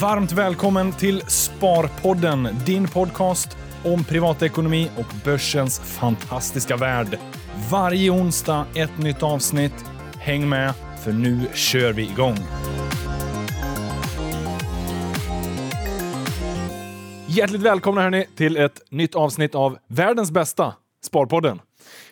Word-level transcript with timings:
Varmt 0.00 0.32
välkommen 0.32 0.92
till 0.92 1.20
Sparpodden, 1.20 2.48
din 2.66 2.88
podcast 2.88 3.56
om 3.84 4.04
privatekonomi 4.04 4.90
och 4.96 5.14
börsens 5.24 5.80
fantastiska 5.80 6.76
värld. 6.76 7.18
Varje 7.70 8.10
onsdag 8.10 8.66
ett 8.74 8.98
nytt 8.98 9.22
avsnitt. 9.22 9.84
Häng 10.18 10.48
med, 10.48 10.74
för 11.04 11.12
nu 11.12 11.40
kör 11.54 11.92
vi 11.92 12.02
igång. 12.02 12.36
Hjärtligt 17.26 17.62
välkomna 17.62 18.02
hörni 18.02 18.26
till 18.36 18.56
ett 18.56 18.82
nytt 18.90 19.14
avsnitt 19.14 19.54
av 19.54 19.78
världens 19.88 20.30
bästa 20.30 20.74
Sparpodden. 21.04 21.60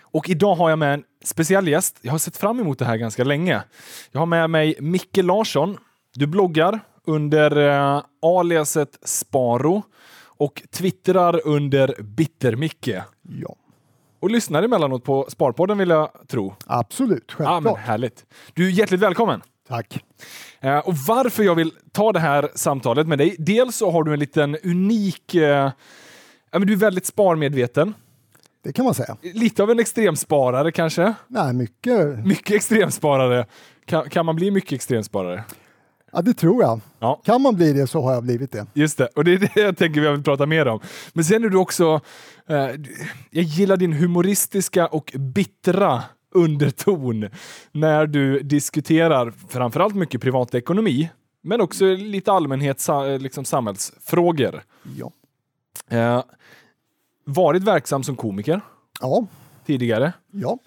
Och 0.03 0.29
idag 0.29 0.55
har 0.55 0.71
jag 0.71 0.79
med 0.79 0.95
en 0.95 1.03
speciell 1.25 1.69
gäst. 1.69 1.99
Jag 2.03 2.13
har 2.13 2.19
sett 2.19 2.37
fram 2.37 2.61
emot 2.61 2.79
det 2.79 2.85
här 2.85 2.97
ganska 2.97 3.25
länge. 3.25 3.63
Jag 4.13 4.21
har 4.21 4.27
med 4.27 4.51
mig 4.51 4.75
Micke 4.81 5.17
Larsson. 5.17 5.79
Du 6.15 6.27
bloggar 6.27 6.81
under 7.07 7.57
eh, 7.97 8.03
aliaset 8.23 8.99
Sparo 9.03 9.83
och 10.27 10.63
twittrar 10.73 11.41
under 11.47 11.95
Bittermicke. 12.03 13.05
Ja, 13.23 13.57
Och 14.21 14.31
lyssnar 14.31 14.63
emellanåt 14.63 15.05
på 15.05 15.27
Sparpodden 15.29 15.79
vill 15.79 15.89
jag 15.91 16.11
tro. 16.29 16.55
absolut. 16.67 17.25
Ja, 17.29 17.35
Självklart. 17.45 17.63
men 17.63 17.77
härligt. 17.85 18.25
Du 18.55 18.67
är 18.67 18.71
hjärtligt 18.71 19.01
välkommen. 19.01 19.43
Tack. 19.69 20.05
Eh, 20.61 20.79
och 20.79 20.95
varför 20.97 21.43
jag 21.43 21.55
vill 21.55 21.73
ta 21.93 22.13
det 22.13 22.21
här 22.21 22.49
samtalet 22.55 23.07
med 23.07 23.19
dig. 23.19 23.37
Dels 23.39 23.77
så 23.77 23.91
har 23.91 24.05
du 24.05 24.13
en 24.13 24.19
liten 24.19 24.57
unik... 24.65 25.35
Eh, 25.35 25.71
ja, 26.51 26.59
men 26.59 26.67
du 26.67 26.73
är 26.73 26.77
väldigt 26.77 27.07
sparmedveten. 27.07 27.95
Det 28.65 28.73
kan 28.73 28.85
man 28.85 28.95
säga. 28.95 29.17
Lite 29.23 29.63
av 29.63 29.71
en 29.71 29.79
extremsparare 29.79 30.73
kanske. 30.73 31.15
Nej, 31.29 31.53
mycket. 31.55 32.27
Mycket 32.27 32.57
extremsparare. 32.57 33.47
Kan, 33.85 34.11
kan 34.11 34.27
man 34.27 34.37
bli 34.37 34.51
mycket 34.51 34.73
extremsparare? 34.73 35.45
Ja, 36.13 36.23
det 36.23 36.35
tror 36.35 36.63
jag. 36.63 36.81
Ja. 36.99 37.21
Kan 37.25 37.43
man 37.43 37.57
bli 37.57 37.73
det 37.73 37.87
så 37.87 38.01
har 38.03 38.13
jag 38.13 38.23
blivit 38.23 38.53
det. 38.53 38.67
Just 38.75 38.99
det, 38.99 39.07
och 39.07 39.25
det 39.25 39.33
är 39.33 39.39
det 39.39 39.57
jag 39.61 39.77
tänker 39.77 40.01
vi 40.01 40.11
vill 40.11 40.23
prata 40.23 40.47
mer 40.47 40.69
om. 40.69 40.81
Men 41.13 41.25
sen 41.25 41.45
är 41.45 41.49
du 41.49 41.57
också... 41.59 42.01
Eh, 42.49 42.57
jag 43.31 43.45
gillar 43.45 43.77
din 43.77 43.93
humoristiska 43.93 44.87
och 44.87 45.13
bittra 45.19 46.03
underton 46.35 47.29
när 47.73 48.07
du 48.07 48.41
diskuterar 48.41 49.33
framförallt 49.49 49.95
mycket 49.95 50.21
privatekonomi, 50.21 51.11
men 51.43 51.61
också 51.61 51.85
lite 51.85 52.33
allmänhet, 52.33 52.81
sa, 52.81 53.05
liksom 53.05 53.45
samhällsfrågor. 53.45 54.63
Ja. 54.97 55.13
Eh, 55.97 56.23
varit 57.25 57.63
verksam 57.63 58.03
som 58.03 58.17
komiker 58.17 58.61
Ja. 59.01 59.27
tidigare. 59.67 60.13
Ja. 60.31 60.59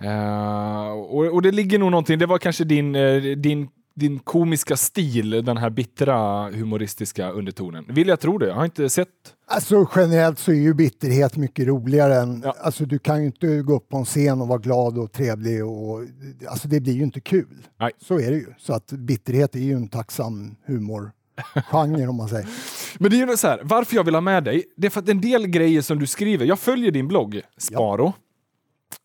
Eh, 0.00 0.90
och, 0.92 1.24
och 1.34 1.42
det 1.42 1.50
ligger 1.52 1.78
nog 1.78 1.90
någonting, 1.90 2.18
det 2.18 2.26
var 2.26 2.38
kanske 2.38 2.64
din, 2.64 2.94
eh, 2.94 3.22
din, 3.22 3.68
din 3.98 4.18
komiska 4.18 4.76
stil, 4.76 5.30
den 5.30 5.56
här 5.56 5.70
bittra 5.70 6.50
humoristiska 6.50 7.30
undertonen. 7.30 7.84
Vill 7.88 8.08
jag 8.08 8.20
tro 8.20 8.38
det? 8.38 8.46
Jag 8.46 8.54
har 8.54 8.64
inte 8.64 8.88
sett. 8.88 9.08
Alltså 9.46 9.88
generellt 9.96 10.38
så 10.38 10.50
är 10.50 10.56
ju 10.56 10.74
bitterhet 10.74 11.36
mycket 11.36 11.66
roligare 11.66 12.14
än... 12.14 12.42
Ja. 12.44 12.54
Alltså 12.60 12.84
du 12.86 12.98
kan 12.98 13.20
ju 13.20 13.26
inte 13.26 13.62
gå 13.62 13.76
upp 13.76 13.88
på 13.88 13.96
en 13.96 14.04
scen 14.04 14.40
och 14.40 14.48
vara 14.48 14.58
glad 14.58 14.98
och 14.98 15.12
trevlig 15.12 15.66
och... 15.66 16.00
Alltså 16.48 16.68
det 16.68 16.80
blir 16.80 16.92
ju 16.92 17.02
inte 17.02 17.20
kul. 17.20 17.66
Nej. 17.80 17.90
Så 18.00 18.20
är 18.20 18.30
det 18.30 18.36
ju. 18.36 18.54
Så 18.58 18.72
att 18.72 18.92
bitterhet 18.92 19.54
är 19.54 19.60
ju 19.60 19.72
en 19.72 19.88
tacksam 19.88 20.56
humorgenre 20.66 22.08
om 22.08 22.16
man 22.16 22.28
säger. 22.28 22.48
Men 22.98 23.10
det 23.10 23.20
är 23.20 23.26
ju 23.26 23.36
så 23.36 23.48
här, 23.48 23.60
varför 23.64 23.96
jag 23.96 24.04
vill 24.04 24.14
ha 24.14 24.20
med 24.20 24.44
dig, 24.44 24.64
det 24.76 24.86
är 24.86 24.90
för 24.90 25.00
att 25.00 25.08
en 25.08 25.20
del 25.20 25.46
grejer 25.46 25.82
som 25.82 25.98
du 25.98 26.06
skriver, 26.06 26.46
jag 26.46 26.58
följer 26.58 26.90
din 26.90 27.08
blogg, 27.08 27.40
Sparo. 27.56 28.12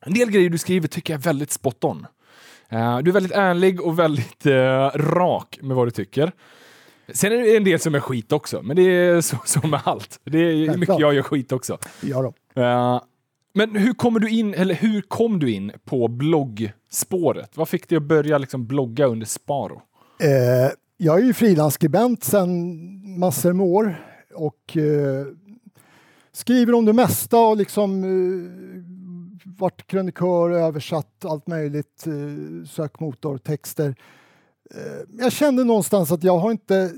En 0.06 0.14
del 0.14 0.32
grejer 0.32 0.50
du 0.50 0.58
skriver 0.58 0.88
tycker 0.88 1.14
jag 1.14 1.20
är 1.20 1.24
väldigt 1.24 1.52
spot 1.52 1.84
on. 1.84 2.06
Eh, 2.74 2.98
du 3.00 3.12
är 3.12 3.14
väldigt 3.14 3.32
ärlig 3.32 3.82
och 3.82 4.00
väldigt 4.00 4.46
eh, 4.46 4.90
rak 4.96 5.60
med 5.62 5.76
vad 5.76 5.88
du 5.88 5.92
tycker. 5.92 6.32
Sen 7.14 7.32
är 7.32 7.38
det 7.38 7.58
en 7.58 7.64
del 7.64 7.80
som 7.80 7.96
är 7.96 8.00
skit 8.00 8.32
också, 8.32 8.62
men 8.62 8.76
det 8.76 8.82
är 8.82 9.22
så, 9.22 9.38
så 9.46 9.68
med 9.68 9.82
allt. 9.84 10.20
Det 10.24 10.38
är 10.38 10.78
mycket 10.78 11.00
jag 11.00 11.14
gör 11.14 11.22
skit 11.22 11.52
också. 11.52 11.78
Ja 12.02 12.22
då. 12.22 12.62
Eh, 12.62 13.02
men 13.54 13.76
hur 13.76 13.94
kommer 13.94 14.20
du 14.20 14.30
in, 14.30 14.54
eller 14.54 14.76
hur 14.76 15.02
kom 15.02 15.40
du 15.40 15.52
in 15.52 15.72
på 15.86 16.08
bloggspåret? 16.08 17.58
Vad 17.58 17.70
fick 17.70 17.90
dig 17.90 17.98
att 17.98 18.04
börja 18.04 18.38
liksom 18.38 18.68
blogga 18.68 19.06
under 19.06 19.26
Sparo? 19.26 19.82
Jag 20.98 21.20
är 21.20 21.24
ju 21.24 21.34
frilansskribent 21.34 22.24
sedan 22.24 23.20
massor 23.20 23.54
med 23.54 23.66
år 23.66 23.96
och 24.36 24.78
skriver 26.32 26.74
om 26.74 26.86
det 26.86 26.94
mesta 26.94 27.40
och 27.40 27.58
liksom 27.58 28.04
varit 29.58 29.88
krönikör, 29.88 30.52
översatt 30.52 31.26
allt 31.26 31.48
möjligt, 31.48 32.08
eh, 32.08 32.68
sökmotortexter. 32.68 33.96
Eh, 34.76 35.24
jag 35.24 35.32
kände 35.32 35.64
någonstans 35.64 36.12
att 36.12 36.24
jag 36.24 36.38
har 36.38 36.52
inte 36.52 36.92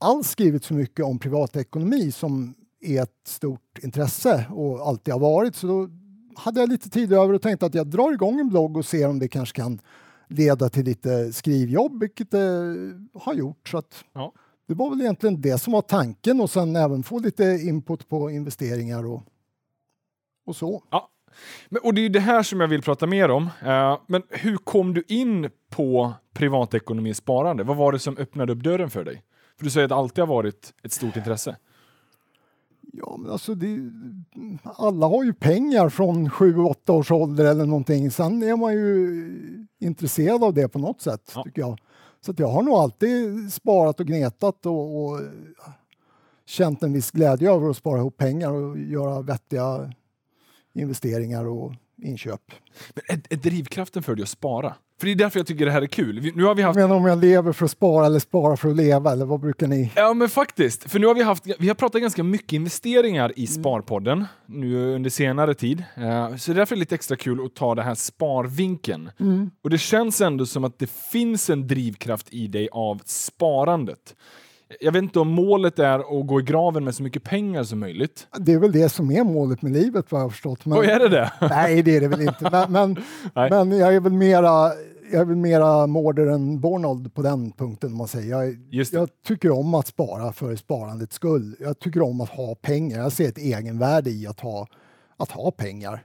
alls 0.00 0.30
skrivit 0.30 0.64
så 0.64 0.74
mycket 0.74 1.04
om 1.04 1.18
privatekonomi 1.18 2.12
som 2.12 2.54
är 2.80 3.02
ett 3.02 3.20
stort 3.26 3.78
intresse 3.82 4.46
och 4.50 4.88
alltid 4.88 5.14
har 5.14 5.20
varit. 5.20 5.56
Så 5.56 5.66
då 5.66 5.88
hade 6.36 6.60
jag 6.60 6.68
lite 6.68 6.90
tid 6.90 7.12
över 7.12 7.34
och 7.34 7.42
tänkte 7.42 7.66
att 7.66 7.74
jag 7.74 7.86
drar 7.86 8.12
igång 8.12 8.40
en 8.40 8.48
blogg 8.48 8.76
och 8.76 8.84
ser 8.84 9.08
om 9.08 9.18
det 9.18 9.28
kanske 9.28 9.56
kan 9.56 9.80
leda 10.28 10.68
till 10.68 10.84
lite 10.84 11.32
skrivjobb, 11.32 12.00
vilket 12.00 12.30
det 12.30 12.74
har 13.14 13.34
gjort. 13.34 13.68
Så 13.68 13.82
Ja. 14.12 14.32
Det 14.68 14.74
var 14.74 14.90
väl 14.90 15.00
egentligen 15.00 15.40
det 15.40 15.58
som 15.58 15.72
var 15.72 15.82
tanken 15.82 16.40
och 16.40 16.50
sen 16.50 16.76
även 16.76 17.02
få 17.02 17.18
lite 17.18 17.44
input 17.44 18.08
på 18.08 18.30
investeringar 18.30 19.06
och, 19.06 19.22
och 20.46 20.56
så. 20.56 20.82
Ja. 20.90 21.10
Och 21.82 21.94
det 21.94 22.00
är 22.00 22.08
det 22.08 22.20
här 22.20 22.42
som 22.42 22.60
jag 22.60 22.68
vill 22.68 22.82
prata 22.82 23.06
mer 23.06 23.30
om. 23.30 23.42
Eh, 23.64 23.98
men 24.06 24.22
hur 24.30 24.56
kom 24.56 24.94
du 24.94 25.02
in 25.08 25.50
på 25.70 26.12
privatekonomi 26.32 27.12
och 27.12 27.16
sparande? 27.16 27.64
Vad 27.64 27.76
var 27.76 27.92
det 27.92 27.98
som 27.98 28.16
öppnade 28.18 28.52
upp 28.52 28.58
dörren 28.62 28.90
för 28.90 29.04
dig? 29.04 29.22
För 29.58 29.64
du 29.64 29.70
säger 29.70 29.84
att 29.84 29.88
det 29.88 29.94
alltid 29.94 30.22
har 30.22 30.26
varit 30.34 30.74
ett 30.82 30.92
stort 30.92 31.16
intresse. 31.16 31.56
Ja, 32.92 33.16
men 33.18 33.30
alltså 33.32 33.54
det, 33.54 33.78
alla 34.64 35.06
har 35.06 35.24
ju 35.24 35.32
pengar 35.32 35.88
från 35.88 36.28
7-8 36.28 36.90
års 36.90 37.10
ålder 37.10 37.44
eller 37.44 37.66
någonting. 37.66 38.10
Sen 38.10 38.42
är 38.42 38.56
man 38.56 38.72
ju 38.72 39.66
intresserad 39.80 40.44
av 40.44 40.54
det 40.54 40.68
på 40.68 40.78
något 40.78 41.00
sätt, 41.00 41.32
Ja. 41.34 41.42
tycker 41.42 41.62
jag. 41.62 41.78
Så 42.20 42.30
att 42.30 42.38
jag 42.38 42.48
har 42.48 42.62
nog 42.62 42.74
alltid 42.74 43.52
sparat 43.52 44.00
och 44.00 44.06
gnetat 44.06 44.66
och, 44.66 45.04
och 45.04 45.20
känt 46.46 46.82
en 46.82 46.92
viss 46.92 47.10
glädje 47.10 47.52
över 47.52 47.70
att 47.70 47.76
spara 47.76 47.98
ihop 47.98 48.16
pengar 48.16 48.50
och 48.52 48.78
göra 48.78 49.22
vettiga 49.22 49.92
investeringar 50.76 51.44
och 51.44 51.72
inköp. 52.02 52.40
Men 52.94 53.18
är, 53.18 53.22
är 53.34 53.36
drivkraften 53.36 54.02
för 54.02 54.14
dig 54.14 54.22
att 54.22 54.28
spara? 54.28 54.74
För 55.00 55.06
det 55.06 55.12
är 55.12 55.16
därför 55.16 55.38
jag 55.38 55.46
tycker 55.46 55.66
det 55.66 55.72
här 55.72 55.82
är 55.82 55.86
kul. 55.86 56.32
Nu 56.34 56.44
har 56.44 56.54
vi 56.54 56.62
haft 56.62 56.76
menar 56.76 56.96
om 56.96 57.06
jag 57.06 57.18
lever 57.18 57.52
för 57.52 57.64
att 57.64 57.70
spara 57.70 58.06
eller 58.06 58.18
spara 58.18 58.56
för 58.56 58.68
att 58.68 58.76
leva, 58.76 59.12
eller 59.12 59.26
vad 59.26 59.40
brukar 59.40 59.66
ni? 59.66 59.92
Ja 59.96 60.14
men 60.14 60.28
faktiskt, 60.28 60.90
för 60.90 60.98
nu 60.98 61.06
har 61.06 61.14
vi 61.14 61.22
haft, 61.22 61.44
vi 61.58 61.68
har 61.68 61.74
pratat 61.74 62.00
ganska 62.00 62.22
mycket 62.22 62.52
investeringar 62.52 63.32
i 63.36 63.46
Sparpodden 63.46 64.24
nu 64.46 64.94
under 64.94 65.10
senare 65.10 65.54
tid. 65.54 65.84
Eh, 65.96 66.36
så 66.36 66.50
det 66.50 66.54
är 66.54 66.58
därför 66.58 66.74
är 66.74 66.76
det 66.76 66.80
lite 66.80 66.94
extra 66.94 67.16
kul 67.16 67.46
att 67.46 67.54
ta 67.54 67.74
det 67.74 67.82
här 67.82 67.94
sparvinkeln. 67.94 69.10
Och 69.62 69.70
det 69.70 69.78
känns 69.78 70.20
ändå 70.20 70.46
som 70.46 70.64
att 70.64 70.78
det 70.78 70.90
finns 70.90 71.50
en 71.50 71.66
drivkraft 71.66 72.32
i 72.32 72.46
dig 72.46 72.68
av 72.72 73.02
sparandet. 73.04 74.14
Jag 74.80 74.92
vet 74.92 75.02
inte 75.02 75.20
om 75.20 75.28
målet 75.28 75.78
är 75.78 76.20
att 76.20 76.26
gå 76.26 76.40
i 76.40 76.42
graven 76.42 76.84
med 76.84 76.94
så 76.94 77.02
mycket 77.02 77.24
pengar 77.24 77.64
som 77.64 77.78
möjligt. 77.78 78.26
Det 78.38 78.52
är 78.52 78.58
väl 78.58 78.72
det 78.72 78.88
som 78.88 79.10
är 79.10 79.24
målet 79.24 79.62
med 79.62 79.72
livet 79.72 80.12
vad 80.12 80.20
jag 80.20 80.24
har 80.24 80.30
förstått. 80.30 80.66
Men, 80.66 80.78
Och 80.78 80.84
är 80.84 80.98
det 80.98 81.08
det? 81.08 81.32
Nej, 81.50 81.82
det 81.82 81.96
är 81.96 82.00
det 82.00 82.08
väl 82.08 82.20
inte. 82.20 82.50
Men, 82.50 82.72
men, 82.72 82.96
men 83.68 83.78
jag 83.78 83.94
är 83.94 84.00
väl 84.00 84.12
mera 84.12 84.72
jag 85.12 85.20
är 85.20 85.24
väl 85.24 85.36
mera 85.36 85.86
Mårder 85.86 86.26
än 86.26 86.60
Bornold 86.60 87.14
på 87.14 87.22
den 87.22 87.52
punkten. 87.52 87.96
Man 87.96 88.08
säger. 88.08 88.56
Jag, 88.70 88.86
jag 88.92 89.08
tycker 89.26 89.50
om 89.50 89.74
att 89.74 89.86
spara 89.86 90.32
för 90.32 90.56
sparandets 90.56 91.14
skull. 91.14 91.56
Jag 91.60 91.78
tycker 91.78 92.02
om 92.02 92.20
att 92.20 92.28
ha 92.28 92.54
pengar. 92.54 92.98
Jag 92.98 93.12
ser 93.12 93.28
ett 93.28 93.38
egenvärde 93.38 94.10
i 94.10 94.26
att 94.26 94.40
ha, 94.40 94.66
att 95.16 95.30
ha 95.30 95.50
pengar. 95.50 96.02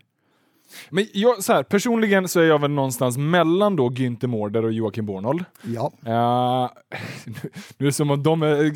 Men 0.90 1.08
jag, 1.14 1.44
så 1.44 1.54
här, 1.54 1.64
personligen 1.64 2.28
så 2.28 2.40
är 2.40 2.44
jag 2.44 2.62
väl 2.62 2.72
någonstans 2.72 3.18
mellan 3.18 3.76
då 3.76 3.90
Günther 3.90 4.28
Mårder 4.28 4.66
och 4.66 4.72
Joakim 4.72 5.06
Bornold. 5.06 5.46
Ja, 5.64 5.92
Uh, 6.06 6.70
nu 7.78 7.86
är 7.86 7.90
det 7.90 7.92
som 7.92 8.12
om 8.12 8.24
de 8.24 8.44
är 8.44 8.72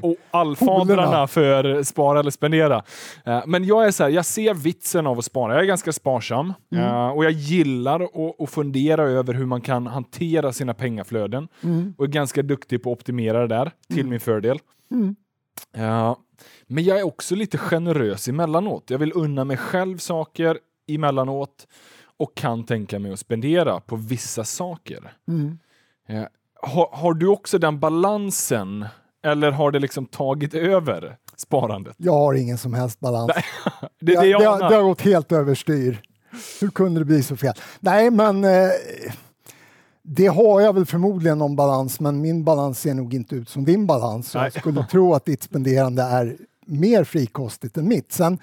och 0.00 0.16
allfadrarna 0.30 0.86
Polerna. 0.86 1.26
för 1.26 1.82
spara 1.82 2.20
eller 2.20 2.30
spendera. 2.30 2.82
Eh, 3.24 3.42
men 3.46 3.64
jag 3.64 3.86
är 3.86 3.90
så 3.90 4.02
här, 4.02 4.10
jag 4.10 4.24
ser 4.24 4.54
vitsen 4.54 5.06
av 5.06 5.18
att 5.18 5.24
spara. 5.24 5.52
Jag 5.52 5.62
är 5.62 5.66
ganska 5.66 5.92
sparsam 5.92 6.52
eh, 6.74 7.08
och 7.08 7.24
jag 7.24 7.32
gillar 7.32 8.00
att, 8.00 8.40
att 8.40 8.50
fundera 8.50 9.02
över 9.02 9.34
hur 9.34 9.46
man 9.46 9.60
kan 9.60 9.86
hantera 9.86 10.52
sina 10.52 10.74
pengaflöden 10.74 11.48
och 11.96 12.04
är 12.04 12.08
ganska 12.08 12.42
duktig 12.42 12.82
på 12.82 12.92
att 12.92 12.98
optimera 12.98 13.40
det 13.40 13.46
där 13.46 13.72
till 13.94 14.06
min 14.06 14.20
fördel. 14.20 14.58
Eh, 15.76 16.16
men 16.66 16.84
jag 16.84 16.98
är 16.98 17.06
också 17.06 17.34
lite 17.34 17.58
generös 17.58 18.28
emellanåt. 18.28 18.90
Jag 18.90 18.98
vill 18.98 19.12
unna 19.14 19.44
mig 19.44 19.56
själv 19.56 19.98
saker 19.98 20.58
emellanåt 20.94 21.66
och 22.16 22.34
kan 22.34 22.64
tänka 22.64 22.98
mig 22.98 23.12
att 23.12 23.20
spendera 23.20 23.80
på 23.80 23.96
vissa 23.96 24.44
saker. 24.44 25.12
Eh, 26.08 26.22
har, 26.62 26.88
har 26.92 27.14
du 27.14 27.26
också 27.28 27.58
den 27.58 27.80
balansen 27.80 28.86
eller 29.22 29.50
har 29.50 29.70
det 29.70 29.78
liksom 29.78 30.06
tagit 30.06 30.54
över 30.54 31.16
sparandet? 31.36 31.94
jag 31.98 32.12
har 32.12 32.34
ingen 32.34 32.58
som 32.58 32.74
helst 32.74 33.00
balans. 33.00 33.30
Det 34.00 34.20
det 34.20 34.26
jag 34.26 34.60
det, 34.60 34.68
det 34.68 34.74
har 34.74 34.82
gått 34.82 35.00
helt 35.00 35.32
överstyr. 35.32 36.02
Hur 36.60 36.70
kunde 36.70 37.00
det 37.00 37.04
bli 37.04 37.22
så 37.22 37.36
fel? 37.36 37.54
Nej, 37.80 38.10
men 38.10 38.44
eh, 38.44 38.70
Det 40.02 40.26
har 40.26 40.60
jag 40.60 40.72
väl 40.72 40.86
förmodligen 40.86 41.38
någon 41.38 41.56
balans, 41.56 42.00
men 42.00 42.20
min 42.20 42.44
balans 42.44 42.80
ser 42.80 42.94
nog 42.94 43.14
inte 43.14 43.34
ut 43.34 43.48
som 43.48 43.64
din 43.64 43.86
balans. 43.86 44.34
Jag 44.34 44.52
skulle 44.52 44.84
tro 44.84 45.14
att 45.14 45.24
ditt 45.24 45.42
spenderande 45.42 46.02
är 46.02 46.36
mer 46.66 47.04
frikostigt 47.04 47.76
än 47.76 47.88
mitt. 47.88 48.12
Sen 48.12 48.38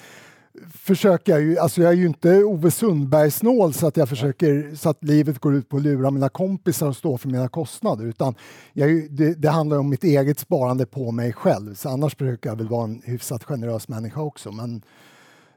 försöker 0.72 1.32
jag 1.32 1.42
ju, 1.42 1.58
alltså 1.58 1.82
jag 1.82 1.92
är 1.92 1.96
ju 1.96 2.06
inte 2.06 2.44
Ove 2.44 2.72
Sundberg-snål 2.72 3.74
så 3.74 3.88
att 3.88 3.98
jag 3.98 4.10
försöker 4.10 4.76
så 4.76 4.90
att 4.90 5.04
livet 5.04 5.40
går 5.40 5.56
ut 5.56 5.70
på 5.70 5.78
att 5.78 5.84
lura 5.84 6.12
mina 6.12 6.30
kompisar 6.30 6.88
och 6.88 6.96
stå 6.96 7.18
för 7.18 7.30
mina 7.30 7.48
kostnader 7.48 8.06
utan 8.06 8.36
jag, 8.74 9.12
det, 9.12 9.34
det 9.34 9.50
handlar 9.50 9.78
om 9.78 9.90
mitt 9.90 10.04
eget 10.04 10.40
sparande 10.40 10.86
på 10.86 11.12
mig 11.12 11.34
själv. 11.34 11.76
Så 11.76 11.90
annars 11.90 12.18
brukar 12.18 12.50
jag 12.50 12.58
väl 12.58 12.68
vara 12.68 12.84
en 12.84 13.02
hyfsat 13.06 13.44
generös 13.44 13.88
människa 13.88 14.22
också. 14.22 14.52
Men, 14.52 14.82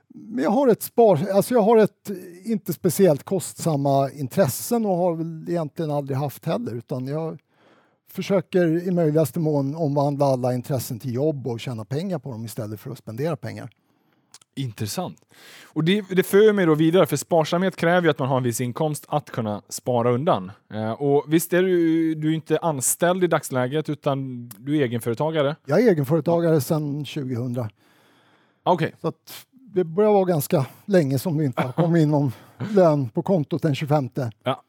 men 0.09 0.45
jag 0.45 0.51
har 0.51 0.69
ett 0.69 0.83
spar, 0.83 1.29
alltså 1.35 1.55
jag 1.55 1.63
har 1.63 1.77
ett 1.77 2.11
inte 2.45 2.73
speciellt 2.73 3.23
kostsamma 3.23 4.11
intressen 4.11 4.87
och 4.87 4.97
har 4.97 5.15
väl 5.15 5.49
egentligen 5.49 5.91
aldrig 5.91 6.19
haft 6.19 6.45
heller 6.45 6.73
utan 6.75 7.07
jag 7.07 7.39
försöker 8.11 8.89
i 8.89 8.91
möjligaste 8.91 9.41
mån 9.41 9.75
omvandla 9.75 10.27
alla 10.27 10.55
intressen 10.55 10.99
till 10.99 11.15
jobb 11.15 11.47
och 11.47 11.61
tjäna 11.61 11.85
pengar 11.85 12.19
på 12.19 12.31
dem 12.31 12.45
istället 12.45 12.81
för 12.81 12.91
att 12.91 12.99
spendera 12.99 13.37
pengar. 13.37 13.71
Intressant. 14.57 15.19
Och 15.65 15.85
det, 15.85 16.05
det 16.11 16.23
för 16.23 16.53
mig 16.53 16.67
då 16.67 16.75
vidare, 16.75 17.07
för 17.07 17.17
sparsamhet 17.17 17.77
kräver 17.77 18.03
ju 18.03 18.11
att 18.11 18.19
man 18.19 18.29
har 18.29 18.37
en 18.37 18.43
viss 18.43 18.61
inkomst 18.61 19.05
att 19.09 19.31
kunna 19.31 19.63
spara 19.69 20.11
undan. 20.11 20.53
Eh, 20.75 20.93
och 20.93 21.25
visst 21.29 21.53
är 21.53 21.63
du, 21.63 22.15
du 22.15 22.31
är 22.31 22.35
inte 22.35 22.59
anställd 22.59 23.25
i 23.25 23.27
dagsläget, 23.27 23.89
utan 23.89 24.49
du 24.59 24.77
är 24.77 24.83
egenföretagare? 24.83 25.57
Jag 25.67 25.81
är 25.81 25.91
egenföretagare 25.91 26.61
sedan 26.61 27.05
2000. 27.05 27.69
Okay. 28.65 28.91
Så 29.01 29.09
att 29.09 29.47
det 29.53 29.85
börjar 29.85 30.13
vara 30.13 30.25
ganska 30.25 30.67
länge 30.85 31.19
som 31.19 31.39
det 31.39 31.45
inte 31.45 31.63
har 31.63 31.73
kommit 31.73 32.03
in 32.03 32.11
någon 32.11 32.33
lön 32.75 33.09
på 33.09 33.23
kontot 33.23 33.63
den 33.63 33.75
25. 33.75 34.09
Ja. 34.43 34.63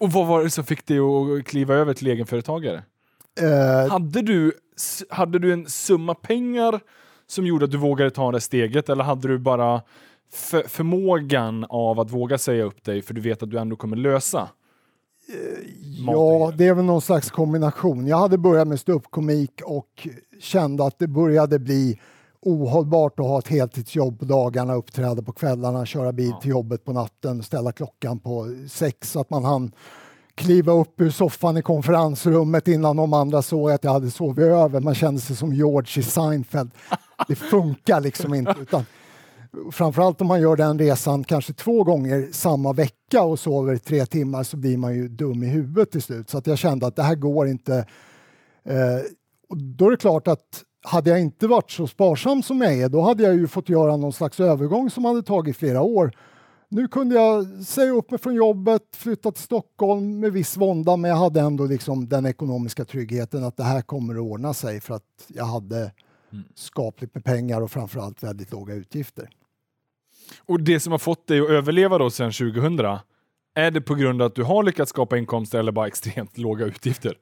Och 0.00 0.12
vad 0.12 0.26
var 0.26 0.42
det 0.42 0.50
som 0.50 0.64
fick 0.64 0.86
dig 0.86 0.98
att 0.98 1.44
kliva 1.44 1.74
över 1.74 1.94
till 1.94 2.06
egenföretagare? 2.06 2.82
Eh, 3.40 3.90
hade, 3.90 4.22
du, 4.22 4.52
hade 5.10 5.38
du 5.38 5.52
en 5.52 5.66
summa 5.66 6.14
pengar 6.14 6.80
som 7.30 7.46
gjorde 7.46 7.64
att 7.64 7.70
du 7.70 7.78
vågade 7.78 8.10
ta 8.10 8.32
det 8.32 8.40
steget 8.40 8.88
eller 8.88 9.04
hade 9.04 9.28
du 9.28 9.38
bara 9.38 9.82
för, 10.32 10.62
förmågan 10.62 11.66
av 11.68 12.00
att 12.00 12.10
våga 12.10 12.38
säga 12.38 12.64
upp 12.64 12.84
dig 12.84 13.02
för 13.02 13.14
du 13.14 13.20
vet 13.20 13.42
att 13.42 13.50
du 13.50 13.58
ändå 13.58 13.76
kommer 13.76 13.96
lösa? 13.96 14.48
Ja, 16.06 16.52
det 16.56 16.66
är 16.66 16.74
väl 16.74 16.84
någon 16.84 17.00
slags 17.00 17.30
kombination. 17.30 18.06
Jag 18.06 18.18
hade 18.18 18.38
börjat 18.38 18.68
med 18.68 18.80
ståuppkomik 18.80 19.62
och 19.64 20.08
kände 20.40 20.84
att 20.84 20.98
det 20.98 21.08
började 21.08 21.58
bli 21.58 22.00
ohållbart 22.42 23.20
att 23.20 23.26
ha 23.26 23.38
ett 23.38 23.48
heltidsjobb 23.48 24.18
på 24.18 24.24
dagarna, 24.24 24.74
uppträda 24.74 25.22
på 25.22 25.32
kvällarna, 25.32 25.86
köra 25.86 26.12
bil 26.12 26.30
ja. 26.30 26.40
till 26.40 26.50
jobbet 26.50 26.84
på 26.84 26.92
natten, 26.92 27.42
ställa 27.42 27.72
klockan 27.72 28.18
på 28.18 28.46
sex 28.68 29.10
så 29.10 29.20
att 29.20 29.30
man 29.30 29.44
hann 29.44 29.72
kliva 30.40 30.72
upp 30.72 31.00
ur 31.00 31.10
soffan 31.10 31.56
i 31.56 31.62
konferensrummet 31.62 32.68
innan 32.68 32.96
de 32.96 33.12
andra 33.12 33.42
såg 33.42 33.70
att 33.70 33.84
jag 33.84 33.92
hade 33.92 34.10
sovit 34.10 34.44
över. 34.44 34.80
Man 34.80 34.94
kände 34.94 35.20
sig 35.20 35.36
som 35.36 35.54
George 35.54 36.00
i 36.00 36.02
Seinfeld. 36.02 36.70
Det 37.28 37.34
funkar 37.34 38.00
liksom 38.00 38.34
inte. 38.34 38.54
Utan 38.60 38.84
framförallt 39.72 40.20
om 40.20 40.26
man 40.26 40.40
gör 40.40 40.56
den 40.56 40.78
resan 40.78 41.24
kanske 41.24 41.52
två 41.52 41.84
gånger 41.84 42.28
samma 42.32 42.72
vecka 42.72 43.22
och 43.22 43.38
sover 43.38 43.76
tre 43.76 44.06
timmar 44.06 44.42
så 44.42 44.56
blir 44.56 44.76
man 44.76 44.94
ju 44.94 45.08
dum 45.08 45.42
i 45.42 45.46
huvudet 45.46 45.90
till 45.90 46.02
slut. 46.02 46.30
Så 46.30 46.38
att 46.38 46.46
jag 46.46 46.58
kände 46.58 46.86
att 46.86 46.96
det 46.96 47.02
här 47.02 47.14
går 47.14 47.48
inte. 47.48 47.76
Eh, 48.64 49.00
och 49.48 49.56
då 49.56 49.86
är 49.86 49.90
det 49.90 49.96
klart 49.96 50.28
att 50.28 50.64
hade 50.82 51.10
jag 51.10 51.20
inte 51.20 51.46
varit 51.46 51.70
så 51.70 51.86
sparsam 51.86 52.42
som 52.42 52.60
jag 52.60 52.74
är, 52.74 52.88
då 52.88 53.00
hade 53.00 53.22
jag 53.22 53.34
ju 53.34 53.48
fått 53.48 53.68
göra 53.68 53.96
någon 53.96 54.12
slags 54.12 54.40
övergång 54.40 54.90
som 54.90 55.04
hade 55.04 55.22
tagit 55.22 55.56
flera 55.56 55.82
år 55.82 56.12
nu 56.70 56.88
kunde 56.88 57.14
jag 57.14 57.46
säga 57.64 57.92
upp 57.92 58.10
mig 58.10 58.20
från 58.20 58.34
jobbet, 58.34 58.82
flytta 58.96 59.32
till 59.32 59.42
Stockholm 59.42 60.20
med 60.20 60.32
viss 60.32 60.56
vånda, 60.56 60.96
men 60.96 61.10
jag 61.10 61.18
hade 61.18 61.40
ändå 61.40 61.64
liksom 61.64 62.08
den 62.08 62.26
ekonomiska 62.26 62.84
tryggheten 62.84 63.44
att 63.44 63.56
det 63.56 63.64
här 63.64 63.82
kommer 63.82 64.14
att 64.14 64.20
ordna 64.20 64.54
sig 64.54 64.80
för 64.80 64.94
att 64.94 65.26
jag 65.28 65.44
hade 65.44 65.92
mm. 66.32 66.44
skapligt 66.54 67.14
med 67.14 67.24
pengar 67.24 67.60
och 67.60 67.70
framförallt 67.70 68.22
väldigt 68.22 68.52
låga 68.52 68.74
utgifter. 68.74 69.30
Och 70.46 70.60
det 70.60 70.80
som 70.80 70.92
har 70.92 70.98
fått 70.98 71.26
dig 71.26 71.40
att 71.40 71.50
överleva 71.50 71.98
då 71.98 72.10
sedan 72.10 72.32
2000, 72.32 72.98
är 73.54 73.70
det 73.70 73.80
på 73.80 73.94
grund 73.94 74.22
av 74.22 74.26
att 74.26 74.34
du 74.34 74.42
har 74.42 74.62
lyckats 74.62 74.90
skapa 74.90 75.18
inkomster 75.18 75.58
eller 75.58 75.72
bara 75.72 75.86
extremt 75.86 76.38
låga 76.38 76.64
utgifter? 76.64 77.18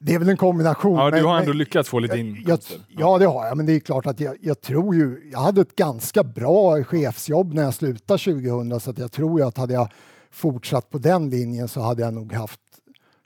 Det 0.00 0.14
är 0.14 0.18
väl 0.18 0.28
en 0.28 0.36
kombination. 0.36 0.96
Ja, 0.96 1.10
du 1.10 1.24
har 1.24 1.38
ändå 1.38 1.50
men, 1.50 1.58
lyckats 1.58 1.88
få 1.88 1.98
lite 1.98 2.18
inkomster. 2.18 2.80
ja, 2.88 3.18
det 3.18 3.26
har 3.26 3.46
jag, 3.46 3.56
men 3.56 3.66
det 3.66 3.72
är 3.72 3.80
klart 3.80 4.06
att 4.06 4.20
jag, 4.20 4.36
jag, 4.40 4.60
tror 4.60 4.94
ju... 4.94 5.30
Jag 5.32 5.38
hade 5.38 5.60
ett 5.60 5.76
ganska 5.76 6.24
bra 6.24 6.84
chefsjobb 6.84 7.54
när 7.54 7.62
jag 7.62 7.74
slutade 7.74 8.18
2000, 8.18 8.80
så 8.80 8.90
att 8.90 8.98
jag 8.98 9.12
tror 9.12 9.40
ju 9.40 9.46
att 9.46 9.56
hade 9.56 9.74
jag 9.74 9.92
fortsatt 10.30 10.90
på 10.90 10.98
den 10.98 11.30
linjen 11.30 11.68
så 11.68 11.80
hade 11.80 12.02
jag 12.02 12.14
nog 12.14 12.32
haft 12.32 12.60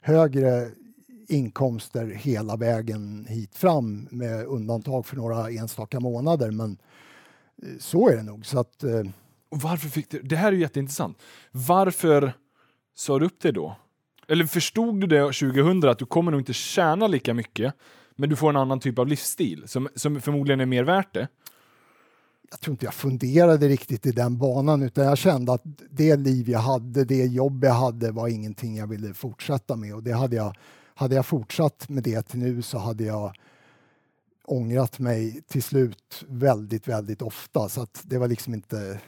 högre 0.01 0.69
inkomster 1.27 2.05
hela 2.05 2.55
vägen 2.55 3.25
hit 3.29 3.55
fram 3.55 4.07
med 4.11 4.45
undantag 4.45 5.05
för 5.05 5.15
några 5.15 5.49
enstaka 5.49 5.99
månader. 5.99 6.51
Men 6.51 6.77
eh, 7.63 7.69
så 7.79 8.09
är 8.09 8.15
det 8.15 8.23
nog. 8.23 8.45
Så 8.45 8.59
att, 8.59 8.83
eh, 8.83 9.03
och 9.49 9.61
varför 9.61 9.89
fick 9.89 10.09
du, 10.09 10.21
det 10.21 10.35
här 10.35 10.47
är 10.47 10.51
ju 10.51 10.61
jätteintressant. 10.61 11.17
Varför 11.51 12.33
sa 12.95 13.19
du 13.19 13.25
upp 13.25 13.41
det 13.41 13.51
då? 13.51 13.75
Eller 14.33 14.45
förstod 14.45 15.01
du 15.01 15.07
det 15.07 15.19
2000 15.19 15.89
att 15.89 15.99
du 15.99 16.05
kommer 16.05 16.31
nog 16.31 16.41
inte 16.41 16.53
tjäna 16.53 17.07
lika 17.07 17.33
mycket, 17.33 17.73
men 18.15 18.29
du 18.29 18.35
får 18.35 18.49
en 18.49 18.55
annan 18.55 18.79
typ 18.79 18.99
av 18.99 19.07
livsstil 19.07 19.63
som, 19.67 19.89
som 19.95 20.21
förmodligen 20.21 20.59
är 20.59 20.65
mer 20.65 20.83
värt 20.83 21.13
det? 21.13 21.27
Jag 22.51 22.59
tror 22.59 22.71
inte 22.71 22.85
jag 22.85 22.93
funderade 22.93 23.67
riktigt 23.67 24.05
i 24.05 24.11
den 24.11 24.37
banan 24.37 24.83
utan 24.83 25.05
jag 25.05 25.17
kände 25.17 25.53
att 25.53 25.61
det 25.89 26.15
liv 26.15 26.49
jag 26.49 26.59
hade, 26.59 27.05
det 27.05 27.25
jobb 27.25 27.63
jag 27.63 27.73
hade 27.73 28.11
var 28.11 28.27
ingenting 28.27 28.77
jag 28.77 28.87
ville 28.87 29.13
fortsätta 29.13 29.75
med 29.75 29.95
och 29.95 30.03
det 30.03 30.13
hade 30.13 30.35
jag, 30.35 30.55
hade 30.95 31.15
jag 31.15 31.25
fortsatt 31.25 31.89
med 31.89 32.03
det 32.03 32.21
till 32.21 32.39
nu 32.39 32.61
så 32.61 32.77
hade 32.77 33.03
jag 33.03 33.35
ångrat 34.45 34.99
mig 34.99 35.41
till 35.47 35.63
slut 35.63 36.23
väldigt, 36.27 36.87
väldigt 36.87 37.21
ofta 37.21 37.69
så 37.69 37.81
att 37.81 38.01
det 38.03 38.17
var 38.17 38.27
liksom 38.27 38.53
inte 38.53 38.99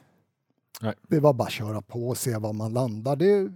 Nej. 0.82 0.94
Det 1.08 1.20
var 1.20 1.34
bara 1.34 1.48
att 1.48 1.52
köra 1.52 1.82
på 1.82 2.08
och 2.08 2.18
se 2.18 2.38
var 2.38 2.54
man 2.54 2.74
landar. 2.74 3.16
Det, 3.16 3.52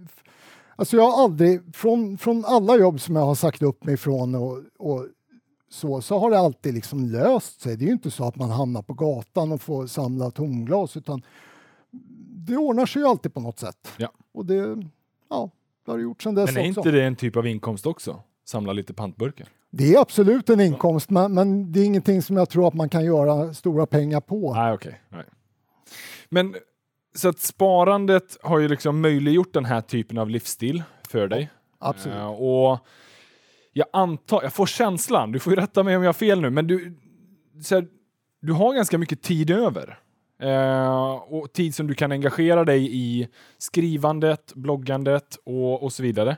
Alltså 0.80 0.96
jag 0.96 1.10
har 1.10 1.24
aldrig, 1.24 1.76
från, 1.76 2.18
från 2.18 2.44
alla 2.44 2.76
jobb 2.76 3.00
som 3.00 3.16
jag 3.16 3.22
har 3.22 3.34
sagt 3.34 3.62
upp 3.62 3.84
mig 3.84 3.96
från 3.96 4.34
och, 4.34 4.58
och 4.78 5.06
så, 5.70 6.00
så 6.00 6.18
har 6.18 6.30
det 6.30 6.38
alltid 6.38 6.74
liksom 6.74 7.04
löst 7.04 7.60
sig. 7.60 7.76
Det 7.76 7.84
är 7.84 7.86
ju 7.86 7.92
inte 7.92 8.10
så 8.10 8.24
att 8.24 8.36
man 8.36 8.50
hamnar 8.50 8.82
på 8.82 8.94
gatan 8.94 9.52
och 9.52 9.60
får 9.60 9.86
samla 9.86 10.30
tomglas 10.30 10.96
utan 10.96 11.22
det 12.46 12.56
ordnar 12.56 12.86
sig 12.86 13.02
ju 13.02 13.08
alltid 13.08 13.34
på 13.34 13.40
något 13.40 13.58
sätt. 13.58 13.88
Ja. 13.96 14.12
Och 14.32 14.46
det, 14.46 14.54
ja, 15.30 15.50
det 15.84 15.90
har 15.90 15.98
det 15.98 16.02
gjort 16.02 16.22
sedan 16.22 16.34
dess 16.34 16.54
Men 16.54 16.64
är 16.64 16.70
också. 16.70 16.80
inte 16.80 16.90
det 16.90 17.04
en 17.04 17.16
typ 17.16 17.36
av 17.36 17.46
inkomst 17.46 17.86
också? 17.86 18.22
Samla 18.44 18.72
lite 18.72 18.94
pantburkar? 18.94 19.48
Det 19.70 19.94
är 19.94 20.00
absolut 20.00 20.50
en 20.50 20.60
inkomst, 20.60 21.10
men, 21.10 21.34
men 21.34 21.72
det 21.72 21.80
är 21.80 21.84
ingenting 21.84 22.22
som 22.22 22.36
jag 22.36 22.48
tror 22.48 22.68
att 22.68 22.74
man 22.74 22.88
kan 22.88 23.04
göra 23.04 23.54
stora 23.54 23.86
pengar 23.86 24.20
på. 24.20 24.54
Nej, 24.54 24.72
okej. 24.72 25.00
Okay. 25.10 25.24
Men 26.28 26.54
så 27.14 27.28
att 27.28 27.38
sparandet 27.38 28.36
har 28.42 28.58
ju 28.58 28.68
liksom 28.68 29.00
möjliggjort 29.00 29.52
den 29.52 29.64
här 29.64 29.80
typen 29.80 30.18
av 30.18 30.30
livsstil 30.30 30.82
för 31.08 31.28
dig. 31.28 31.50
Absolut. 31.78 32.16
Uh, 32.16 32.26
och 32.26 32.78
jag 33.72 33.86
antar, 33.92 34.42
jag 34.42 34.52
får 34.52 34.66
känslan, 34.66 35.32
du 35.32 35.38
får 35.38 35.52
ju 35.52 35.60
rätta 35.60 35.82
mig 35.82 35.96
om 35.96 36.02
jag 36.02 36.08
har 36.08 36.12
fel 36.12 36.40
nu, 36.40 36.50
men 36.50 36.66
du, 36.66 36.96
här, 37.70 37.86
du 38.40 38.52
har 38.52 38.74
ganska 38.74 38.98
mycket 38.98 39.22
tid 39.22 39.50
över. 39.50 39.98
Uh, 40.42 41.12
och 41.12 41.52
tid 41.52 41.74
som 41.74 41.86
du 41.86 41.94
kan 41.94 42.12
engagera 42.12 42.64
dig 42.64 42.96
i 42.96 43.28
skrivandet, 43.58 44.52
bloggandet 44.54 45.38
och, 45.44 45.82
och 45.82 45.92
så 45.92 46.02
vidare. 46.02 46.30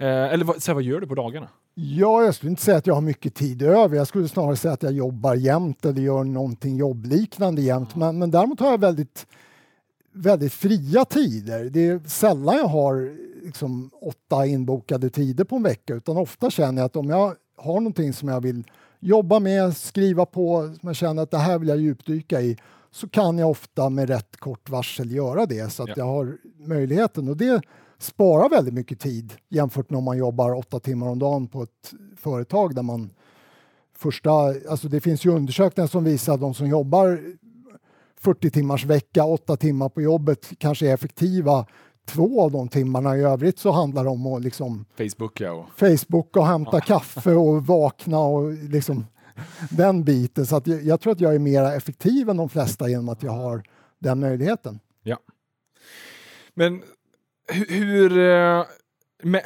Uh, 0.00 0.06
eller 0.06 0.60
så 0.60 0.70
här, 0.70 0.74
vad 0.74 0.82
gör 0.82 1.00
du 1.00 1.06
på 1.06 1.14
dagarna? 1.14 1.48
Ja, 1.74 2.24
jag 2.24 2.34
skulle 2.34 2.50
inte 2.50 2.62
säga 2.62 2.76
att 2.76 2.86
jag 2.86 2.94
har 2.94 3.00
mycket 3.00 3.34
tid 3.34 3.62
över. 3.62 3.96
Jag 3.96 4.06
skulle 4.06 4.28
snarare 4.28 4.56
säga 4.56 4.74
att 4.74 4.82
jag 4.82 4.92
jobbar 4.92 5.34
jämt 5.34 5.84
eller 5.84 6.02
gör 6.02 6.24
någonting 6.24 6.76
jobbliknande 6.76 7.62
jämt. 7.62 7.96
Men, 7.96 8.18
men 8.18 8.30
däremot 8.30 8.60
har 8.60 8.70
jag 8.70 8.80
väldigt 8.80 9.26
väldigt 10.12 10.52
fria 10.52 11.04
tider. 11.04 11.64
Det 11.64 11.86
är 11.86 12.00
sällan 12.06 12.56
jag 12.56 12.68
har 12.68 13.16
liksom, 13.44 13.90
åtta 14.00 14.46
inbokade 14.46 15.10
tider 15.10 15.44
på 15.44 15.56
en 15.56 15.62
vecka 15.62 15.94
utan 15.94 16.16
ofta 16.16 16.50
känner 16.50 16.82
jag 16.82 16.86
att 16.86 16.96
om 16.96 17.10
jag 17.10 17.34
har 17.56 17.74
någonting 17.74 18.12
som 18.12 18.28
jag 18.28 18.40
vill 18.40 18.64
jobba 19.00 19.38
med, 19.38 19.76
skriva 19.76 20.26
på, 20.26 20.74
som 20.80 20.86
jag 20.86 20.96
känner 20.96 21.22
att 21.22 21.30
det 21.30 21.38
här 21.38 21.58
vill 21.58 21.68
jag 21.68 21.78
djupdyka 21.78 22.40
i 22.40 22.56
så 22.90 23.08
kan 23.08 23.38
jag 23.38 23.50
ofta 23.50 23.90
med 23.90 24.08
rätt 24.08 24.36
kort 24.36 24.70
varsel 24.70 25.10
göra 25.10 25.46
det 25.46 25.72
så 25.72 25.82
att 25.82 25.88
ja. 25.88 25.94
jag 25.96 26.04
har 26.04 26.36
möjligheten 26.58 27.28
och 27.28 27.36
det 27.36 27.62
sparar 27.98 28.48
väldigt 28.48 28.74
mycket 28.74 29.00
tid 29.00 29.32
jämfört 29.48 29.90
med 29.90 29.98
om 29.98 30.04
man 30.04 30.18
jobbar 30.18 30.54
åtta 30.54 30.80
timmar 30.80 31.08
om 31.08 31.18
dagen 31.18 31.46
på 31.46 31.62
ett 31.62 31.94
företag 32.16 32.74
där 32.74 32.82
man 32.82 33.10
första, 33.96 34.30
alltså 34.70 34.88
det 34.88 35.00
finns 35.00 35.24
ju 35.24 35.30
undersökningar 35.30 35.88
som 35.88 36.04
visar 36.04 36.34
att 36.34 36.40
de 36.40 36.54
som 36.54 36.66
jobbar 36.66 37.20
40 38.20 38.50
timmars 38.50 38.84
vecka, 38.84 39.24
8 39.24 39.56
timmar 39.56 39.88
på 39.88 40.02
jobbet 40.02 40.50
kanske 40.58 40.88
är 40.88 40.94
effektiva 40.94 41.66
två 42.06 42.42
av 42.42 42.50
de 42.50 42.68
timmarna. 42.68 43.16
I 43.16 43.22
övrigt 43.22 43.58
så 43.58 43.70
handlar 43.70 44.04
det 44.04 44.10
om 44.10 44.26
att 44.26 44.42
liksom 44.42 44.84
Facebooka 44.96 45.52
och, 45.52 45.66
Facebook 45.76 46.36
och 46.36 46.46
hämta 46.46 46.76
ja. 46.76 46.80
kaffe 46.80 47.34
och 47.34 47.66
vakna 47.66 48.18
och 48.18 48.52
liksom 48.52 49.06
den 49.70 50.04
biten. 50.04 50.46
Så 50.46 50.56
att 50.56 50.66
jag, 50.66 50.82
jag, 50.82 51.00
tror 51.00 51.12
att 51.12 51.20
jag 51.20 51.34
är 51.34 51.38
mer 51.38 51.64
effektiv 51.64 52.28
än 52.28 52.36
de 52.36 52.48
flesta 52.48 52.88
genom 52.88 53.08
att 53.08 53.22
jag 53.22 53.32
har 53.32 53.62
den 53.98 54.20
möjligheten. 54.20 54.80
Ja. 55.02 55.18
Men 56.54 56.82
hur, 57.48 57.66
hur, 57.66 58.18
eh, 58.18 58.64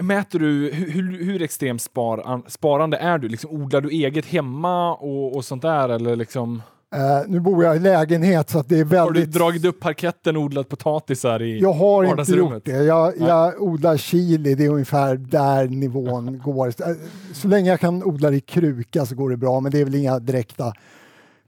Mäter 0.00 0.38
du, 0.38 0.70
hur, 0.72 1.24
hur 1.24 1.42
extremt 1.42 1.82
spar, 1.82 2.42
sparande 2.50 2.96
är 2.96 3.18
du? 3.18 3.28
Liksom, 3.28 3.50
odlar 3.50 3.80
du 3.80 3.90
eget 3.90 4.26
hemma 4.26 4.94
och, 4.94 5.36
och 5.36 5.44
sånt 5.44 5.62
där? 5.62 5.88
Eller 5.88 6.16
liksom... 6.16 6.62
Uh, 6.94 7.22
nu 7.28 7.40
bor 7.40 7.64
jag 7.64 7.76
i 7.76 7.78
lägenhet 7.78 8.50
så 8.50 8.58
att 8.58 8.68
det 8.68 8.78
är 8.78 8.84
väldigt... 8.84 9.20
Har 9.22 9.26
du 9.26 9.38
dragit 9.38 9.64
upp 9.64 9.80
parketten 9.80 10.36
och 10.36 10.42
odlat 10.42 10.68
potatisar 10.68 11.42
i 11.42 11.60
Jag 11.60 11.72
har 11.72 12.20
inte 12.20 12.32
gjort 12.32 12.64
det. 12.64 12.84
Jag, 12.84 13.12
jag 13.18 13.62
odlar 13.62 13.96
chili, 13.96 14.54
det 14.54 14.64
är 14.64 14.70
ungefär 14.70 15.16
där 15.16 15.68
nivån 15.68 16.38
går. 16.44 16.66
Eh, 16.66 16.96
så 17.32 17.48
länge 17.48 17.70
jag 17.70 17.80
kan 17.80 18.02
odla 18.04 18.30
det 18.30 18.36
i 18.36 18.40
kruka 18.40 19.06
så 19.06 19.14
går 19.14 19.30
det 19.30 19.36
bra, 19.36 19.60
men 19.60 19.72
det 19.72 19.80
är 19.80 19.84
väl 19.84 19.94
inga 19.94 20.18
direkta 20.18 20.72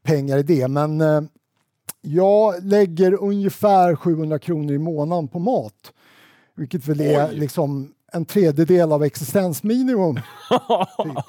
pengar 0.02 0.38
i 0.38 0.42
det. 0.42 0.68
Men 0.68 1.00
uh, 1.00 1.22
jag 2.00 2.64
lägger 2.64 3.22
ungefär 3.22 3.96
700 3.96 4.38
kronor 4.38 4.72
i 4.72 4.78
månaden 4.78 5.28
på 5.28 5.38
mat, 5.38 5.92
vilket 6.56 6.86
väl 6.86 7.00
är 7.00 7.32
liksom 7.32 7.92
en 8.12 8.24
tredjedel 8.24 8.92
av 8.92 9.04
existensminimum. 9.04 10.14
typ. 11.04 11.24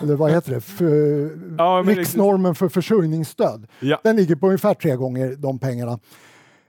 Eller 0.00 0.14
vad 0.14 0.30
heter 0.30 0.54
det? 0.54 0.60
För, 0.60 1.30
ja, 1.58 1.84
riksnormen 1.86 2.54
för 2.54 2.68
försörjningsstöd. 2.68 3.66
Ja. 3.80 4.00
Den 4.04 4.16
ligger 4.16 4.36
på 4.36 4.46
ungefär 4.46 4.74
tre 4.74 4.96
gånger 4.96 5.36
de 5.36 5.58
pengarna. 5.58 5.98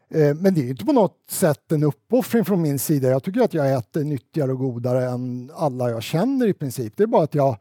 Eh, 0.09 0.35
men 0.35 0.53
det 0.53 0.61
är 0.61 0.69
inte 0.69 0.85
på 0.85 0.93
något 0.93 1.17
sätt 1.29 1.71
en 1.71 1.83
uppoffring 1.83 2.45
från 2.45 2.61
min 2.61 2.79
sida. 2.79 3.09
Jag 3.09 3.23
tycker 3.23 3.41
att 3.41 3.53
jag 3.53 3.73
äter 3.73 4.03
nyttigare 4.03 4.51
och 4.51 4.59
godare 4.59 5.05
än 5.05 5.51
alla 5.55 5.89
jag 5.89 6.03
känner 6.03 6.47
i 6.47 6.53
princip. 6.53 6.93
Det 6.97 7.03
är 7.03 7.07
bara 7.07 7.23
att 7.23 7.35
jag 7.35 7.57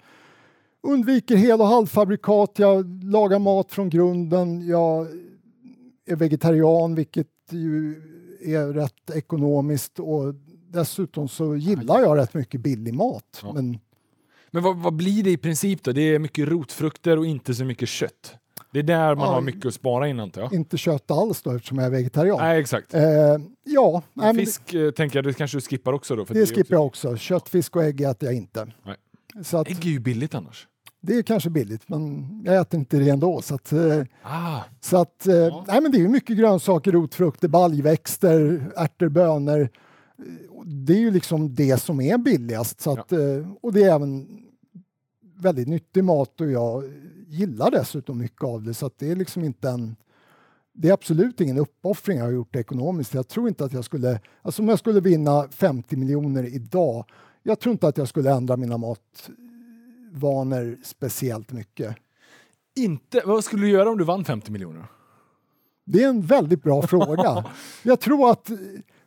undviker 0.82 1.36
hel 1.36 1.60
och 1.60 1.66
halvfabrikat, 1.66 2.52
jag 2.56 3.04
lagar 3.04 3.38
mat 3.38 3.72
från 3.72 3.90
grunden, 3.90 4.66
jag 4.66 5.06
är 6.06 6.16
vegetarian 6.16 6.94
vilket 6.94 7.26
ju 7.50 8.02
är 8.44 8.66
rätt 8.66 9.10
ekonomiskt 9.14 9.98
och 9.98 10.34
dessutom 10.68 11.28
så 11.28 11.56
gillar 11.56 12.00
jag 12.00 12.18
rätt 12.18 12.34
mycket 12.34 12.60
billig 12.60 12.94
mat. 12.94 13.40
Ja. 13.42 13.52
Men, 13.52 13.78
men 14.52 14.62
vad, 14.62 14.76
vad, 14.76 14.94
blir 14.94 15.22
det 15.22 15.30
i 15.30 15.36
princip 15.36 15.82
då? 15.82 15.92
Det 15.92 16.14
är 16.14 16.18
mycket 16.18 16.48
rotfrukter 16.48 17.18
och 17.18 17.26
inte 17.26 17.54
så 17.54 17.64
mycket 17.64 17.88
kött. 17.88 18.34
Det 18.72 18.78
är 18.78 18.82
där 18.82 19.14
man 19.14 19.26
ja, 19.26 19.34
har 19.34 19.40
mycket 19.40 19.66
att 19.66 19.74
spara 19.74 20.08
in 20.08 20.20
antar 20.20 20.42
jag? 20.42 20.52
Inte 20.52 20.78
kött 20.78 21.10
alls 21.10 21.42
då 21.42 21.50
eftersom 21.50 21.78
jag 21.78 21.86
är 21.86 21.90
vegetarian. 21.90 22.38
Nej, 22.40 22.60
exakt. 22.60 22.94
Eh, 22.94 23.02
ja, 23.64 24.02
nej, 24.12 24.34
fisk 24.34 24.62
det, 24.72 24.86
eh, 24.86 24.90
tänker 24.90 25.18
jag, 25.18 25.24
det 25.24 25.34
kanske 25.34 25.56
du 25.56 25.60
skippar 25.60 25.92
också 25.92 26.16
då? 26.16 26.24
det, 26.24 26.34
det 26.34 26.46
skippar 26.46 26.76
också. 26.76 27.06
jag 27.08 27.12
också. 27.12 27.16
Kött, 27.16 27.48
fisk 27.48 27.76
och 27.76 27.84
ägg 27.84 28.00
äter 28.00 28.28
jag 28.28 28.36
inte. 28.36 28.72
Nej. 28.84 28.96
Så 29.42 29.58
att, 29.58 29.68
ägg 29.68 29.86
är 29.86 29.90
ju 29.90 29.98
billigt 29.98 30.34
annars. 30.34 30.66
Det 31.00 31.14
är 31.14 31.22
kanske 31.22 31.50
billigt, 31.50 31.88
men 31.88 32.28
jag 32.44 32.60
äter 32.60 32.80
inte 32.80 32.96
det 32.96 33.08
ändå. 33.08 33.42
Så 33.42 33.54
att, 33.54 33.72
eh, 33.72 34.02
ah. 34.22 34.60
så 34.80 34.96
att, 34.96 35.26
eh, 35.26 35.34
ja. 35.34 35.64
nej, 35.68 35.80
men 35.80 35.92
det 35.92 36.00
är 36.00 36.08
mycket 36.08 36.36
grönsaker, 36.36 36.92
rotfrukter, 36.92 37.48
baljväxter, 37.48 38.70
ärtor, 38.76 39.08
bönor 39.08 39.68
det 40.64 40.92
är 40.92 40.98
ju 40.98 41.10
liksom 41.10 41.54
det 41.54 41.82
som 41.82 42.00
är 42.00 42.18
billigast. 42.18 42.80
Så 42.80 42.92
att, 42.92 43.12
ja. 43.12 43.20
Eh, 43.20 43.46
och 43.60 43.72
det 43.72 43.82
är 43.82 43.94
även 43.94 44.28
väldigt 45.36 45.68
nyttig 45.68 46.04
mat 46.04 46.40
och 46.40 46.50
jag 46.50 46.84
gillar 47.28 47.70
dessutom 47.70 48.18
mycket 48.18 48.42
av 48.42 48.62
det. 48.62 48.74
Så 48.74 48.86
att 48.86 48.98
det 48.98 49.10
är 49.10 49.16
liksom 49.16 49.44
inte 49.44 49.68
en... 49.68 49.96
Det 50.74 50.88
är 50.88 50.92
absolut 50.92 51.40
ingen 51.40 51.58
uppoffring 51.58 52.18
jag 52.18 52.24
har 52.24 52.32
gjort 52.32 52.56
ekonomiskt. 52.56 53.14
Jag 53.14 53.28
tror 53.28 53.48
inte 53.48 53.64
att 53.64 53.72
jag 53.72 53.84
skulle... 53.84 54.20
Alltså 54.42 54.62
om 54.62 54.68
jag 54.68 54.78
skulle 54.78 55.00
vinna 55.00 55.48
50 55.48 55.96
miljoner 55.96 56.54
idag, 56.54 57.04
jag 57.42 57.60
tror 57.60 57.72
inte 57.72 57.88
att 57.88 57.98
jag 57.98 58.08
skulle 58.08 58.32
ändra 58.32 58.56
mina 58.56 58.78
matvanor 58.78 60.78
speciellt 60.84 61.52
mycket. 61.52 61.96
Inte? 62.76 63.22
Vad 63.24 63.44
skulle 63.44 63.62
du 63.62 63.70
göra 63.70 63.90
om 63.90 63.98
du 63.98 64.04
vann 64.04 64.24
50 64.24 64.52
miljoner? 64.52 64.86
Det 65.84 66.02
är 66.02 66.08
en 66.08 66.22
väldigt 66.22 66.62
bra 66.62 66.82
fråga. 66.82 67.44
Jag 67.82 68.00
tror 68.00 68.30
att 68.30 68.50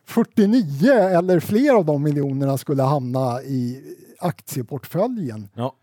49 0.06 0.92
eller 0.92 1.40
fler 1.40 1.74
av 1.74 1.84
de 1.84 2.02
miljonerna 2.02 2.58
skulle 2.58 2.82
hamna 2.82 3.42
i 3.42 3.82
aktieportföljen. 4.18 5.48
Ja. 5.54 5.74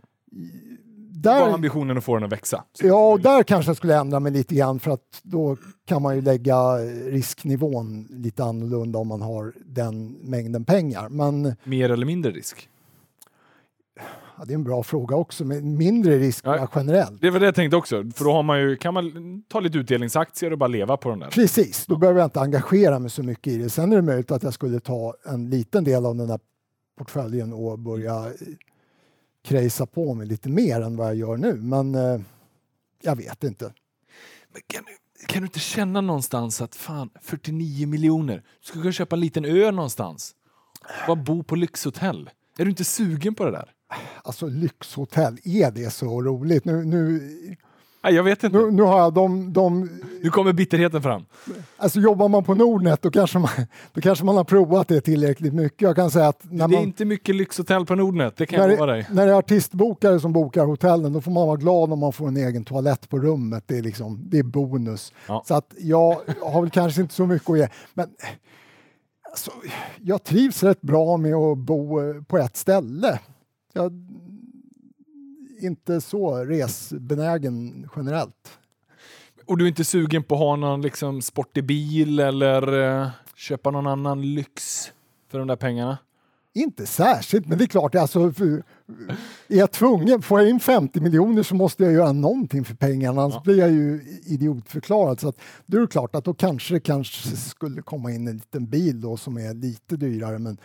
Där, 1.23 1.39
var 1.39 1.53
ambitionen 1.53 1.97
att 1.97 2.03
få 2.03 2.15
den 2.15 2.23
att 2.23 2.31
växa. 2.31 2.63
Ja, 2.79 3.11
och 3.11 3.19
där 3.19 3.43
kanske 3.43 3.69
jag 3.69 3.77
skulle 3.77 3.97
ändra 3.97 4.19
mig 4.19 4.31
lite 4.31 4.55
grann 4.55 4.79
för 4.79 4.91
att 4.91 5.19
då 5.23 5.57
kan 5.85 6.01
man 6.01 6.15
ju 6.15 6.21
lägga 6.21 6.77
risknivån 7.07 8.07
lite 8.09 8.43
annorlunda 8.43 8.99
om 8.99 9.07
man 9.07 9.21
har 9.21 9.53
den 9.65 10.11
mängden 10.11 10.65
pengar. 10.65 11.09
Men, 11.09 11.55
Mer 11.63 11.89
eller 11.89 12.05
mindre 12.05 12.31
risk? 12.31 12.69
Ja, 14.37 14.45
det 14.45 14.53
är 14.53 14.55
en 14.55 14.63
bra 14.63 14.83
fråga 14.83 15.15
också, 15.15 15.45
men 15.45 15.77
mindre 15.77 16.17
risk 16.17 16.45
ja, 16.45 16.67
generellt. 16.75 17.21
Det 17.21 17.29
var 17.29 17.39
det 17.39 17.45
jag 17.45 17.55
tänkte 17.55 17.77
också, 17.77 18.03
för 18.15 18.25
då 18.25 18.31
har 18.31 18.43
man 18.43 18.59
ju, 18.59 18.75
kan 18.75 18.93
man 18.93 19.43
ta 19.47 19.59
lite 19.59 19.77
utdelningsaktier 19.77 20.51
och 20.51 20.57
bara 20.57 20.67
leva 20.67 20.97
på 20.97 21.09
de 21.09 21.19
där. 21.19 21.29
Precis, 21.29 21.85
då 21.85 21.95
ja. 21.95 21.99
behöver 21.99 22.19
jag 22.19 22.27
inte 22.27 22.41
engagera 22.41 22.99
mig 22.99 23.09
så 23.09 23.23
mycket 23.23 23.53
i 23.53 23.57
det. 23.57 23.69
Sen 23.69 23.91
är 23.91 23.95
det 23.95 24.01
möjligt 24.01 24.31
att 24.31 24.43
jag 24.43 24.53
skulle 24.53 24.79
ta 24.79 25.13
en 25.25 25.49
liten 25.49 25.83
del 25.83 26.05
av 26.05 26.15
den 26.15 26.27
där 26.27 26.39
portföljen 26.97 27.53
och 27.53 27.79
börja 27.79 28.31
krejsa 29.43 29.85
på 29.85 30.13
mig 30.13 30.27
lite 30.27 30.49
mer 30.49 30.81
än 30.81 30.95
vad 30.95 31.07
jag 31.07 31.15
gör 31.15 31.37
nu, 31.37 31.53
men 31.53 31.95
eh, 31.95 32.21
jag 33.01 33.15
vet 33.15 33.43
inte. 33.43 33.73
Men 34.53 34.61
kan, 34.67 34.83
kan 35.27 35.41
du 35.41 35.45
inte 35.45 35.59
känna 35.59 36.01
någonstans 36.01 36.61
att 36.61 36.75
fan, 36.75 37.09
49 37.21 37.87
miljoner, 37.87 38.35
du 38.35 38.67
skulle 38.67 38.81
kunna 38.81 38.91
köpa 38.91 39.15
en 39.15 39.19
liten 39.19 39.45
ö 39.45 39.71
någonstans? 39.71 40.35
Bara 41.07 41.15
bo 41.15 41.43
på 41.43 41.55
lyxhotell. 41.55 42.29
Är 42.57 42.65
du 42.65 42.69
inte 42.69 42.83
sugen 42.83 43.35
på 43.35 43.45
det 43.45 43.51
där? 43.51 43.71
Alltså 44.23 44.47
lyxhotell, 44.47 45.37
är 45.43 45.71
det 45.71 45.93
så 45.93 46.21
roligt? 46.21 46.65
Nu, 46.65 46.85
nu, 46.85 47.19
Nej, 48.03 48.13
jag 48.13 48.23
vet 48.23 48.43
inte. 48.43 48.57
Nu, 48.57 48.71
nu 48.71 48.83
har 48.83 48.99
jag 48.99 49.13
de, 49.13 49.53
de... 49.53 49.89
Nu 50.21 50.29
kommer 50.29 50.53
bitterheten 50.53 51.01
fram. 51.01 51.25
Alltså 51.77 51.99
jobbar 51.99 52.29
man 52.29 52.43
på 52.43 52.55
Nordnet 52.55 53.01
då 53.01 53.11
kanske, 53.11 53.39
man, 53.39 53.49
då 53.93 54.01
kanske 54.01 54.25
man 54.25 54.37
har 54.37 54.43
provat 54.43 54.87
det 54.87 55.01
tillräckligt 55.01 55.53
mycket. 55.53 55.81
Jag 55.81 55.95
kan 55.95 56.11
säga 56.11 56.27
att 56.27 56.41
när 56.43 56.67
det 56.67 56.75
är 56.75 56.81
inte 56.81 57.05
mycket 57.05 57.35
lyxhotell 57.35 57.85
på 57.85 57.95
Nordnet, 57.95 58.37
det 58.37 58.45
kan 58.45 58.59
när, 58.59 58.69
jag 58.69 58.79
lova 58.79 58.91
dig. 58.91 59.07
När 59.11 59.25
det 59.25 59.31
är 59.31 59.37
artistbokare 59.37 60.19
som 60.19 60.33
bokar 60.33 60.65
hotellen 60.65 61.13
då 61.13 61.21
får 61.21 61.31
man 61.31 61.47
vara 61.47 61.57
glad 61.57 61.93
om 61.93 61.99
man 61.99 62.13
får 62.13 62.27
en 62.27 62.37
egen 62.37 62.65
toalett 62.65 63.09
på 63.09 63.19
rummet. 63.19 63.63
Det 63.67 63.77
är, 63.77 63.81
liksom, 63.81 64.23
det 64.29 64.39
är 64.39 64.43
bonus. 64.43 65.13
Ja. 65.27 65.43
Så 65.47 65.55
att 65.55 65.73
jag 65.77 66.17
har 66.41 66.61
väl 66.61 66.69
kanske 66.69 67.01
inte 67.01 67.13
så 67.13 67.25
mycket 67.25 67.49
att 67.49 67.57
ge. 67.57 67.67
Men 67.93 68.07
alltså, 69.31 69.51
jag 70.01 70.23
trivs 70.23 70.63
rätt 70.63 70.81
bra 70.81 71.17
med 71.17 71.35
att 71.35 71.57
bo 71.57 71.99
på 72.23 72.37
ett 72.37 72.57
ställe 72.57 73.19
jag 73.73 73.91
inte 75.59 76.01
så 76.01 76.45
resbenägen 76.45 77.89
generellt. 77.95 78.59
Och 79.45 79.57
du 79.57 79.63
är 79.63 79.67
inte 79.69 79.83
sugen 79.83 80.23
på 80.23 80.35
att 80.35 80.39
ha 80.39 80.55
någon 80.55 80.81
liksom, 80.81 81.21
sportig 81.21 81.65
bil 81.65 82.19
eller 82.19 82.73
uh, 82.73 83.09
köpa 83.35 83.71
någon 83.71 83.87
annan 83.87 84.21
lyx 84.33 84.91
för 85.31 85.39
de 85.39 85.47
där 85.47 85.55
pengarna? 85.55 85.97
Inte 86.55 86.85
särskilt, 86.85 87.47
men 87.47 87.57
det 87.57 87.63
är 87.63 87.67
klart, 87.67 87.95
alltså, 87.95 88.31
för, 88.31 88.63
är 89.47 89.57
jag 89.57 89.71
tvungen, 89.71 90.21
får 90.21 90.39
jag 90.39 90.49
in 90.49 90.59
50 90.59 91.01
miljoner 91.01 91.43
så 91.43 91.55
måste 91.55 91.83
jag 91.83 91.93
göra 91.93 92.11
någonting 92.11 92.65
för 92.65 92.75
pengarna, 92.75 93.21
annars 93.21 93.33
ja. 93.33 93.41
blir 93.45 93.59
jag 93.59 93.71
ju 93.71 94.01
idiotförklarad. 94.25 95.19
Så 95.19 95.27
att, 95.27 95.37
då 95.65 95.77
är 95.77 95.81
det 95.81 95.87
klart 95.87 96.15
att 96.15 96.25
då 96.25 96.33
kanske 96.33 96.73
det 96.73 96.79
kanske 96.79 97.37
skulle 97.37 97.81
komma 97.81 98.11
in 98.11 98.27
en 98.27 98.33
liten 98.33 98.65
bil 98.65 99.01
då 99.01 99.17
som 99.17 99.37
är 99.37 99.53
lite 99.53 99.97
dyrare, 99.97 100.39
men 100.39 100.57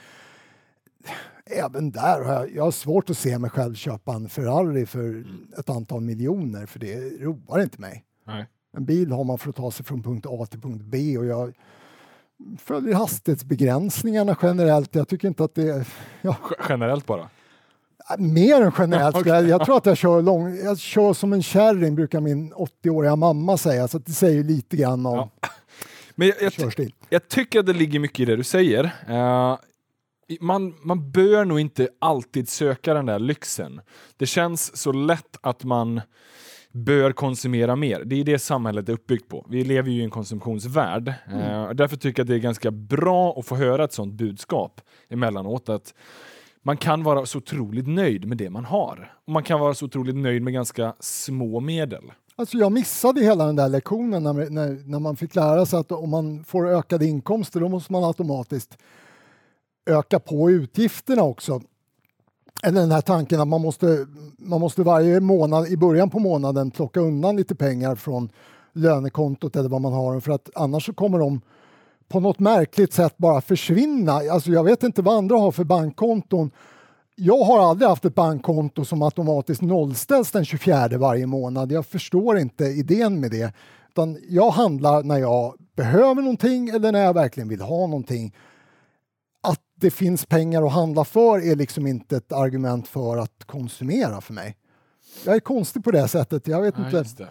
även 1.50 1.90
där 1.90 2.24
har 2.24 2.32
jag, 2.32 2.54
jag 2.54 2.64
har 2.64 2.70
svårt 2.70 3.10
att 3.10 3.18
se 3.18 3.38
mig 3.38 3.50
själv 3.50 3.74
köpa 3.74 4.12
en 4.12 4.28
Ferrari 4.28 4.86
för 4.86 5.24
ett 5.58 5.70
antal 5.70 6.00
miljoner, 6.00 6.66
för 6.66 6.78
det 6.78 6.96
roar 7.20 7.60
inte 7.60 7.80
mig. 7.80 8.04
Nej. 8.26 8.46
En 8.76 8.84
bil 8.84 9.12
har 9.12 9.24
man 9.24 9.38
för 9.38 9.50
att 9.50 9.56
ta 9.56 9.70
sig 9.70 9.84
från 9.86 10.02
punkt 10.02 10.26
A 10.28 10.46
till 10.46 10.60
punkt 10.60 10.82
B 10.84 11.18
och 11.18 11.26
jag 11.26 11.54
följer 12.58 12.94
hastighetsbegränsningarna 12.94 14.36
generellt. 14.42 14.94
Jag 14.94 15.08
tycker 15.08 15.28
inte 15.28 15.44
att 15.44 15.54
det 15.54 15.68
är... 15.68 15.88
Ja. 16.22 16.36
Generellt 16.68 17.06
bara? 17.06 17.28
Mer 18.18 18.62
än 18.62 18.72
generellt. 18.78 19.16
okay. 19.16 19.32
jag, 19.32 19.48
jag, 19.48 19.64
tror 19.64 19.76
att 19.76 19.86
jag 19.86 19.96
kör, 19.96 20.22
lång, 20.22 20.56
jag 20.56 20.78
kör 20.78 21.12
som 21.12 21.32
en 21.32 21.42
kärring, 21.42 21.94
brukar 21.94 22.20
min 22.20 22.52
80-åriga 22.54 23.16
mamma 23.16 23.56
säga, 23.56 23.88
så 23.88 23.98
det 23.98 24.12
säger 24.12 24.44
lite 24.44 24.76
grann 24.76 25.06
om 25.06 25.16
ja. 25.16 25.30
Men 26.14 26.28
jag, 26.28 26.52
jag, 26.58 26.90
jag, 27.08 27.28
tycker 27.28 27.60
att 27.60 27.66
det 27.66 27.72
ligger 27.72 27.98
mycket 27.98 28.20
i 28.20 28.24
det 28.24 28.36
du 28.36 28.44
säger. 28.44 28.84
Uh, 28.84 29.58
man, 30.40 30.74
man 30.82 31.10
bör 31.10 31.44
nog 31.44 31.60
inte 31.60 31.88
alltid 31.98 32.48
söka 32.48 32.94
den 32.94 33.06
där 33.06 33.18
lyxen. 33.18 33.80
Det 34.16 34.26
känns 34.26 34.76
så 34.76 34.92
lätt 34.92 35.38
att 35.40 35.64
man 35.64 36.00
bör 36.72 37.12
konsumera 37.12 37.76
mer. 37.76 38.02
Det 38.04 38.20
är 38.20 38.24
det 38.24 38.38
samhället 38.38 38.88
är 38.88 38.92
uppbyggt 38.92 39.28
på. 39.28 39.46
Vi 39.48 39.64
lever 39.64 39.90
ju 39.90 40.00
i 40.00 40.04
en 40.04 40.10
konsumtionsvärld. 40.10 41.14
Mm. 41.26 41.40
Uh, 41.40 41.70
därför 41.70 41.96
tycker 41.96 42.20
jag 42.20 42.24
att 42.24 42.28
det 42.28 42.34
är 42.34 42.38
ganska 42.38 42.70
bra 42.70 43.38
att 43.38 43.46
få 43.46 43.56
höra 43.56 43.84
ett 43.84 43.92
sånt 43.92 44.14
budskap 44.14 44.80
emellanåt. 45.08 45.68
Att 45.68 45.94
man 46.62 46.76
kan 46.76 47.02
vara 47.02 47.26
så 47.26 47.38
otroligt 47.38 47.88
nöjd 47.88 48.24
med 48.28 48.38
det 48.38 48.50
man 48.50 48.64
har. 48.64 49.12
Och 49.24 49.32
man 49.32 49.42
kan 49.42 49.60
vara 49.60 49.74
så 49.74 49.86
otroligt 49.86 50.16
nöjd 50.16 50.42
med 50.42 50.52
ganska 50.52 50.94
små 51.00 51.60
medel. 51.60 52.12
Alltså 52.36 52.56
jag 52.56 52.72
missade 52.72 53.20
hela 53.20 53.46
den 53.46 53.56
där 53.56 53.68
lektionen 53.68 54.22
när, 54.22 54.50
när, 54.50 54.88
när 54.88 54.98
man 54.98 55.16
fick 55.16 55.34
lära 55.34 55.66
sig 55.66 55.78
att 55.78 55.92
om 55.92 56.10
man 56.10 56.44
får 56.44 56.68
ökade 56.68 57.06
inkomster 57.06 57.60
då 57.60 57.68
måste 57.68 57.92
man 57.92 58.04
automatiskt 58.04 58.78
öka 59.88 60.18
på 60.18 60.50
utgifterna 60.50 61.22
också. 61.22 61.60
Eller 62.62 62.80
den 62.80 62.92
här 62.92 63.00
tanken 63.00 63.40
att 63.40 63.48
man 63.48 63.60
måste, 63.60 64.06
man 64.38 64.60
måste 64.60 64.82
varje 64.82 65.20
månad 65.20 65.66
i 65.66 65.76
början 65.76 66.10
på 66.10 66.18
månaden 66.18 66.70
plocka 66.70 67.00
undan 67.00 67.36
lite 67.36 67.54
pengar 67.54 67.94
från 67.94 68.30
lönekontot 68.72 69.56
eller 69.56 69.68
vad 69.68 69.80
man 69.80 69.92
har 69.92 70.20
för 70.20 70.32
att 70.32 70.50
annars 70.54 70.86
så 70.86 70.92
kommer 70.92 71.18
de 71.18 71.40
på 72.08 72.20
något 72.20 72.38
märkligt 72.38 72.92
sätt 72.92 73.14
bara 73.16 73.40
försvinna. 73.40 74.12
Alltså 74.12 74.50
jag 74.50 74.64
vet 74.64 74.82
inte 74.82 75.02
vad 75.02 75.16
andra 75.16 75.36
har 75.36 75.52
för 75.52 75.64
bankkonton. 75.64 76.50
Jag 77.16 77.44
har 77.44 77.70
aldrig 77.70 77.88
haft 77.88 78.04
ett 78.04 78.14
bankkonto 78.14 78.84
som 78.84 79.02
automatiskt 79.02 79.62
nollställs 79.62 80.30
den 80.30 80.44
24 80.44 80.88
varje 80.98 81.26
månad. 81.26 81.72
Jag 81.72 81.86
förstår 81.86 82.38
inte 82.38 82.64
idén 82.64 83.20
med 83.20 83.30
det. 83.30 83.52
Utan 83.88 84.18
jag 84.28 84.50
handlar 84.50 85.02
när 85.02 85.18
jag 85.18 85.54
behöver 85.76 86.22
någonting 86.22 86.68
eller 86.68 86.92
när 86.92 87.04
jag 87.04 87.14
verkligen 87.14 87.48
vill 87.48 87.60
ha 87.60 87.86
någonting. 87.86 88.34
Det 89.80 89.90
finns 89.90 90.26
pengar 90.26 90.62
att 90.62 90.72
handla 90.72 91.04
för 91.04 91.50
är 91.50 91.56
liksom 91.56 91.86
inte 91.86 92.16
ett 92.16 92.32
argument 92.32 92.88
för 92.88 93.16
att 93.16 93.44
konsumera 93.46 94.20
för 94.20 94.34
mig. 94.34 94.56
Jag 95.24 95.34
är 95.34 95.40
konstig 95.40 95.84
på 95.84 95.90
det 95.90 96.08
sättet. 96.08 96.48
Jag 96.48 96.62
vet 96.62 96.74
ja, 96.92 96.98
inte. 96.98 97.28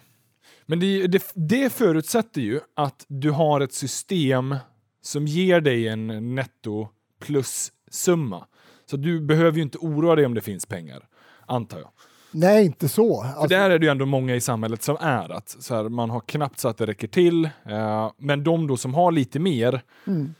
Men 0.66 0.80
det, 0.80 1.06
det, 1.06 1.22
det 1.34 1.72
förutsätter 1.72 2.40
ju 2.40 2.60
att 2.76 3.04
du 3.08 3.30
har 3.30 3.60
ett 3.60 3.72
system 3.72 4.56
som 5.02 5.26
ger 5.26 5.60
dig 5.60 5.88
en 5.88 6.34
netto 6.34 6.88
plus-summa. 7.20 8.46
Så 8.90 8.96
du 8.96 9.20
behöver 9.20 9.56
ju 9.56 9.62
inte 9.62 9.78
oroa 9.78 10.14
dig 10.14 10.26
om 10.26 10.34
det 10.34 10.40
finns 10.40 10.66
pengar, 10.66 11.08
antar 11.46 11.78
jag. 11.78 11.90
Nej, 12.30 12.64
inte 12.64 12.88
så. 12.88 13.22
Alltså... 13.22 13.40
För 13.40 13.48
där 13.48 13.70
är 13.70 13.78
det 13.78 13.86
ju 13.86 13.90
ändå 13.90 14.06
många 14.06 14.34
i 14.34 14.40
samhället 14.40 14.82
som 14.82 14.96
är 15.00 15.32
att 15.32 15.56
så 15.60 15.74
här, 15.74 15.88
man 15.88 16.10
har 16.10 16.20
knappt 16.20 16.60
så 16.60 16.68
att 16.68 16.78
det 16.78 16.86
räcker 16.86 17.08
till. 17.08 17.44
Eh, 17.44 18.10
men 18.18 18.44
de 18.44 18.66
då 18.66 18.76
som 18.76 18.94
har 18.94 19.12
lite 19.12 19.38
mer 19.38 19.82
mm. 20.06 20.34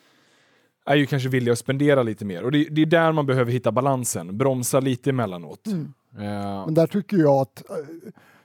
Är 0.89 0.97
ju 0.97 1.07
kanske 1.07 1.29
villiga 1.29 1.53
att 1.53 1.59
spendera 1.59 2.03
lite 2.03 2.25
mer. 2.25 2.45
Och 2.45 2.53
det, 2.53 2.65
det, 2.71 2.83
är 2.83 2.87
där 2.87 3.13
man 3.13 3.27
behöver 3.27 3.53
hitta 3.53 3.73
balansen, 3.73 4.39
bromsa 4.39 4.81
lite 4.81 5.11
emellanåt. 5.11 5.67
Mm. 5.67 5.93
Eh. 6.19 6.65
Men 6.65 6.75
där 6.75 6.87
tycker 6.87 7.17
jag 7.17 7.41
att, 7.41 7.71
eh, 7.71 7.77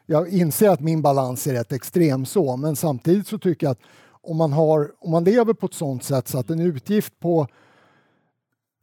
jag 0.05 0.29
inser 0.29 0.69
att 0.69 0.79
min 0.79 1.01
balans 1.01 1.47
är 1.47 1.53
rätt 1.53 1.71
extrem 1.71 2.25
så, 2.25 2.57
men 2.57 2.75
samtidigt 2.75 3.27
så 3.27 3.37
tycker 3.37 3.67
jag 3.67 3.71
att 3.71 3.81
om 4.21 4.37
man, 4.37 4.53
har, 4.53 4.91
om 4.99 5.11
man 5.11 5.23
lever 5.23 5.53
på 5.53 5.65
ett 5.65 5.73
sånt 5.73 6.03
sätt 6.03 6.27
så 6.27 6.39
att 6.39 6.49
en 6.49 6.59
utgift 6.59 7.19
på 7.19 7.47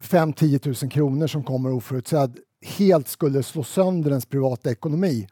5-10 0.03 0.83
000 0.83 0.91
kronor 0.91 1.27
som 1.27 1.43
kommer 1.43 1.71
oförutsedd 1.71 2.39
helt 2.77 3.07
skulle 3.07 3.43
slå 3.43 3.63
sönder 3.63 4.09
ens 4.09 4.25
privata 4.25 4.71
ekonomi. 4.71 5.27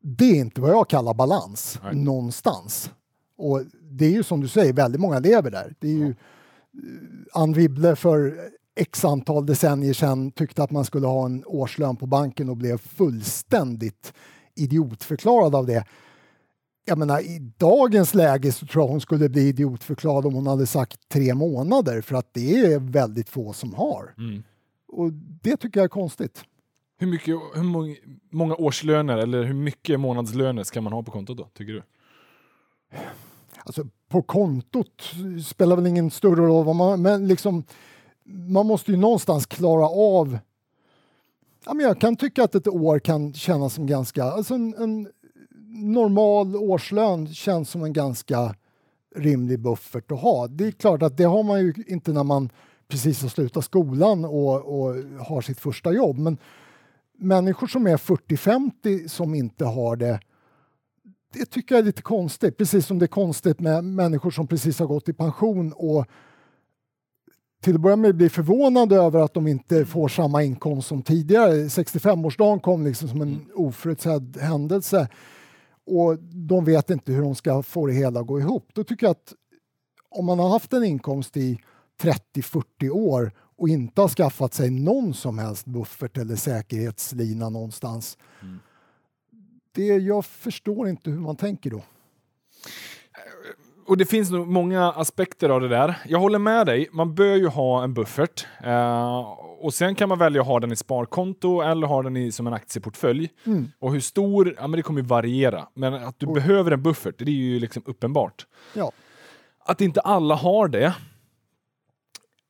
Det 0.00 0.24
är 0.24 0.34
inte 0.34 0.60
vad 0.60 0.70
jag 0.70 0.88
kallar 0.88 1.14
balans 1.14 1.80
Nej. 1.84 1.94
någonstans. 1.94 2.90
Och 3.36 3.62
det 3.82 4.06
är 4.06 4.10
ju 4.10 4.22
som 4.22 4.40
du 4.40 4.48
säger, 4.48 4.72
väldigt 4.72 5.00
många 5.00 5.18
lever 5.18 5.50
där. 5.50 5.74
Det 5.78 5.88
är 5.88 5.92
ju 5.92 6.08
ja. 6.08 6.14
Ann 7.32 7.52
Wibble 7.52 7.96
för 7.96 8.40
x 8.76 9.04
antal 9.04 9.46
decennier 9.46 9.92
sedan 9.92 10.30
tyckte 10.30 10.62
att 10.62 10.70
man 10.70 10.84
skulle 10.84 11.06
ha 11.06 11.26
en 11.26 11.44
årslön 11.46 11.96
på 11.96 12.06
banken 12.06 12.48
och 12.48 12.56
blev 12.56 12.78
fullständigt 12.78 14.12
idiotförklarad 14.54 15.54
av 15.54 15.66
det 15.66 15.84
jag 16.84 16.98
menar, 16.98 17.20
i 17.20 17.38
dagens 17.58 18.14
läge 18.14 18.52
så 18.52 18.66
tror 18.66 18.84
jag 18.84 18.88
hon 18.88 19.00
skulle 19.00 19.28
bli 19.28 19.48
idiotförklarad 19.48 20.26
om 20.26 20.34
hon 20.34 20.46
hade 20.46 20.66
sagt 20.66 21.08
tre 21.08 21.34
månader 21.34 22.00
för 22.00 22.16
att 22.16 22.34
det 22.34 22.60
är 22.60 22.78
väldigt 22.78 23.28
få 23.28 23.52
som 23.52 23.74
har. 23.74 24.14
Mm. 24.18 24.42
Och 24.88 25.12
det 25.42 25.56
tycker 25.56 25.80
jag 25.80 25.84
är 25.84 25.88
konstigt. 25.88 26.44
Hur, 26.98 27.06
mycket, 27.06 27.36
hur 27.54 27.62
många, 27.62 27.96
många 28.30 28.54
årslöner 28.54 29.18
eller 29.18 29.42
hur 29.42 29.54
mycket 29.54 30.00
månadslöner 30.00 30.62
ska 30.62 30.80
man 30.80 30.92
ha 30.92 31.02
på 31.02 31.10
kontot 31.10 31.38
då, 31.38 31.48
tycker 31.54 31.72
du? 31.72 31.82
Alltså 33.64 33.86
på 34.14 34.22
kontot 34.22 35.02
spelar 35.46 35.76
väl 35.76 35.86
ingen 35.86 36.10
större 36.10 36.46
roll 36.46 36.64
vad 36.64 36.76
man, 36.76 37.02
men 37.02 37.28
liksom 37.28 37.64
man 38.24 38.66
måste 38.66 38.90
ju 38.90 38.96
någonstans 38.96 39.46
klara 39.46 39.88
av 39.88 40.38
Ja, 41.66 41.74
men 41.74 41.86
jag 41.86 42.00
kan 42.00 42.16
tycka 42.16 42.44
att 42.44 42.54
ett 42.54 42.68
år 42.68 42.98
kan 42.98 43.34
kännas 43.34 43.74
som 43.74 43.86
ganska, 43.86 44.24
alltså 44.24 44.54
en, 44.54 44.74
en 44.74 45.08
normal 45.92 46.56
årslön 46.56 47.34
känns 47.34 47.70
som 47.70 47.84
en 47.84 47.92
ganska 47.92 48.54
rimlig 49.16 49.60
buffert 49.60 50.12
att 50.12 50.20
ha. 50.20 50.46
Det 50.46 50.66
är 50.66 50.70
klart 50.70 51.02
att 51.02 51.16
det 51.16 51.24
har 51.24 51.42
man 51.42 51.60
ju 51.60 51.74
inte 51.86 52.12
när 52.12 52.24
man 52.24 52.50
precis 52.88 53.22
har 53.22 53.28
slutat 53.28 53.64
skolan 53.64 54.24
och, 54.24 54.54
och 54.54 54.94
har 55.26 55.40
sitt 55.40 55.60
första 55.60 55.92
jobb. 55.92 56.18
Men 56.18 56.38
människor 57.18 57.66
som 57.66 57.86
är 57.86 57.96
40-50 57.96 59.08
som 59.08 59.34
inte 59.34 59.64
har 59.64 59.96
det, 59.96 60.20
det 61.34 61.46
tycker 61.46 61.74
jag 61.74 61.82
är 61.82 61.86
lite 61.86 62.02
konstigt. 62.02 62.56
Precis 62.56 62.86
som 62.86 62.98
det 62.98 63.04
är 63.04 63.08
konstigt 63.08 63.60
med 63.60 63.84
människor 63.84 64.30
som 64.30 64.46
precis 64.46 64.78
har 64.78 64.86
gått 64.86 65.08
i 65.08 65.12
pension 65.12 65.72
och 65.72 66.06
till 67.62 67.74
att 67.74 67.80
börja 67.80 67.96
med 67.96 68.16
blir 68.16 68.28
förvånade 68.28 68.96
över 68.96 69.20
att 69.20 69.34
de 69.34 69.46
inte 69.46 69.86
får 69.86 70.08
samma 70.08 70.42
inkomst 70.42 70.88
som 70.88 71.02
tidigare. 71.02 71.52
65-årsdagen 71.52 72.60
kom 72.60 72.84
liksom 72.84 73.08
som 73.08 73.22
en 73.22 73.46
oförutsedd 73.54 74.38
händelse 74.40 75.08
och 75.86 76.18
de 76.18 76.64
vet 76.64 76.90
inte 76.90 77.12
hur 77.12 77.22
de 77.22 77.34
ska 77.34 77.62
få 77.62 77.86
det 77.86 77.92
hela 77.92 78.20
att 78.20 78.26
gå 78.26 78.40
ihop. 78.40 78.68
Då 78.74 78.84
tycker 78.84 79.06
jag 79.06 79.10
att 79.10 79.34
om 80.10 80.26
man 80.26 80.38
har 80.38 80.48
haft 80.48 80.72
en 80.72 80.84
inkomst 80.84 81.36
i 81.36 81.58
30-40 82.02 82.90
år 82.90 83.32
och 83.56 83.68
inte 83.68 84.00
har 84.00 84.08
skaffat 84.08 84.54
sig 84.54 84.70
någon 84.70 85.14
som 85.14 85.38
helst 85.38 85.66
buffert 85.66 86.18
eller 86.18 86.36
säkerhetslina 86.36 87.48
någonstans. 87.48 88.18
Mm. 88.42 88.58
Det, 89.74 89.86
jag 89.86 90.24
förstår 90.24 90.88
inte 90.88 91.10
hur 91.10 91.20
man 91.20 91.36
tänker 91.36 91.70
då 91.70 91.82
och 93.86 93.96
det 93.96 94.04
finns 94.04 94.30
nog 94.30 94.46
många 94.48 94.92
aspekter 94.92 95.48
av 95.48 95.60
det 95.60 95.68
där. 95.68 95.98
Jag 96.08 96.18
håller 96.18 96.38
med 96.38 96.66
dig, 96.66 96.88
man 96.92 97.14
bör 97.14 97.36
ju 97.36 97.46
ha 97.46 97.84
en 97.84 97.94
buffert. 97.94 98.46
Uh, 98.66 99.16
och 99.60 99.74
sen 99.74 99.94
kan 99.94 100.08
man 100.08 100.18
välja 100.18 100.40
att 100.40 100.46
ha 100.46 100.60
den 100.60 100.72
i 100.72 100.76
sparkonto 100.76 101.60
eller 101.60 101.86
ha 101.86 102.02
den 102.02 102.16
i, 102.16 102.32
som 102.32 102.46
en 102.46 102.52
aktieportfölj. 102.52 103.30
Mm. 103.46 103.70
Och 103.78 103.92
hur 103.92 104.00
stor, 104.00 104.54
ja 104.56 104.66
men 104.66 104.76
det 104.76 104.82
kommer 104.82 105.00
ju 105.00 105.06
variera. 105.06 105.68
Men 105.74 105.94
att 105.94 106.18
du 106.18 106.26
oh. 106.26 106.34
behöver 106.34 106.70
en 106.70 106.82
buffert, 106.82 107.14
det 107.18 107.30
är 107.30 107.34
ju 107.34 107.60
liksom 107.60 107.82
uppenbart. 107.86 108.46
Ja. 108.74 108.92
Att 109.64 109.80
inte 109.80 110.00
alla 110.00 110.34
har 110.34 110.68
det. 110.68 110.94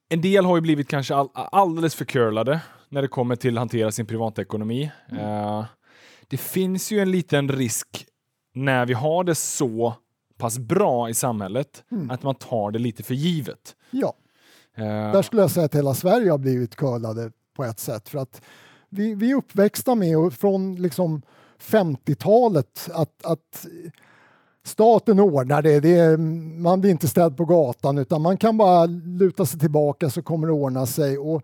En 0.09 0.21
del 0.21 0.45
har 0.45 0.57
ju 0.57 0.61
blivit 0.61 0.89
kanske 0.89 1.15
all, 1.15 1.29
alldeles 1.35 1.95
för 1.95 2.05
curlade 2.05 2.61
när 2.89 3.03
det 3.03 3.09
kommer 3.09 3.37
till 3.37 3.57
att 3.57 3.61
hantera 3.61 3.93
sin 3.93 4.07
privatekonomi. 4.07 4.91
Mm. 5.11 5.25
Uh, 5.25 5.65
det 6.29 6.37
finns 6.37 6.93
ju 6.93 7.01
en 7.01 7.11
liten 7.11 7.49
risk 7.49 8.07
när 8.55 8.87
vi 8.87 8.95
har 8.95 9.25
det 9.25 9.35
så 9.35 9.95
pass 10.39 10.59
bra 10.59 11.09
i 11.09 11.15
samhället 11.15 11.85
mm. 11.91 12.11
att 12.11 12.23
man 12.23 12.35
tar 12.35 12.71
det 12.71 12.79
lite 12.79 13.03
för 13.03 13.15
givet. 13.15 13.77
Ja, 13.91 14.15
uh, 14.79 14.85
där 14.85 15.23
skulle 15.23 15.43
jag 15.43 15.51
säga 15.51 15.67
att 15.67 15.75
hela 15.75 15.95
Sverige 15.95 16.31
har 16.31 16.39
blivit 16.39 16.77
curlade 16.77 17.31
på 17.57 17.65
ett 17.65 17.79
sätt 17.79 18.09
för 18.09 18.19
att 18.19 18.43
vi, 18.89 19.15
vi 19.15 19.31
är 19.31 19.35
uppväxta 19.35 19.95
med 19.95 20.19
och 20.19 20.33
från 20.33 20.77
liksom 20.77 21.23
50-talet 21.61 22.91
att, 22.93 23.25
att 23.25 23.67
staten 24.65 25.21
ordnar 25.21 25.63
det. 25.63 25.81
det 25.81 25.95
är, 25.95 26.17
man 26.59 26.81
blir 26.81 26.91
inte 26.91 27.09
ställd 27.09 27.37
på 27.37 27.45
gatan 27.45 27.99
utan 27.99 28.23
man 28.23 28.37
kan 28.37 28.57
bara 28.57 28.87
luta 28.87 29.47
sig 29.47 29.61
tillbaka 29.61 30.11
så 30.11 30.23
kommer 30.23 30.47
det 30.47 30.53
ordna 30.53 30.87
sig. 30.87 31.19
Och 31.19 31.43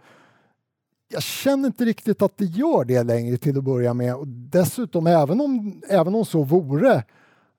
jag 1.12 1.22
känner 1.22 1.66
inte 1.66 1.84
riktigt 1.84 2.22
att 2.22 2.36
det 2.36 2.44
gör 2.44 2.84
det 2.84 3.02
längre 3.02 3.36
till 3.36 3.58
att 3.58 3.64
börja 3.64 3.94
med. 3.94 4.14
Och 4.14 4.28
dessutom, 4.28 5.06
även 5.06 5.40
om, 5.40 5.82
även 5.88 6.14
om 6.14 6.24
så 6.24 6.42
vore, 6.42 7.04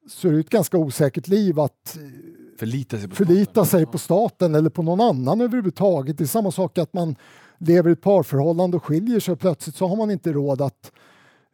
så 0.10 0.28
är 0.28 0.32
det 0.32 0.40
ett 0.40 0.50
ganska 0.50 0.78
osäkert 0.78 1.28
liv 1.28 1.60
att 1.60 1.98
eh, 1.98 2.04
förlita 2.60 2.98
sig 2.98 3.10
på 3.10 3.16
förlita 3.16 3.52
staten, 3.52 3.66
sig 3.66 3.86
på 3.86 3.98
staten 3.98 4.56
eller 4.56 4.70
på 4.70 4.82
någon 4.84 5.02
annan 5.02 5.42
överhuvudtaget. 5.42 6.18
Det 6.18 6.24
är 6.24 6.26
samma 6.26 6.52
sak 6.52 6.78
att 6.78 6.94
man 6.94 7.16
lever 7.58 7.90
i 7.90 7.94
ett 7.94 8.02
parförhållande 8.02 8.78
och 8.78 8.84
skiljer 8.84 9.20
sig 9.20 9.32
och 9.32 9.40
plötsligt 9.40 9.76
så 9.76 9.88
har 9.88 9.96
man 9.96 10.12
inte 10.12 10.34
råd 10.34 10.62
att 10.62 10.92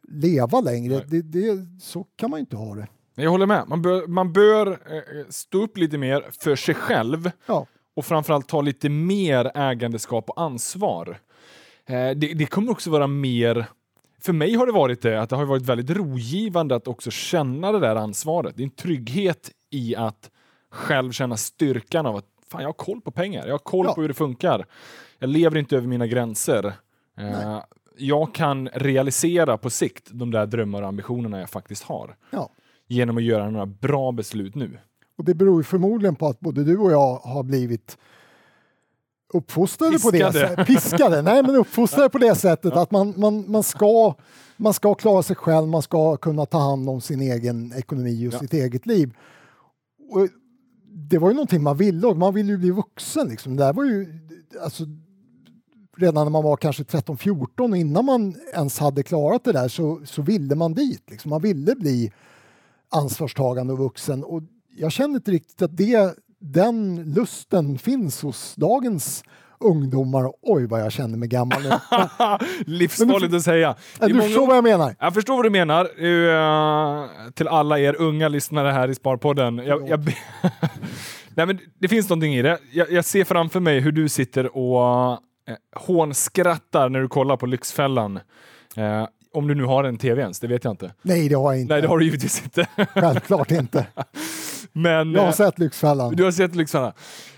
leva 0.08 0.60
längre. 0.60 1.04
Det, 1.06 1.22
det, 1.22 1.66
så 1.82 2.06
kan 2.16 2.30
man 2.30 2.40
inte 2.40 2.56
ha 2.56 2.74
det. 2.74 2.86
Jag 3.14 3.30
håller 3.30 3.46
med. 3.46 3.64
Man 3.68 3.82
bör, 3.82 4.06
man 4.06 4.32
bör 4.32 4.66
eh, 4.70 5.26
stå 5.28 5.62
upp 5.62 5.76
lite 5.76 5.98
mer 5.98 6.24
för 6.40 6.56
sig 6.56 6.74
själv 6.74 7.30
ja. 7.46 7.66
och 7.96 8.04
framförallt 8.04 8.48
ta 8.48 8.60
lite 8.60 8.88
mer 8.88 9.50
ägandeskap 9.54 10.30
och 10.30 10.42
ansvar. 10.42 11.18
Eh, 11.88 12.10
det, 12.10 12.34
det 12.34 12.46
kommer 12.46 12.72
också 12.72 12.90
vara 12.90 13.06
mer 13.06 13.66
för 14.20 14.32
mig 14.32 14.54
har 14.54 14.66
det 14.66 14.72
varit 14.72 15.02
det 15.02 15.20
att 15.20 15.30
det 15.30 15.36
har 15.36 15.44
varit 15.44 15.62
väldigt 15.62 15.90
rogivande 15.90 16.76
att 16.76 16.88
också 16.88 17.10
känna 17.10 17.72
det 17.72 17.80
där 17.80 17.96
ansvaret. 17.96 18.56
Det 18.56 18.62
är 18.62 18.64
en 18.64 18.70
trygghet 18.70 19.50
i 19.70 19.96
att 19.96 20.30
själv 20.70 21.12
känna 21.12 21.36
styrkan 21.36 22.06
av 22.06 22.16
att 22.16 22.26
fan, 22.50 22.60
jag 22.60 22.68
har 22.68 22.72
koll 22.72 23.00
på 23.00 23.10
pengar, 23.10 23.46
jag 23.46 23.54
har 23.54 23.58
koll 23.58 23.86
ja. 23.86 23.94
på 23.94 24.00
hur 24.00 24.08
det 24.08 24.14
funkar. 24.14 24.66
Jag 25.18 25.30
lever 25.30 25.56
inte 25.58 25.76
över 25.76 25.86
mina 25.86 26.06
gränser. 26.06 26.64
Uh, 27.20 27.62
jag 27.96 28.34
kan 28.34 28.68
realisera 28.68 29.58
på 29.58 29.70
sikt 29.70 30.08
de 30.10 30.30
där 30.30 30.46
drömmar 30.46 30.82
och 30.82 30.88
ambitionerna 30.88 31.40
jag 31.40 31.50
faktiskt 31.50 31.82
har. 31.82 32.16
Ja. 32.30 32.50
Genom 32.86 33.16
att 33.16 33.22
göra 33.22 33.50
några 33.50 33.66
bra 33.66 34.12
beslut 34.12 34.54
nu. 34.54 34.78
Och 35.18 35.24
det 35.24 35.34
beror 35.34 35.62
förmodligen 35.62 36.16
på 36.16 36.26
att 36.26 36.40
både 36.40 36.64
du 36.64 36.78
och 36.78 36.92
jag 36.92 37.16
har 37.16 37.42
blivit 37.42 37.98
uppfostrade 39.34 39.92
piskade. 39.92 40.22
på 40.22 40.30
det 40.30 40.32
sättet. 40.32 40.66
Piskade, 40.66 41.22
nej 41.22 41.42
men 41.42 41.56
uppfostrade 41.56 42.08
på 42.08 42.18
det 42.18 42.34
sättet 42.34 42.72
att 42.72 42.90
man, 42.90 43.14
man, 43.16 43.50
man, 43.50 43.62
ska, 43.62 44.14
man 44.56 44.74
ska 44.74 44.94
klara 44.94 45.22
sig 45.22 45.36
själv, 45.36 45.68
man 45.68 45.82
ska 45.82 46.16
kunna 46.16 46.46
ta 46.46 46.58
hand 46.58 46.88
om 46.88 47.00
sin 47.00 47.20
egen 47.20 47.72
ekonomi 47.76 48.28
och 48.28 48.34
ja. 48.34 48.38
sitt 48.38 48.52
eget 48.52 48.86
liv. 48.86 49.16
Och 50.10 50.28
det 50.92 51.18
var 51.18 51.28
ju 51.28 51.34
någonting 51.34 51.62
man 51.62 51.76
ville 51.76 52.06
och 52.06 52.16
man 52.16 52.34
ville 52.34 52.52
ju 52.52 52.58
bli 52.58 52.70
vuxen. 52.70 53.28
Liksom. 53.28 53.56
Det 53.56 53.72
var 53.72 53.84
ju, 53.84 54.06
alltså, 54.62 54.84
redan 55.96 56.24
när 56.24 56.30
man 56.30 56.44
var 56.44 56.56
kanske 56.56 56.82
13-14 56.82 57.76
innan 57.76 58.04
man 58.04 58.34
ens 58.54 58.78
hade 58.78 59.02
klarat 59.02 59.44
det 59.44 59.52
där 59.52 59.68
så, 59.68 60.00
så 60.04 60.22
ville 60.22 60.54
man 60.54 60.74
dit. 60.74 61.10
Liksom. 61.10 61.30
Man 61.30 61.42
ville 61.42 61.74
bli 61.74 62.12
ansvarstagande 62.88 63.72
och 63.72 63.78
vuxen 63.78 64.24
och 64.24 64.42
jag 64.76 64.92
känner 64.92 65.14
inte 65.14 65.30
riktigt 65.30 65.62
att 65.62 65.76
det 65.76 66.16
den 66.40 67.04
lusten 67.14 67.78
finns 67.78 68.22
hos 68.22 68.54
dagens 68.54 69.24
ungdomar. 69.60 70.32
Oj, 70.42 70.66
vad 70.66 70.80
jag 70.80 70.92
känner 70.92 71.18
mig 71.18 71.28
gammal 71.28 71.62
nu. 71.62 71.70
Livsfarligt 72.66 73.34
att 73.34 73.42
säga. 73.42 73.76
du 74.00 74.14
många- 74.14 74.22
förstår 74.22 74.46
vad 74.46 74.56
jag 74.56 74.64
menar? 74.64 74.96
Jag 75.00 75.14
förstår 75.14 75.36
vad 75.36 75.44
du 75.44 75.50
menar. 75.50 75.84
Uh, 76.04 77.30
till 77.34 77.48
alla 77.48 77.78
er 77.78 78.00
unga 78.00 78.28
lyssnare 78.28 78.70
här 78.70 78.88
i 78.88 78.94
Sparpodden. 78.94 79.58
Jag, 79.58 79.88
jag, 79.88 80.04
Nej, 81.34 81.46
men 81.46 81.58
det 81.78 81.88
finns 81.88 82.08
någonting 82.08 82.34
i 82.34 82.42
det. 82.42 82.58
Jag, 82.72 82.92
jag 82.92 83.04
ser 83.04 83.24
framför 83.24 83.60
mig 83.60 83.80
hur 83.80 83.92
du 83.92 84.08
sitter 84.08 84.56
och 84.56 85.12
uh, 85.12 85.18
hånskrattar 85.76 86.88
när 86.88 87.00
du 87.00 87.08
kollar 87.08 87.36
på 87.36 87.46
Lyxfällan. 87.46 88.20
Eh, 88.76 89.06
om 89.32 89.48
du 89.48 89.54
nu 89.54 89.64
har 89.64 89.84
en 89.84 89.96
tv 89.96 90.20
ens, 90.22 90.40
det 90.40 90.46
vet 90.46 90.64
jag 90.64 90.72
inte. 90.72 90.92
Nej, 91.02 91.28
det 91.28 91.34
har 91.34 91.52
jag 91.52 91.60
inte. 91.60 91.74
Nej, 91.74 91.82
det 91.82 91.88
har 91.88 91.98
du 91.98 92.04
givetvis 92.04 92.42
inte. 92.44 92.66
Självklart 92.94 93.50
inte. 93.50 93.86
Men, 94.72 95.12
Jag 95.12 95.20
har 95.20 95.28
eh, 95.28 95.32
sett 95.32 95.58
Lyxfällan. 95.58 96.16
Du 96.16 96.24
har 96.24 96.30
sett 96.30 96.54
Lyxfällan. 96.54 96.92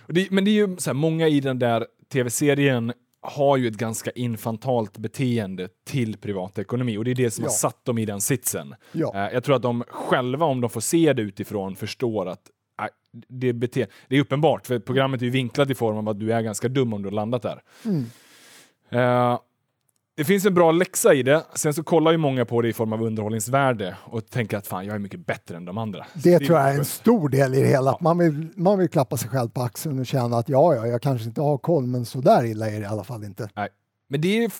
Det, 0.07 0.31
men 0.31 0.45
det 0.45 0.51
är 0.51 0.67
ju 0.69 0.77
så 0.77 0.91
här, 0.91 0.95
många 0.95 1.29
i 1.29 1.41
den 1.41 1.59
där 1.59 1.87
tv-serien 2.13 2.93
har 3.23 3.57
ju 3.57 3.69
ett 3.69 3.75
ganska 3.77 4.11
infantalt 4.11 4.99
beteende 4.99 5.69
till 5.87 6.17
privatekonomi 6.17 6.97
och 6.99 7.05
det 7.05 7.11
är 7.11 7.15
det 7.15 7.31
som 7.31 7.45
Ja. 7.45 7.51
har 7.51 7.55
satt 7.55 7.85
dem 7.85 7.99
i 7.99 8.07
den 8.07 8.21
sitsen. 8.21 8.75
Ja. 8.93 9.13
Eh, 9.27 9.33
jag 9.35 9.45
tror 9.45 9.57
att 9.57 9.63
de 9.63 9.85
själva, 9.89 10.47
om 10.47 10.61
de 10.61 10.71
får 10.71 10.81
se 10.81 11.13
det 11.13 11.23
utifrån, 11.23 11.77
förstår 11.77 12.29
att 12.29 12.43
eh, 12.83 12.87
det, 13.29 13.53
bete- 13.53 13.87
det 14.09 14.17
är 14.17 14.21
uppenbart, 14.21 14.67
för 14.67 14.79
programmet 14.79 15.21
är 15.21 15.25
ju 15.25 15.31
vinklat 15.31 15.71
i 15.71 15.75
form 15.75 15.97
av 15.97 16.09
att 16.09 16.21
du 16.21 16.33
är 16.33 16.41
ganska 16.43 16.69
dum 16.69 16.93
om 16.93 17.03
du 17.03 17.09
har 17.09 17.15
landat 17.15 17.43
där. 17.43 17.63
Mm. 17.85 18.05
Det 20.21 20.25
finns 20.25 20.47
en 20.47 20.55
bra 20.55 20.73
läxa 20.73 21.15
i 21.15 21.23
det. 21.23 21.45
Sen 21.55 21.75
så 21.75 21.83
kollar 21.83 22.11
ju 22.11 22.17
många 22.17 22.45
på 22.45 22.63
det 22.63 22.69
i 22.69 22.73
form 22.73 22.93
av 22.93 23.03
underhållningsvärde 23.03 23.97
och 24.05 24.31
tänker 24.31 24.57
att 24.57 24.67
fan, 24.67 24.87
jag 24.87 24.95
är 24.95 24.99
mycket 24.99 25.27
bättre 25.27 25.57
än 25.57 25.65
de 25.65 25.79
andra. 25.79 26.07
Det 26.15 26.39
tror 26.39 26.59
jag 26.59 26.71
är 26.71 26.79
en 26.79 26.85
stor 26.85 27.29
del 27.29 27.55
i 27.55 27.61
det 27.61 27.67
hela. 27.67 27.91
Att 27.91 28.01
man, 28.01 28.19
vill, 28.19 28.49
man 28.57 28.79
vill 28.79 28.89
klappa 28.89 29.17
sig 29.17 29.29
själv 29.29 29.49
på 29.49 29.63
axeln 29.63 29.99
och 29.99 30.07
känna 30.07 30.37
att 30.37 30.49
ja, 30.49 30.75
ja, 30.75 30.87
jag 30.87 31.03
kanske 31.03 31.29
inte 31.29 31.41
har 31.41 31.59
koll, 31.59 31.87
men 31.87 32.05
så 32.05 32.21
där 32.21 32.45
illa 32.45 32.71
är 32.71 32.73
det 32.73 32.83
i 32.83 32.85
alla 32.85 33.05
fall 33.05 33.25
inte. 33.25 33.49
Nej. 33.57 33.69
Men 34.09 34.21
det 34.21 34.45
är, 34.45 34.51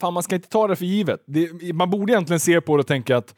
fan 0.00 0.14
man 0.14 0.22
ska 0.22 0.34
inte 0.34 0.48
ta 0.48 0.66
det 0.66 0.76
för 0.76 0.84
givet. 0.84 1.20
Det, 1.26 1.72
man 1.72 1.90
borde 1.90 2.12
egentligen 2.12 2.40
se 2.40 2.60
på 2.60 2.76
det 2.76 2.80
och 2.80 2.86
tänka 2.86 3.16
att 3.16 3.34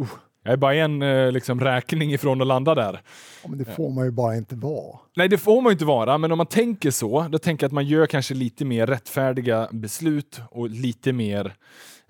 uh, 0.00 0.08
jag 0.42 0.52
är 0.52 0.56
bara 0.56 0.74
en 0.74 1.02
eh, 1.02 1.32
liksom, 1.32 1.60
räkning 1.60 2.12
ifrån 2.12 2.40
att 2.40 2.46
landa 2.46 2.74
där. 2.74 3.00
Ja, 3.42 3.48
men 3.48 3.58
det 3.58 3.64
får 3.64 3.90
man 3.90 4.04
ju 4.04 4.10
bara 4.10 4.36
inte 4.36 4.54
vara. 4.54 4.98
Nej, 5.16 5.28
det 5.28 5.38
får 5.38 5.62
man 5.62 5.70
ju 5.70 5.72
inte 5.72 5.84
vara, 5.84 6.18
men 6.18 6.32
om 6.32 6.38
man 6.38 6.46
tänker 6.46 6.90
så, 6.90 7.26
då 7.30 7.38
tänker 7.38 7.64
jag 7.64 7.68
att 7.68 7.72
man 7.72 7.86
gör 7.86 8.06
kanske 8.06 8.34
lite 8.34 8.64
mer 8.64 8.86
rättfärdiga 8.86 9.68
beslut 9.72 10.40
och 10.50 10.70
lite 10.70 11.12
mer 11.12 11.54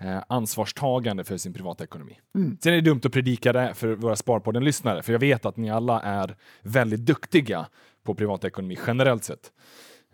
eh, 0.00 0.18
ansvarstagande 0.28 1.24
för 1.24 1.36
sin 1.36 1.52
privatekonomi. 1.52 2.18
Sen 2.62 2.72
är 2.72 2.76
det 2.76 2.80
dumt 2.80 3.00
att 3.04 3.12
predika 3.12 3.52
det 3.52 3.74
för 3.74 3.88
våra 3.94 4.16
Sparpodden-lyssnare, 4.16 5.02
för 5.02 5.12
jag 5.12 5.20
vet 5.20 5.46
att 5.46 5.56
ni 5.56 5.70
alla 5.70 6.00
är 6.00 6.36
väldigt 6.62 7.00
duktiga 7.00 7.66
på 8.04 8.14
privatekonomi 8.14 8.78
generellt 8.86 9.24
sett. 9.24 9.52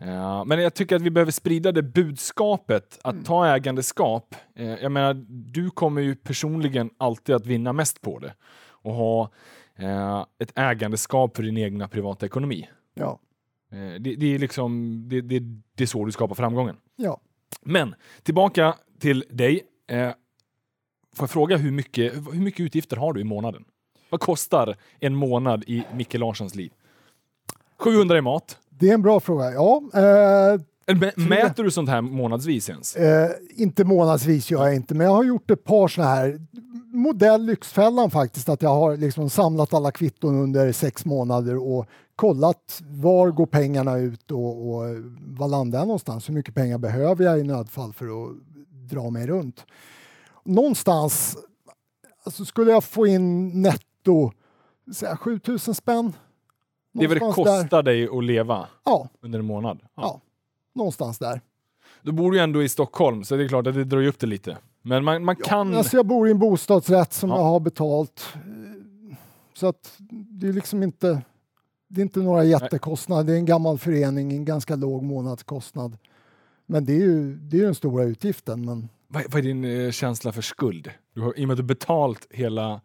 Ja, 0.01 0.43
men 0.43 0.61
jag 0.61 0.73
tycker 0.73 0.95
att 0.95 1.01
vi 1.01 1.09
behöver 1.09 1.31
sprida 1.31 1.71
det 1.71 1.83
budskapet 1.83 2.99
att 3.03 3.25
ta 3.25 3.47
ägandeskap. 3.47 4.35
Eh, 4.55 4.67
jag 4.67 4.91
menar, 4.91 5.13
du 5.29 5.69
kommer 5.69 6.01
ju 6.01 6.15
personligen 6.15 6.89
alltid 6.97 7.35
att 7.35 7.45
vinna 7.45 7.73
mest 7.73 8.01
på 8.01 8.19
det 8.19 8.33
och 8.81 8.93
ha 8.93 9.31
eh, 9.75 10.25
ett 10.39 10.51
ägandeskap 10.55 11.35
för 11.35 11.43
din 11.43 11.57
egna 11.57 11.87
privata 11.87 12.25
ekonomi. 12.25 12.69
Ja. 12.93 13.19
Eh, 13.71 14.01
det, 14.01 14.15
det 14.15 14.35
är 14.35 14.39
liksom 14.39 15.01
det, 15.09 15.21
det, 15.21 15.39
det 15.75 15.83
är 15.83 15.87
så 15.87 16.05
du 16.05 16.11
skapar 16.11 16.35
framgången. 16.35 16.77
Ja. 16.95 17.21
Men 17.61 17.95
tillbaka 18.23 18.75
till 18.99 19.25
dig. 19.29 19.61
Eh, 19.87 20.11
får 21.15 21.23
jag 21.23 21.29
fråga 21.29 21.57
hur 21.57 21.71
mycket, 21.71 22.13
hur 22.13 22.41
mycket 22.41 22.59
utgifter 22.59 22.97
har 22.97 23.13
du 23.13 23.21
i 23.21 23.23
månaden? 23.23 23.65
Vad 24.09 24.19
kostar 24.19 24.75
en 24.99 25.15
månad 25.15 25.63
i 25.67 25.83
Micke 25.93 26.13
Larssons 26.13 26.55
liv? 26.55 26.71
700 27.77 28.17
i 28.17 28.21
mat. 28.21 28.59
Det 28.79 28.89
är 28.89 28.93
en 28.93 29.01
bra 29.01 29.19
fråga. 29.19 29.51
Ja, 29.51 29.81
eh, 29.93 30.59
Mäter 31.15 31.63
du 31.63 31.71
sånt 31.71 31.89
här 31.89 32.01
månadsvis 32.01 32.69
ens? 32.69 32.95
eh, 32.95 33.29
inte 33.55 33.83
månadsvis 33.83 34.51
gör 34.51 34.65
jag 34.65 34.75
inte, 34.75 34.95
men 34.95 35.07
jag 35.07 35.13
har 35.13 35.23
gjort 35.23 35.51
ett 35.51 35.63
par 35.63 35.87
sådana 35.87 36.15
här 36.15 36.39
modell 36.93 37.45
Lyxfällan 37.45 38.11
faktiskt, 38.11 38.49
att 38.49 38.61
jag 38.61 38.69
har 38.69 38.97
liksom 38.97 39.29
samlat 39.29 39.73
alla 39.73 39.91
kvitton 39.91 40.35
under 40.35 40.71
sex 40.71 41.05
månader 41.05 41.57
och 41.57 41.85
kollat 42.15 42.81
var 42.89 43.31
går 43.31 43.45
pengarna 43.45 43.97
ut 43.97 44.31
och, 44.31 44.69
och 44.69 44.83
vad 45.27 45.49
landar 45.49 45.79
jag 45.79 45.87
någonstans? 45.87 46.29
Hur 46.29 46.33
mycket 46.33 46.55
pengar 46.55 46.77
behöver 46.77 47.25
jag 47.25 47.39
i 47.39 47.43
nödfall 47.43 47.93
för 47.93 48.05
att 48.05 48.35
dra 48.89 49.09
mig 49.09 49.27
runt? 49.27 49.65
Någonstans 50.43 51.37
alltså 52.23 52.45
skulle 52.45 52.71
jag 52.71 52.83
få 52.83 53.07
in 53.07 53.61
netto 53.61 54.31
säga, 54.93 55.17
7000 55.17 55.75
spänn. 55.75 56.13
Det 56.93 57.03
är 57.03 57.07
vad 57.07 57.17
det 57.17 57.19
Någonstans 57.19 57.47
där. 57.47 57.61
kostar 57.63 57.83
dig 57.83 58.07
att 58.17 58.23
leva 58.23 58.67
Ja, 58.85 59.09
under 59.21 59.39
en 59.39 59.45
månad? 59.45 59.79
ja, 59.95 60.21
någonstans 60.75 61.19
där. 61.19 61.41
Då 62.01 62.11
bor 62.11 62.31
du 62.31 62.37
ju 62.37 62.43
ändå 62.43 62.63
i 62.63 62.69
Stockholm, 62.69 63.23
så 63.23 63.35
det 63.35 63.43
är 63.43 63.47
klart 63.47 63.67
att 63.67 63.73
det 63.75 63.83
drar 63.83 64.05
upp 64.07 64.19
det 64.19 64.27
lite. 64.27 64.57
Men 64.81 65.03
man, 65.03 65.23
man 65.23 65.35
kan... 65.35 65.73
Alltså 65.75 65.97
jag 65.97 66.05
bor 66.05 66.27
i 66.27 66.31
en 66.31 66.39
bostadsrätt 66.39 67.13
som 67.13 67.29
Ja. 67.29 67.35
jag 67.37 67.43
har 67.43 67.59
betalt. 67.59 68.27
Så 69.53 69.67
att 69.67 69.93
det 70.09 70.47
är 70.47 70.53
liksom 70.53 70.83
inte, 70.83 71.21
det 71.87 72.01
är 72.01 72.03
inte 72.03 72.19
några 72.19 72.43
jättekostnader. 72.43 73.23
Det 73.23 73.33
är 73.33 73.37
en 73.37 73.45
gammal 73.45 73.77
förening, 73.77 74.31
en 74.31 74.45
ganska 74.45 74.75
låg 74.75 75.03
månadskostnad. 75.03 75.97
Men 76.65 76.85
det 76.85 76.93
är 76.93 76.97
ju 76.99 77.35
det 77.35 77.59
är 77.59 77.63
den 77.63 77.75
stora 77.75 78.03
utgiften. 78.03 78.65
Men 78.65 78.89
Vad, 79.07 79.23
vad 79.31 79.35
är 79.39 79.41
din 79.43 79.65
eh, 79.65 79.91
känsla 79.91 80.31
för 80.31 80.41
skuld? 80.41 80.91
Du 81.13 81.21
har, 81.21 81.39
I 81.39 81.43
och 81.43 81.47
med 81.47 81.53
att 81.53 81.57
du 81.57 81.63
betalt 81.63 82.27
hela 82.29 82.81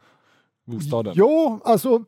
bostaden. 0.67 1.13
ja, 1.17 1.59
alltså 1.65 2.05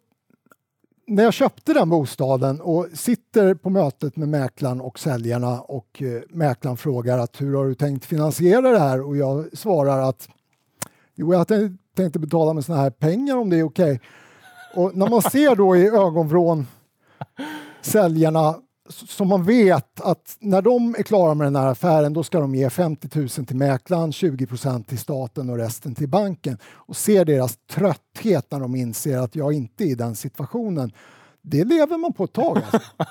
när 1.07 1.25
jag 1.25 1.33
köpte 1.33 1.73
den 1.73 1.91
bostaden 1.91 2.61
och 2.61 2.87
sitter 2.93 3.55
på 3.55 3.71
mötet 3.71 4.17
med 4.17 4.29
mäklaren 4.29 4.81
och 4.81 4.99
säljarna 4.99 5.61
och 5.61 6.03
eh, 6.03 6.23
mäklaren 6.29 6.77
frågar 6.77 7.19
att 7.19 7.41
hur 7.41 7.55
har 7.57 7.67
du 7.67 7.75
tänkt 7.75 8.05
finansiera 8.05 8.71
det 8.71 8.79
här? 8.79 9.07
Och 9.07 9.17
jag 9.17 9.59
svarar 9.59 10.09
att 10.09 10.29
jo, 11.15 11.33
jag 11.33 11.47
tänkte 11.97 12.19
betala 12.19 12.53
med 12.53 12.65
såna 12.65 12.79
här 12.79 12.91
pengar 12.91 13.37
om 13.37 13.51
det 13.51 13.59
är 13.59 13.63
okej. 13.63 14.01
Och 14.75 14.97
när 14.97 15.11
man 15.11 15.23
ser 15.23 15.57
då 15.57 15.77
i 15.77 15.87
ögonvrån 15.87 16.67
säljarna 17.83 18.55
som 18.89 19.29
man 19.29 19.45
vet 19.45 20.01
att 20.01 20.37
när 20.41 20.63
de 20.63 20.95
är 20.99 21.03
klara 21.03 21.35
med 21.35 21.47
den 21.47 21.57
här 21.57 21.67
affären 21.67 22.13
då 22.13 22.23
ska 22.23 22.41
de 22.41 22.55
ge 22.55 22.71
50 22.71 23.19
000 23.19 23.29
till 23.29 23.57
mäklaren, 23.57 24.13
20 24.13 24.47
procent 24.47 24.89
till 24.89 24.99
staten 24.99 25.51
och 25.51 25.57
resten 25.57 25.95
till 25.95 26.09
banken. 26.09 26.59
Och 26.65 26.97
ser 26.97 27.25
deras 27.25 27.59
trötthet 27.71 28.51
när 28.51 28.61
de 28.61 28.77
inser 28.77 29.19
att 29.19 29.37
jag 29.37 29.53
inte 29.53 29.85
är 29.85 29.87
i 29.87 29.95
den 29.95 30.17
situationen. 30.17 30.93
Det 31.43 31.65
lever 31.65 31.99
man 31.99 32.13
på 32.13 32.25
ett 32.25 32.33
tag. 32.33 32.57
Alltså. 32.57 32.81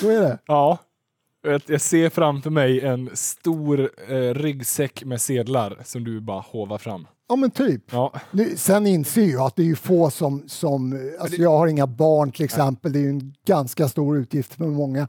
Så 0.00 0.10
är 0.10 0.20
det. 0.20 0.38
Ja. 0.46 0.78
Jag 1.42 1.62
jag 1.66 1.80
ser 1.80 2.10
framför 2.10 2.50
mig 2.50 2.80
en 2.80 3.10
stor 3.14 3.90
eh, 4.08 4.34
ryggsäck 4.34 5.04
med 5.04 5.20
sedlar 5.20 5.78
som 5.84 6.04
du 6.04 6.20
bara 6.20 6.40
hovar 6.40 6.78
fram. 6.78 7.06
Ja 7.28 7.36
men 7.36 7.50
typ. 7.50 7.82
Ja. 7.92 8.12
Nu, 8.30 8.56
sen 8.56 8.86
inser 8.86 9.24
jag 9.26 9.46
att 9.46 9.56
det 9.56 9.62
är 9.62 9.66
ju 9.66 9.76
få 9.76 10.10
som, 10.10 10.42
som 10.46 11.10
alltså 11.20 11.36
jag 11.42 11.58
har 11.58 11.66
inga 11.66 11.86
barn 11.86 12.32
till 12.32 12.44
exempel, 12.44 12.92
det 12.92 12.98
är 12.98 13.02
ju 13.02 13.08
en 13.10 13.34
ganska 13.46 13.88
stor 13.88 14.18
utgift 14.18 14.54
för 14.54 14.64
många. 14.64 15.08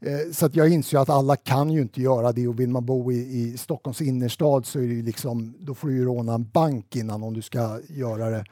Eh, 0.00 0.32
Så 0.32 0.46
att 0.46 0.56
jag 0.56 0.68
inser 0.68 0.98
att 0.98 1.08
alla 1.10 1.36
kan 1.36 1.70
ju 1.70 1.82
inte 1.82 2.00
göra 2.02 2.32
det 2.32 2.48
och 2.48 2.60
vill 2.60 2.68
man 2.68 2.86
bo 2.86 3.12
i, 3.12 3.16
i 3.16 3.58
Stockholms 3.58 4.00
innerstad 4.00 4.66
så 4.66 4.78
är 4.78 4.86
det 4.86 5.02
liksom, 5.02 5.54
då 5.60 5.74
får 5.74 5.88
du 5.88 5.94
ju 5.94 6.04
råna 6.04 6.34
en 6.34 6.48
bank 6.50 6.96
innan 6.96 7.22
om 7.22 7.34
du 7.34 7.42
ska 7.42 7.80
göra 7.88 8.30
det. 8.30 8.44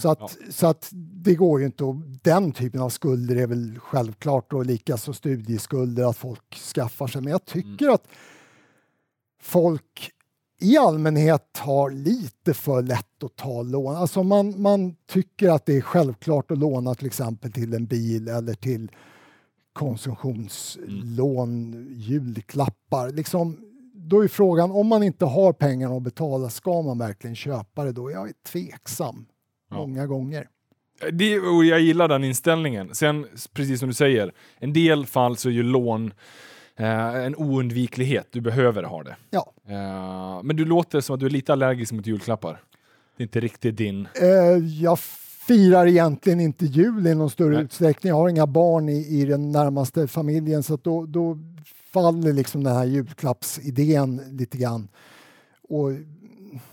Så 0.00 0.10
att, 0.10 0.36
så 0.50 0.66
att 0.66 0.88
det 1.24 1.34
går 1.34 1.60
ju 1.60 1.66
inte 1.66 1.84
och 1.84 1.94
den 2.22 2.52
typen 2.52 2.80
av 2.80 2.88
skulder 2.88 3.36
är 3.36 3.46
väl 3.46 3.78
självklart 3.82 4.52
och 4.52 4.66
likaså 4.66 5.12
studieskulder 5.12 6.04
att 6.10 6.16
folk 6.16 6.54
skaffar 6.74 7.06
sig. 7.06 7.22
Men 7.22 7.30
jag 7.30 7.44
tycker 7.44 7.88
att 7.88 8.04
folk 9.42 10.10
i 10.60 10.78
allmänhet 10.78 11.56
har 11.58 11.90
lite 11.90 12.54
för 12.54 12.82
lätt 12.82 13.24
att 13.24 13.36
ta 13.36 13.62
lån. 13.62 13.96
Alltså 13.96 14.22
man, 14.22 14.62
man 14.62 14.94
tycker 15.06 15.50
att 15.50 15.66
det 15.66 15.76
är 15.76 15.80
självklart 15.80 16.50
att 16.50 16.58
låna 16.58 16.94
till 16.94 17.06
exempel 17.06 17.52
till 17.52 17.74
en 17.74 17.86
bil 17.86 18.28
eller 18.28 18.54
till 18.54 18.90
konsumtionslån, 19.72 21.86
julklappar. 21.90 23.10
Liksom, 23.10 23.56
då 23.94 24.24
är 24.24 24.28
frågan, 24.28 24.70
om 24.70 24.86
man 24.86 25.02
inte 25.02 25.24
har 25.24 25.52
pengarna 25.52 25.96
att 25.96 26.02
betala, 26.02 26.50
ska 26.50 26.82
man 26.82 26.98
verkligen 26.98 27.36
köpa 27.36 27.84
det 27.84 27.92
då? 27.92 28.10
Jag 28.10 28.28
är 28.28 28.34
tveksam 28.52 29.26
Ja. 29.70 29.76
många 29.76 30.06
gånger. 30.06 30.48
Det, 31.12 31.40
och 31.40 31.64
jag 31.64 31.80
gillar 31.80 32.08
den 32.08 32.24
inställningen. 32.24 32.94
Sen, 32.94 33.26
precis 33.52 33.80
som 33.80 33.88
du 33.88 33.94
säger, 33.94 34.32
en 34.58 34.72
del 34.72 35.06
fall 35.06 35.36
så 35.36 35.48
är 35.48 35.52
ju 35.52 35.62
lån 35.62 36.12
eh, 36.78 37.24
en 37.24 37.36
oundviklighet. 37.36 38.26
Du 38.30 38.40
behöver 38.40 38.82
ha 38.82 39.02
det. 39.02 39.16
Ja. 39.30 39.52
Eh, 39.68 40.42
men 40.42 40.56
du 40.56 40.64
låter 40.64 41.00
som 41.00 41.14
att 41.14 41.20
du 41.20 41.26
är 41.26 41.30
lite 41.30 41.52
allergisk 41.52 41.92
mot 41.92 42.06
julklappar. 42.06 42.60
Det 43.16 43.22
är 43.22 43.26
inte 43.26 43.40
riktigt 43.40 43.76
din... 43.76 44.08
Eh, 44.20 44.28
jag 44.82 44.98
firar 45.48 45.86
egentligen 45.86 46.40
inte 46.40 46.66
jul 46.66 47.06
i 47.06 47.14
någon 47.14 47.30
större 47.30 47.54
Nej. 47.54 47.64
utsträckning. 47.64 48.08
Jag 48.08 48.16
har 48.16 48.28
inga 48.28 48.46
barn 48.46 48.88
i, 48.88 49.20
i 49.20 49.24
den 49.24 49.52
närmaste 49.52 50.08
familjen 50.08 50.62
så 50.62 50.76
då, 50.76 51.06
då 51.06 51.38
faller 51.92 52.32
liksom 52.32 52.64
den 52.64 52.76
här 52.76 52.84
julklappsidén 52.84 54.22
lite 54.30 54.58
grann. 54.58 54.88
Och 55.68 55.90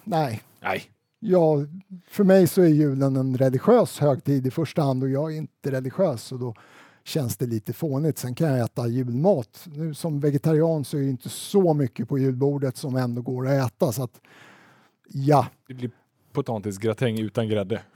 nej, 0.03 0.41
Nej. 0.61 0.83
jag 1.19 1.67
för 2.07 2.23
mig 2.23 2.47
så 2.47 2.61
är 2.61 2.67
julen 2.67 3.15
en 3.15 3.37
religiös 3.37 3.99
högtid 3.99 4.47
i 4.47 4.51
första 4.51 4.81
hand 4.81 5.03
och 5.03 5.09
jag 5.09 5.33
är 5.33 5.37
inte 5.37 5.71
religiös 5.71 6.31
och 6.31 6.39
då 6.39 6.55
känns 7.05 7.37
det 7.37 7.45
lite 7.45 7.73
fånigt. 7.73 8.17
Sen 8.17 8.35
kan 8.35 8.49
jag 8.49 8.65
äta 8.65 8.87
julmat. 8.87 9.67
Nu 9.73 9.93
som 9.93 10.19
vegetarian 10.19 10.85
så 10.85 10.97
är 10.97 11.01
det 11.01 11.09
inte 11.09 11.29
så 11.29 11.73
mycket 11.73 12.09
på 12.09 12.17
julbordet 12.17 12.77
som 12.77 12.95
ändå 12.95 13.21
går 13.21 13.47
att 13.47 13.67
äta 13.71 13.91
så 13.91 14.03
att 14.03 14.21
ja. 15.07 15.47
Det 15.67 15.73
blir 15.73 15.91
potatisgratäng 16.33 17.19
utan 17.19 17.49
grädde. 17.49 17.81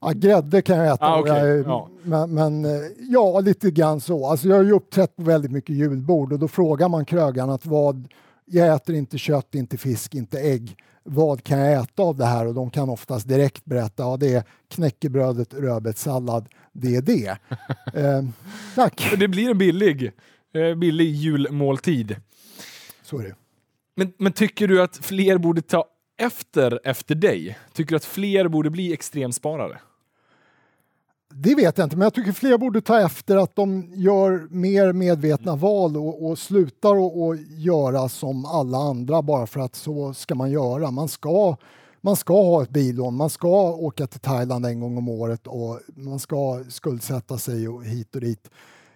Ja, 0.00 0.12
grädde 0.14 0.62
kan 0.62 0.76
jag 0.76 0.94
äta, 0.94 1.06
Ah, 1.06 1.20
okej, 1.20 1.32
jag, 1.34 1.66
ja. 1.66 1.88
men, 2.02 2.34
men 2.34 2.64
eh, 2.64 2.70
ja, 2.98 3.40
lite 3.40 3.70
grann 3.70 4.00
så. 4.00 4.26
Alltså, 4.26 4.48
jag 4.48 4.56
har 4.56 4.62
ju 4.62 4.72
uppträtt 4.72 5.16
på 5.16 5.22
väldigt 5.22 5.50
mycket 5.50 5.76
julbord 5.76 6.32
och 6.32 6.38
då 6.38 6.48
frågar 6.48 6.88
man 6.88 7.04
krögaren 7.04 7.50
att 7.50 7.66
vad, 7.66 8.08
jag 8.46 8.74
äter 8.74 8.94
inte 8.94 9.18
kött, 9.18 9.54
inte 9.54 9.76
fisk, 9.78 10.14
inte 10.14 10.40
ägg. 10.40 10.76
Vad 11.02 11.44
kan 11.44 11.58
jag 11.58 11.82
äta 11.82 12.02
av 12.02 12.16
det 12.16 12.24
här? 12.24 12.46
Och 12.46 12.54
de 12.54 12.70
kan 12.70 12.88
oftast 12.88 13.28
direkt 13.28 13.64
berätta, 13.64 14.02
ja 14.02 14.16
det 14.16 14.32
är 14.34 14.44
knäckebrödet, 14.68 15.54
rödbetssallad, 15.54 16.48
det 16.72 16.96
är 16.96 17.02
det. 17.02 17.28
eh, 17.94 18.24
tack, 18.74 19.14
Det 19.18 19.28
blir 19.28 19.50
en 19.50 19.58
billig, 19.58 20.12
eh, 20.54 20.74
billig 20.74 21.10
julmåltid. 21.14 22.16
så 23.02 23.18
är 23.18 23.22
det. 23.22 23.34
Men, 23.96 24.12
men 24.18 24.32
tycker 24.32 24.68
du 24.68 24.82
att 24.82 24.96
fler 24.96 25.38
borde 25.38 25.62
ta 25.62 25.84
efter 26.18 26.80
efter 26.84 27.14
dig? 27.14 27.58
Tycker 27.72 27.90
du 27.90 27.96
att 27.96 28.04
fler 28.04 28.48
borde 28.48 28.70
bli 28.70 28.92
extremsparare? 28.92 29.78
Det 31.34 31.54
vet 31.54 31.78
jag 31.78 31.86
inte, 31.86 31.96
men 31.96 32.04
jag 32.04 32.14
tycker 32.14 32.32
fler 32.32 32.58
borde 32.58 32.80
ta 32.80 33.00
efter 33.00 33.36
att 33.36 33.56
de 33.56 33.92
gör 33.94 34.48
mer 34.50 34.92
medvetna 34.92 35.56
val 35.56 35.96
och, 35.96 36.26
och 36.26 36.38
slutar 36.38 36.90
att 36.90 37.12
och 37.16 37.36
göra 37.36 38.08
som 38.08 38.44
alla 38.44 38.78
andra 38.78 39.22
bara 39.22 39.46
för 39.46 39.60
att 39.60 39.74
så 39.74 40.14
ska 40.14 40.34
man 40.34 40.50
göra. 40.50 40.90
Man 40.90 41.08
ska, 41.08 41.56
man 42.00 42.16
ska 42.16 42.42
ha 42.42 42.62
ett 42.62 42.70
billån, 42.70 43.14
man 43.14 43.30
ska 43.30 43.72
åka 43.72 44.06
till 44.06 44.20
Thailand 44.20 44.66
en 44.66 44.80
gång 44.80 44.98
om 44.98 45.08
året 45.08 45.46
och 45.46 45.80
man 45.86 46.18
ska 46.18 46.64
skuldsätta 46.68 47.38
sig 47.38 47.68
och 47.68 47.84
hit 47.84 48.14
och 48.14 48.20
dit. 48.20 48.50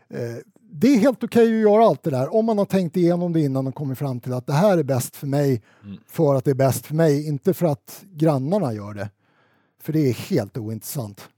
Eh, 0.09 0.37
det 0.73 0.88
är 0.88 0.99
helt 0.99 1.25
okej 1.25 1.43
att 1.43 1.73
göra 1.73 1.85
allt 1.85 2.03
det 2.03 2.11
där 2.11 2.35
om 2.35 2.47
man 2.47 2.59
har 2.59 2.64
tänkt 2.64 2.97
igenom 2.97 3.33
det 3.33 3.40
innan 3.40 3.66
och 3.66 3.75
kommit 3.75 3.99
fram 3.99 4.21
till 4.21 4.33
att 4.33 4.47
det 4.47 4.53
här 4.53 4.79
är 4.79 4.83
bäst 4.83 5.16
för 5.16 5.27
mig 5.27 5.62
för 6.07 6.35
att 6.35 6.45
det 6.45 6.51
är 6.51 6.55
bäst 6.55 6.87
för 6.87 6.95
mig, 6.95 7.29
inte 7.29 7.55
för 7.55 7.66
att 7.66 8.05
grannarna 8.12 8.73
gör 8.73 8.95
det. 8.95 9.11
För 9.83 9.93
det 9.93 10.09
är 10.09 10.12
helt 10.12 10.57
ointressant. 10.57 11.29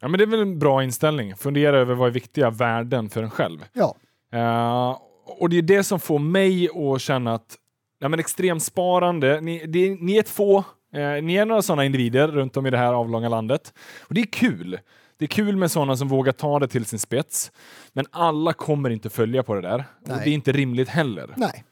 Ja, 0.00 0.08
men 0.08 0.18
det 0.18 0.24
är 0.24 0.26
väl 0.26 0.40
en 0.40 0.58
bra 0.58 0.82
inställning. 0.82 1.36
Fundera 1.36 1.78
över 1.78 1.94
vad 1.94 2.08
är 2.08 2.12
viktiga 2.12 2.50
värden 2.50 3.10
för 3.10 3.22
en 3.22 3.30
själv. 3.30 3.64
Ja, 3.72 3.94
Eh, 4.32 4.98
och 5.24 5.48
det 5.48 5.58
är 5.58 5.62
det 5.62 5.84
som 5.84 6.00
får 6.00 6.18
mig 6.18 6.68
att 6.68 7.00
känna 7.00 7.34
att 7.34 7.56
ja, 7.98 8.08
men 8.08 8.20
extremsparande, 8.20 9.40
ni, 9.40 9.66
det, 9.66 9.90
ni 10.00 10.16
är 10.16 10.20
ett 10.20 10.28
få, 10.28 10.58
eh, 10.94 11.22
ni 11.22 11.34
är 11.34 11.44
några 11.46 11.62
sådana 11.62 11.84
individer 11.84 12.28
runt 12.28 12.56
om 12.56 12.66
i 12.66 12.70
det 12.70 12.78
här 12.78 12.92
avlånga 12.92 13.28
landet. 13.28 13.74
Och 14.08 14.14
det 14.14 14.20
är 14.20 14.26
kul. 14.26 14.78
Det 15.18 15.24
är 15.24 15.28
kul 15.28 15.56
med 15.56 15.70
sådana 15.70 15.96
som 15.96 16.08
vågar 16.08 16.32
ta 16.32 16.58
det 16.58 16.68
till 16.68 16.84
sin 16.84 16.98
spets. 16.98 17.52
Men 17.92 18.04
alla 18.10 18.52
kommer 18.52 18.90
inte 18.90 19.10
följa 19.10 19.42
på 19.42 19.54
det 19.54 19.60
där. 19.60 19.84
Och 20.02 20.08
Nej. 20.08 20.20
det 20.24 20.30
är 20.30 20.34
inte 20.34 20.52
rimligt 20.52 20.88
heller. 20.88 21.34
nej. 21.36 21.64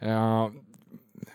Eh, 0.00 0.48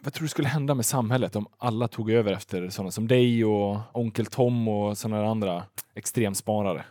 vad 0.06 0.14
tror 0.14 0.24
du 0.24 0.30
skulle 0.30 0.48
hända 0.48 0.76
med 0.76 0.86
samhället 0.86 1.36
om 1.36 1.46
alla 1.58 1.88
tog 1.88 2.12
över 2.12 2.32
efter 2.34 2.70
sådana 2.70 2.92
som 2.92 3.08
dig 3.08 3.46
och 3.46 3.78
Onkel 3.94 4.26
Tom 4.26 4.68
och 4.68 4.98
sådana 4.98 5.26
andra 5.30 5.64
extremsparare? 5.96 6.86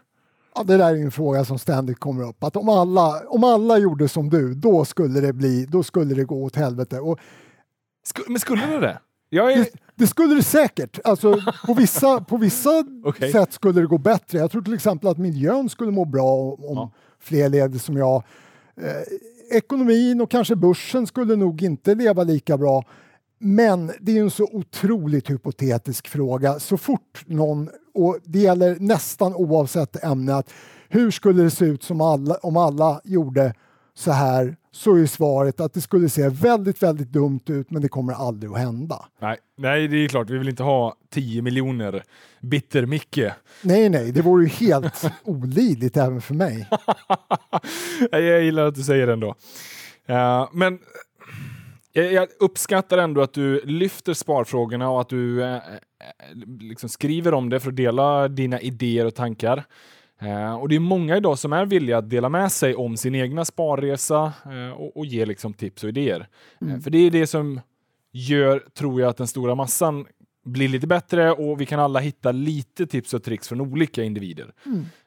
Ja, 0.55 0.63
det 0.63 0.77
där 0.77 0.95
är 0.95 1.03
en 1.05 1.11
fråga 1.11 1.45
som 1.45 1.59
ständigt 1.59 1.99
kommer 2.01 2.29
upp. 2.29 2.45
Att 2.45 2.57
om 2.57 2.69
alla, 2.69 3.23
om 3.29 3.45
alla 3.45 3.79
gjorde 3.79 4.09
som 4.09 4.31
du, 4.31 4.55
då 4.55 4.85
skulle 4.85 5.21
det, 5.21 5.33
bli, 5.33 5.67
då 5.67 5.83
skulle 5.83 6.15
det 6.15 6.25
gå 6.25 6.45
åt 6.45 6.57
helvete. 6.57 7.01
Och 7.01 7.19
Sku- 8.15 8.25
men 8.29 8.39
skulle 8.41 8.67
det 8.67 8.79
det? 8.81 8.99
Är... 9.41 9.57
det, 9.57 9.71
det 9.95 10.07
skulle 10.07 10.35
det 10.35 10.43
säkert. 10.43 10.99
Alltså, 11.05 11.41
på 11.67 11.75
vissa, 11.75 12.21
på 12.21 12.37
vissa 12.37 12.85
Okej. 13.05 13.33
sätt 13.33 13.53
skulle 13.53 13.81
det 13.81 13.87
gå 13.87 13.99
bättre. 13.99 14.39
Jag 14.39 14.51
tror 14.51 14.63
till 14.63 14.75
exempel 14.75 15.09
att 15.09 15.19
miljön 15.19 15.69
skulle 15.69 15.91
må 15.91 16.05
bra 16.05 16.33
om 16.35 16.57
Ja. 16.77 16.91
fler 17.21 17.49
levde 17.49 17.79
som 17.79 17.97
jag. 17.97 18.23
Eh, 18.81 19.57
ekonomin 19.57 20.21
och 20.21 20.31
kanske 20.31 20.57
börsen 20.57 21.07
skulle 21.07 21.37
nog 21.37 21.63
inte 21.63 21.95
leva 21.95 22.23
lika 22.25 22.57
bra. 22.59 22.85
Men 23.39 23.93
det 24.01 24.13
är 24.13 24.17
ju 24.17 24.23
en 24.23 24.31
så 24.31 24.49
otroligt 24.53 25.31
hypotetisk 25.31 26.09
fråga. 26.09 26.59
Så 26.59 26.77
fort 26.77 27.25
någon, 27.27 27.71
och 27.95 28.19
det 28.25 28.39
gäller 28.39 28.77
nästan 28.81 29.35
oavsett 29.35 30.05
ämne, 30.05 30.35
att 30.35 30.53
hur 30.89 31.11
skulle 31.11 31.43
det 31.43 31.51
se 31.51 31.65
ut 31.65 31.83
som 31.83 32.01
alla, 32.01 32.35
om 32.35 32.57
alla 32.57 33.01
gjorde 33.05 33.55
så 33.95 34.13
här, 34.13 34.57
så 34.73 34.97
är 34.97 35.07
svaret 35.07 35.61
att 35.61 35.73
det 35.73 35.81
skulle 35.81 36.09
se 36.09 36.29
väldigt, 36.29 36.83
väldigt 36.83 37.13
dumt 37.13 37.41
ut, 37.47 37.71
men 37.71 37.83
det 37.83 37.89
kommer 37.89 38.13
aldrig 38.13 38.53
att 38.53 38.59
hända. 38.59 39.05
Nej, 39.21 39.39
nej, 39.57 39.89
det 39.89 39.97
är 39.97 40.09
klart. 40.09 40.31
Vi 40.31 40.39
vill 40.39 40.49
inte 40.49 40.63
ha 40.63 40.95
10 41.11 41.43
miljoner 41.43 42.03
bitter-Micke. 42.41 43.31
Nej, 43.63 43.89
nej, 43.89 44.13
det 44.13 44.23
vore 44.23 44.45
ju 44.45 44.51
helt 44.51 45.05
olidligt 45.25 45.97
även 45.97 46.21
för 46.21 46.35
mig. 46.35 46.69
jag 48.11 48.43
gillar 48.43 48.67
att 48.67 48.75
du 48.75 48.83
säger 48.83 49.07
det 49.07 49.13
ändå. 49.13 49.35
Eh, 50.07 50.49
men 50.53 50.79
jag, 52.03 52.29
uppskattar 52.41 52.99
ändå 52.99 53.23
att 53.23 53.33
du 53.33 53.61
lyfter 53.65 54.15
sparfrågorna 54.15 54.91
och 54.91 55.01
att 55.01 55.09
du 55.09 55.43
eh, 55.43 55.55
eh, 55.55 55.61
liksom 56.61 56.89
skriver 56.89 57.35
om 57.35 57.49
det 57.49 57.61
för 57.61 57.71
att 57.71 57.77
dela 57.77 58.29
dina 58.29 58.61
idéer 58.61 59.07
och 59.07 59.15
tankar. 59.15 59.65
Eh, 60.21 60.55
och 60.55 60.69
det 60.69 60.75
är 60.75 60.81
många 60.81 61.17
idag 61.17 61.39
som 61.39 61.53
är 61.53 61.67
villiga 61.67 61.99
att 61.99 62.11
dela 62.11 62.29
med 62.29 62.53
sig 62.53 62.75
om 62.75 62.97
sin 62.97 63.15
egna 63.15 63.45
sparresa 63.45 64.33
eh, 64.45 64.71
och, 64.71 64.97
och 64.97 65.07
ge 65.07 65.27
liksom 65.27 65.55
tips 65.55 65.83
och 65.83 65.89
idéer. 65.89 66.29
Eh, 66.61 66.81
för 66.81 66.91
det 66.91 66.99
är 66.99 67.11
det 67.11 67.27
som 67.27 67.61
gör, 68.13 68.59
tror 68.79 69.01
jag, 69.01 69.11
att 69.11 69.17
den 69.17 69.27
stora 69.27 69.55
massan 69.55 70.07
blir 70.45 70.69
lite 70.69 70.87
bättre 70.87 71.33
och 71.33 71.61
vi 71.61 71.67
kan 71.67 71.81
alla 71.81 72.01
hitta 72.01 72.33
lite 72.33 72.87
tips 72.87 73.15
och 73.15 73.23
tricks 73.23 73.49
från 73.49 73.61
olika 73.61 74.03
individer. 74.05 74.53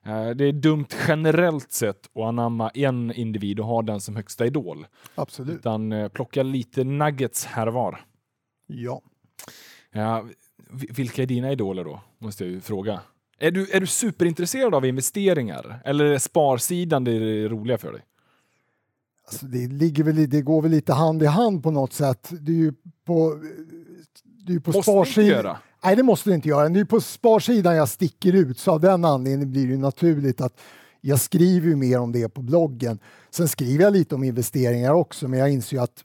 Eh, 0.06 0.30
Det 0.30 0.46
är 0.46 0.52
dumt 0.52 0.88
generellt 1.08 1.72
sett 1.72 2.10
att 2.16 2.24
anamma 2.24 2.70
en 2.70 3.12
individ 3.14 3.60
och 3.60 3.66
ha 3.66 3.82
den 3.82 4.02
som 4.02 4.16
högsta 4.16 4.46
idol. 4.46 4.88
Absolut. 5.16 5.56
Utan 5.56 5.92
eh, 5.92 6.08
plocka 6.10 6.44
lite 6.44 6.84
nuggets 6.84 7.46
här 7.46 7.68
och 7.68 7.74
var. 7.74 8.06
Ja. 8.68 9.02
Ja, 9.92 10.26
vi- 10.72 10.88
vilka 10.92 11.22
är 11.24 11.28
dina 11.28 11.52
idoler 11.52 11.84
då? 11.84 12.02
Måste 12.20 12.44
jag 12.44 12.52
ju 12.54 12.62
fråga. 12.62 13.02
Är 13.40 13.52
du, 13.52 13.70
är 13.72 13.80
du 13.80 13.88
superintresserad 13.88 14.76
av 14.76 14.86
investeringar? 14.86 15.80
Eller 15.86 16.06
är 16.06 16.18
sparsidan 16.18 17.04
det 17.04 17.48
roliga 17.48 17.78
för 17.78 17.92
dig? 17.92 18.02
Alltså 19.28 19.46
det, 19.46 19.68
ligger 19.68 20.04
väl, 20.04 20.30
det 20.30 20.42
går 20.42 20.62
väl 20.62 20.72
lite 20.72 20.94
hand 20.94 21.24
i 21.24 21.26
hand 21.26 21.64
på 21.64 21.72
något 21.72 21.94
sätt. 21.94 22.30
Det 22.42 22.52
är 22.52 22.56
ju 22.56 22.74
på, 23.06 23.42
det 24.48 24.54
är 24.54 24.60
på 24.60 24.72
Måste 24.72 24.92
sparsidan. 24.92 25.30
göra? 25.30 25.58
Nej, 25.84 25.96
det 25.96 26.04
måste 26.04 26.30
det 26.30 26.34
inte 26.36 26.50
göra. 26.50 26.70
Det 26.70 26.80
är 26.80 26.86
på 26.86 27.02
sparsidan 27.02 27.76
jag 27.76 27.90
sticker 27.90 28.34
ut, 28.34 28.60
så 28.60 28.72
av 28.72 28.80
den 28.80 29.06
anledningen 29.06 29.52
blir 29.52 29.68
det 29.68 29.78
naturligt 29.78 30.42
att 30.42 30.60
jag 31.02 31.20
skriver 31.20 31.68
ju 31.68 31.76
mer 31.76 32.00
om 32.00 32.12
det 32.12 32.30
på 32.30 32.42
bloggen. 32.42 33.00
Sen 33.32 33.48
skriver 33.48 33.84
jag 33.84 33.94
lite 33.94 34.16
om 34.16 34.24
investeringar 34.24 34.94
också, 34.94 35.28
men 35.28 35.40
jag 35.40 35.52
inser 35.52 35.78
ju 35.78 35.84
att 35.84 36.04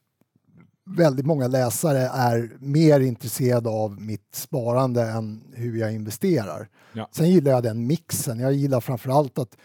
väldigt 0.85 1.27
många 1.27 1.47
läsare 1.49 1.99
är 1.99 2.51
mer 2.59 3.01
intresserade 3.01 3.69
av 3.71 4.01
mitt 4.01 4.35
sparande 4.35 5.03
än 5.03 5.43
hur 5.55 5.77
jag 5.79 5.93
investerar. 5.93 6.69
Ja. 6.93 7.09
Sen 7.13 7.31
gillar 7.31 7.53
jag 7.53 7.63
den 7.63 7.87
mixen. 7.87 8.39
Jag 8.41 8.53
gillar 8.53 8.81
framförallt 8.81 9.39
att 9.39 9.57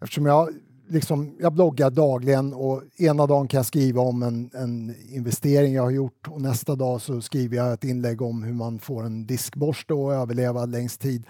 eftersom 0.00 0.26
jag, 0.26 0.48
liksom, 0.88 1.36
jag 1.40 1.52
bloggar 1.52 1.90
dagligen 1.90 2.52
och 2.52 2.82
ena 2.96 3.26
dagen 3.26 3.48
kan 3.48 3.58
jag 3.58 3.66
skriva 3.66 4.02
om 4.02 4.22
en, 4.22 4.50
en 4.54 4.94
investering 5.08 5.74
jag 5.74 5.82
har 5.82 5.90
gjort 5.90 6.28
och 6.28 6.40
nästa 6.40 6.74
dag 6.74 7.02
så 7.02 7.20
skriver 7.20 7.56
jag 7.56 7.72
ett 7.72 7.84
inlägg 7.84 8.22
om 8.22 8.42
hur 8.42 8.52
man 8.52 8.78
får 8.78 9.04
en 9.04 9.26
diskborste 9.26 9.94
och 9.94 10.14
överleva 10.14 10.64
längst 10.64 11.00
tid. 11.00 11.24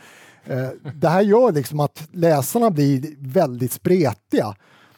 Eh, 0.45 0.69
det 0.95 1.09
här 1.09 1.23
gör 1.23 1.53
liksom 1.53 1.81
att 1.81 2.09
läsarna 2.13 2.71
blir 2.71 3.17
väldigt 3.19 3.73
spretiga. 3.73 4.57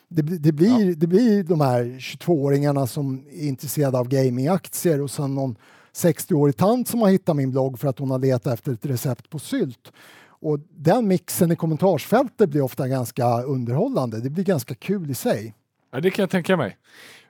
Det, 0.08 0.22
det, 0.22 0.52
blir, 0.52 0.94
det 0.94 1.06
blir 1.06 1.42
de 1.42 1.60
här 1.60 1.84
22-åringarna 1.84 2.86
som 2.86 3.24
är 3.32 3.48
intresserade 3.48 3.98
av 3.98 4.08
gamingaktier 4.08 5.00
och 5.00 5.10
sen 5.10 5.34
någon 5.34 5.56
60-årig 5.94 6.56
tant 6.56 6.88
som 6.88 7.02
har 7.02 7.08
hittat 7.08 7.36
min 7.36 7.50
blogg 7.50 7.78
för 7.78 7.88
att 7.88 7.98
hon 7.98 8.10
har 8.10 8.18
letat 8.18 8.54
efter 8.54 8.72
ett 8.72 8.86
recept 8.86 9.30
på 9.30 9.38
sylt. 9.38 9.92
Och 10.40 10.58
den 10.70 11.08
mixen 11.08 11.52
i 11.52 11.56
kommentarsfältet 11.56 12.50
blir 12.50 12.62
ofta 12.62 12.88
ganska 12.88 13.42
underhållande. 13.42 14.20
Det 14.20 14.30
blir 14.30 14.44
ganska 14.44 14.74
kul 14.74 15.10
i 15.10 15.14
sig. 15.14 15.54
Ja, 15.92 16.00
det 16.00 16.10
kan 16.10 16.22
jag 16.22 16.30
tänka 16.30 16.56
mig. 16.56 16.76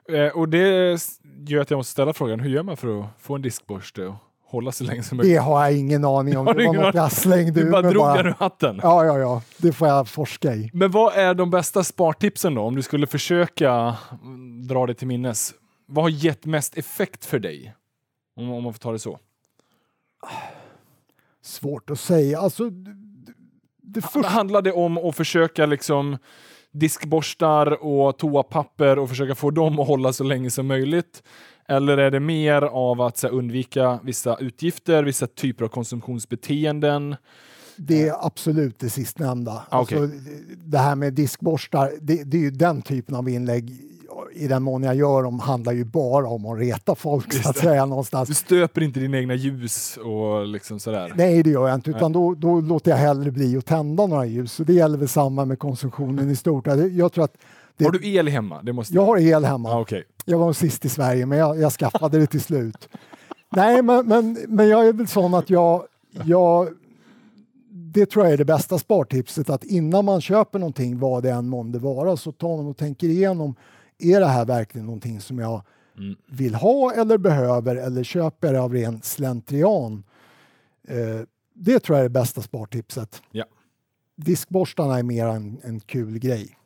Eh, 0.09 0.27
och 0.37 0.49
det 0.49 0.97
gör 1.47 1.61
att 1.61 1.69
jag 1.69 1.77
måste 1.77 1.91
ställa 1.91 2.13
frågan, 2.13 2.39
hur 2.39 2.49
gör 2.49 2.63
man 2.63 2.77
för 2.77 2.99
att 2.99 3.05
få 3.19 3.35
en 3.35 3.41
diskborste 3.41 4.05
och 4.05 4.15
hålla 4.45 4.71
så 4.71 4.83
länge 4.83 5.03
som 5.03 5.17
möjligt? 5.17 5.35
Det 5.35 5.41
har 5.41 5.63
jag 5.63 5.77
ingen 5.77 6.05
aning 6.05 6.37
om. 6.37 6.45
Det 6.45 6.53
du 6.53 6.65
var 6.67 6.73
något 6.73 6.95
jag 6.95 7.11
slängde 7.11 7.51
Du 7.61 7.67
ur 7.67 7.71
bara 7.71 7.81
mig 7.81 7.91
drog 7.91 8.03
bara. 8.03 8.17
den 8.17 8.25
ur 8.27 8.35
hatten. 8.39 8.79
Ja, 8.83 9.05
ja, 9.05 9.19
ja. 9.19 9.41
Det 9.57 9.71
får 9.73 9.87
jag 9.87 10.07
forska 10.07 10.55
i. 10.55 10.69
Men 10.73 10.91
vad 10.91 11.13
är 11.13 11.33
de 11.33 11.49
bästa 11.51 11.83
spartipsen 11.83 12.55
då? 12.55 12.61
Om 12.61 12.75
du 12.75 12.81
skulle 12.81 13.07
försöka 13.07 13.95
dra 14.67 14.85
det 14.85 14.93
till 14.93 15.07
minnes. 15.07 15.53
Vad 15.85 16.03
har 16.05 16.09
gett 16.09 16.45
mest 16.45 16.77
effekt 16.77 17.25
för 17.25 17.39
dig? 17.39 17.73
Om, 18.35 18.51
om 18.51 18.63
man 18.63 18.73
får 18.73 18.79
ta 18.79 18.91
det 18.91 18.99
så. 18.99 19.19
Svårt 21.41 21.89
att 21.89 21.99
säga. 21.99 22.39
Alltså, 22.39 22.69
det, 22.69 22.93
det. 23.81 24.25
Handlar 24.25 24.61
det 24.61 24.71
om 24.71 24.97
att 24.97 25.15
försöka 25.15 25.65
liksom 25.65 26.17
diskborstar 26.71 27.83
och 27.83 28.17
toapapper 28.17 28.99
och 28.99 29.09
försöka 29.09 29.35
få 29.35 29.51
dem 29.51 29.79
att 29.79 29.87
hålla 29.87 30.13
så 30.13 30.23
länge 30.23 30.51
som 30.51 30.67
möjligt? 30.67 31.23
Eller 31.67 31.97
är 31.97 32.11
det 32.11 32.19
mer 32.19 32.61
av 32.61 33.01
att 33.01 33.17
så 33.17 33.27
undvika 33.27 33.99
vissa 34.03 34.37
utgifter, 34.37 35.03
vissa 35.03 35.27
typer 35.27 35.65
av 35.65 35.69
konsumtionsbeteenden? 35.69 37.15
Det 37.75 38.07
är 38.07 38.25
absolut 38.25 38.79
det 38.79 38.89
sistnämnda. 38.89 39.63
Ah, 39.69 39.81
okay. 39.81 39.99
alltså, 39.99 40.17
det 40.57 40.77
här 40.77 40.95
med 40.95 41.13
diskborstar, 41.13 41.93
det, 42.01 42.23
det, 42.23 42.37
är 42.37 42.41
ju 42.41 42.51
den 42.51 42.81
typen 42.81 43.15
av 43.15 43.29
inlägg 43.29 43.81
i 44.33 44.47
den 44.47 44.63
mån 44.63 44.83
jag 44.83 44.95
gör 44.95 45.23
dem 45.23 45.39
handlar 45.39 45.73
ju 45.73 45.83
bara 45.83 46.27
om 46.27 46.45
att 46.45 46.59
reta 46.59 46.95
folk 46.95 47.33
så 47.33 47.49
att 47.49 47.57
säga 47.57 47.85
någonstans. 47.85 48.29
Du 48.29 48.35
stöper 48.35 48.81
inte 48.81 48.99
dina 48.99 49.17
egna 49.17 49.35
ljus 49.35 49.97
och 49.97 50.47
liksom 50.47 50.79
sådär? 50.79 51.13
Nej, 51.15 51.43
det 51.43 51.49
gör 51.49 51.67
jag 51.67 51.75
inte, 51.75 51.89
utan 51.89 52.11
då, 52.11 52.35
då, 52.35 52.61
låter 52.61 52.91
jag 52.91 52.97
hellre 52.97 53.31
bli 53.31 53.57
att 53.57 53.65
tända 53.65 54.07
några 54.07 54.25
ljus. 54.25 54.59
Och 54.59 54.65
det 54.65 54.73
gäller 54.73 54.97
väl 54.97 55.07
samma 55.07 55.45
med 55.45 55.59
konsumtionen 55.59 56.29
i 56.31 56.35
stort. 56.35 56.67
Jag 56.91 57.11
tror 57.11 57.23
att 57.23 57.37
det... 57.77 57.85
Har 57.85 57.91
du 57.91 58.07
el 58.07 58.27
hemma? 58.27 58.61
Det 58.63 58.73
måste... 58.73 58.95
Jag 58.95 59.05
har 59.05 59.17
el 59.17 59.45
hemma. 59.45 59.69
Ah, 59.69 59.79
okay. 59.79 60.03
Jag 60.25 60.37
var 60.37 60.53
sist 60.53 60.85
i 60.85 60.89
Sverige, 60.89 61.25
men 61.25 61.37
jag, 61.37 61.59
jag 61.59 61.71
skaffade 61.71 62.19
det 62.19 62.27
till 62.27 62.41
slut. 62.41 62.89
Nej, 63.49 63.81
men, 63.81 64.07
men, 64.07 64.37
men 64.47 64.67
jag 64.67 64.87
är 64.87 64.93
väl 64.93 65.07
sån 65.07 65.33
att 65.33 65.49
jag, 65.49 65.83
jag 66.23 66.69
det 67.71 68.05
tror 68.05 68.25
jag 68.25 68.33
är 68.33 68.37
det 68.37 68.45
bästa 68.45 68.77
spartipset, 68.77 69.49
att 69.49 69.63
innan 69.63 70.05
man 70.05 70.21
köper 70.21 70.59
någonting, 70.59 70.99
vad 70.99 71.23
det 71.23 71.31
än 71.31 71.47
månde 71.47 71.79
vara, 71.79 72.17
så 72.17 72.31
tar 72.31 72.57
man 72.57 72.67
och 72.67 72.77
tänker 72.77 73.07
igenom, 73.07 73.55
är 73.99 74.19
det 74.19 74.27
här 74.27 74.45
verkligen 74.45 74.85
någonting 74.85 75.21
som 75.21 75.39
jag 75.39 75.63
mm. 75.97 76.15
vill 76.27 76.55
ha 76.55 76.93
eller 76.93 77.17
behöver 77.17 77.75
eller 77.75 78.03
köper 78.03 78.53
av 78.53 78.73
ren 78.73 79.01
slentrian? 79.01 80.03
Eh, 80.87 81.21
det 81.53 81.79
tror 81.79 81.97
jag 81.97 82.05
är 82.05 82.09
det 82.09 82.13
bästa 82.19 82.41
spartipset. 82.41 83.21
Ja. 83.31 83.45
Diskborstarna 84.15 84.99
är 84.99 85.03
mer 85.03 85.25
en, 85.25 85.59
en 85.63 85.79
kul 85.79 86.19
grej. 86.19 86.57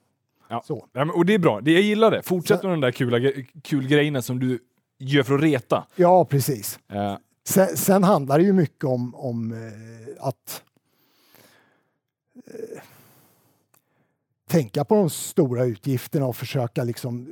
Ja. 0.49 0.63
Så. 0.65 0.87
Ja, 0.93 1.11
och 1.15 1.25
det 1.25 1.33
är 1.33 1.39
bra, 1.39 1.61
det, 1.61 1.71
jag 1.71 1.81
gillar 1.81 2.11
det. 2.11 2.21
Fortsätt 2.21 2.63
med 2.63 2.71
de 2.71 2.81
där 2.81 2.91
kula, 2.91 3.31
kul 3.63 3.87
grejerna 3.87 4.21
som 4.21 4.39
du 4.39 4.59
gör 4.99 5.23
för 5.23 5.35
att 5.35 5.41
reta. 5.41 5.87
Ja, 5.95 6.25
precis. 6.25 6.79
Sen, 7.47 7.77
sen, 7.77 8.03
handlar 8.03 8.37
det 8.37 8.43
ju 8.43 8.53
mycket 8.53 8.83
om, 8.83 9.15
om 9.15 9.51
eh, 9.51 10.27
att 10.27 10.63
eh, 12.45 12.81
tänka 14.53 14.85
på 14.85 14.95
de 14.95 15.09
stora 15.09 15.65
utgifterna 15.65 16.25
och 16.25 16.35
försöka 16.35 16.83
liksom 16.83 17.27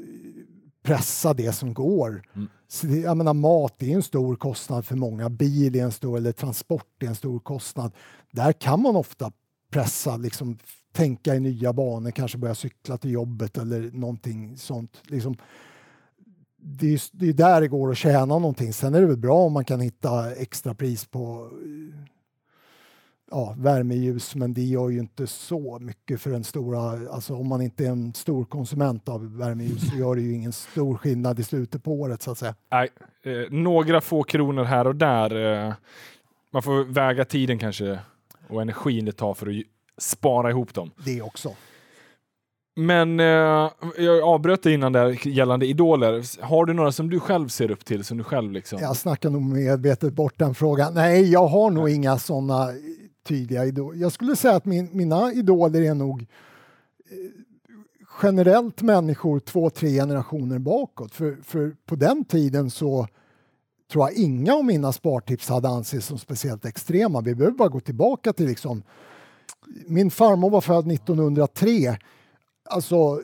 pressa 0.83 1.33
det 1.33 1.51
som 1.51 1.73
går. 1.73 2.23
Mm. 2.35 2.47
Så 2.67 2.87
det, 2.87 2.97
jag 2.97 3.17
menar, 3.17 3.33
mat 3.33 3.83
är 3.83 3.95
en 3.95 4.03
stor 4.03 4.35
kostnad 4.35 4.85
för 4.85 4.95
många, 4.95 5.29
bil 5.29 5.75
är 5.75 5.83
en 5.83 5.91
stor, 5.91 6.17
eller 6.17 6.31
transport 6.31 7.03
är 7.03 7.07
en 7.07 7.15
stor 7.15 7.39
kostnad. 7.39 7.91
Där 8.31 8.53
kan 8.53 8.81
man 8.81 8.95
ofta 8.95 9.31
pressa, 9.71 10.17
liksom, 10.17 10.57
tänka 10.93 11.35
i 11.35 11.39
nya 11.39 11.73
banor, 11.73 12.11
kanske 12.11 12.37
börja 12.37 12.55
cykla 12.55 12.97
till 12.97 13.11
jobbet 13.11 13.57
eller 13.57 13.91
någonting 13.91 14.57
sånt. 14.57 15.01
Liksom, 15.03 15.35
det, 16.57 16.93
är, 16.93 17.01
det 17.11 17.29
är 17.29 17.33
där 17.33 17.61
det 17.61 17.67
går 17.67 17.91
att 17.91 17.97
tjäna 17.97 18.25
någonting. 18.25 18.73
Sen 18.73 18.95
är 18.95 19.01
det 19.01 19.07
väl 19.07 19.17
bra 19.17 19.37
om 19.37 19.53
man 19.53 19.65
kan 19.65 19.79
hitta 19.79 20.35
extra 20.35 20.73
pris 20.73 21.05
på 21.05 21.51
ja, 23.31 23.55
värmeljus, 23.57 24.35
men 24.35 24.53
det 24.53 24.61
gör 24.61 24.89
ju 24.89 24.99
inte 24.99 25.27
så 25.27 25.79
mycket 25.81 26.21
för 26.21 26.29
den 26.29 26.43
stora, 26.43 27.11
alltså 27.11 27.35
om 27.35 27.47
man 27.47 27.61
inte 27.61 27.85
är 27.85 27.89
en 27.89 28.13
stor 28.13 28.45
konsument 28.45 29.09
av 29.09 29.37
värmeljus 29.37 29.89
så 29.89 29.97
gör 29.97 30.15
det 30.15 30.21
ju 30.21 30.33
ingen 30.33 30.51
stor 30.51 30.97
skillnad 30.97 31.39
i 31.39 31.43
slutet 31.43 31.83
på 31.83 31.91
året 31.93 32.21
så 32.21 32.31
att 32.31 32.37
säga. 32.37 32.55
Nej, 32.71 32.89
eh, 33.23 33.51
några 33.51 34.01
få 34.01 34.23
kronor 34.23 34.63
här 34.63 34.87
och 34.87 34.95
där. 34.95 35.65
Eh, 35.67 35.73
man 36.53 36.63
får 36.63 36.83
väga 36.83 37.25
tiden 37.25 37.59
kanske 37.59 37.99
och 38.47 38.61
energin 38.61 39.05
det 39.05 39.11
tar 39.11 39.33
för 39.33 39.47
att 39.47 39.63
spara 39.97 40.49
ihop 40.49 40.73
dem. 40.73 40.91
Det 41.05 41.21
också. 41.21 41.55
Men 42.75 43.19
eh, 43.19 43.71
jag 43.97 44.23
avbröt 44.23 44.63
dig 44.63 44.73
innan 44.73 44.91
där 44.91 45.27
gällande 45.27 45.65
idoler. 45.65 46.43
Har 46.43 46.65
du 46.65 46.73
några 46.73 46.91
som 46.91 47.09
du 47.09 47.19
själv 47.19 47.47
ser 47.47 47.71
upp 47.71 47.85
till? 47.85 48.03
Som 48.03 48.17
du 48.17 48.23
själv 48.23 48.51
liksom? 48.51 48.79
Jag 48.81 48.97
snackar 48.97 49.29
nog 49.29 49.41
medvetet 49.41 50.13
bort 50.13 50.33
den 50.37 50.55
frågan. 50.55 50.93
Nej, 50.93 51.31
jag 51.31 51.47
har 51.47 51.71
nog 51.71 51.89
inga 51.89 52.17
sådana 52.17 52.67
tydliga 53.23 53.65
idoler. 53.65 54.01
Jag 54.01 54.11
skulle 54.11 54.35
säga 54.35 54.55
att 54.55 54.65
min, 54.65 54.89
mina 54.91 55.33
idoler 55.33 55.81
är 55.81 55.93
nog 55.93 56.21
eh, 56.21 56.27
generellt 58.23 58.81
människor 58.81 59.39
två, 59.39 59.69
tre 59.69 59.89
generationer 59.89 60.59
bakåt. 60.59 61.15
För, 61.15 61.37
för 61.43 61.75
på 61.85 61.95
den 61.95 62.25
tiden 62.25 62.69
så 62.69 63.07
tror 63.91 64.09
jag 64.09 64.13
inga 64.13 64.53
av 64.53 64.65
mina 64.65 64.91
spartips 64.91 65.49
hade 65.49 65.67
ansetts 65.67 66.07
som 66.07 66.17
speciellt 66.17 66.65
extrema. 66.65 67.21
Vi 67.21 67.35
behöver 67.35 67.57
bara 67.57 67.69
gå 67.69 67.79
tillbaka 67.79 68.33
till 68.33 68.47
liksom 68.47 68.83
min 69.87 70.11
farmor 70.11 70.49
var 70.49 70.61
född 70.61 70.91
1903. 70.91 71.97
Alltså, 72.69 73.21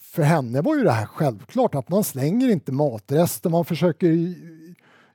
för 0.00 0.22
henne 0.22 0.60
var 0.60 0.76
ju 0.76 0.84
det 0.84 0.90
här 0.90 1.06
självklart 1.06 1.74
att 1.74 1.88
man 1.88 2.04
slänger 2.04 2.48
inte 2.48 2.72
matrester, 2.72 3.50
man 3.50 3.64
försöker 3.64 4.34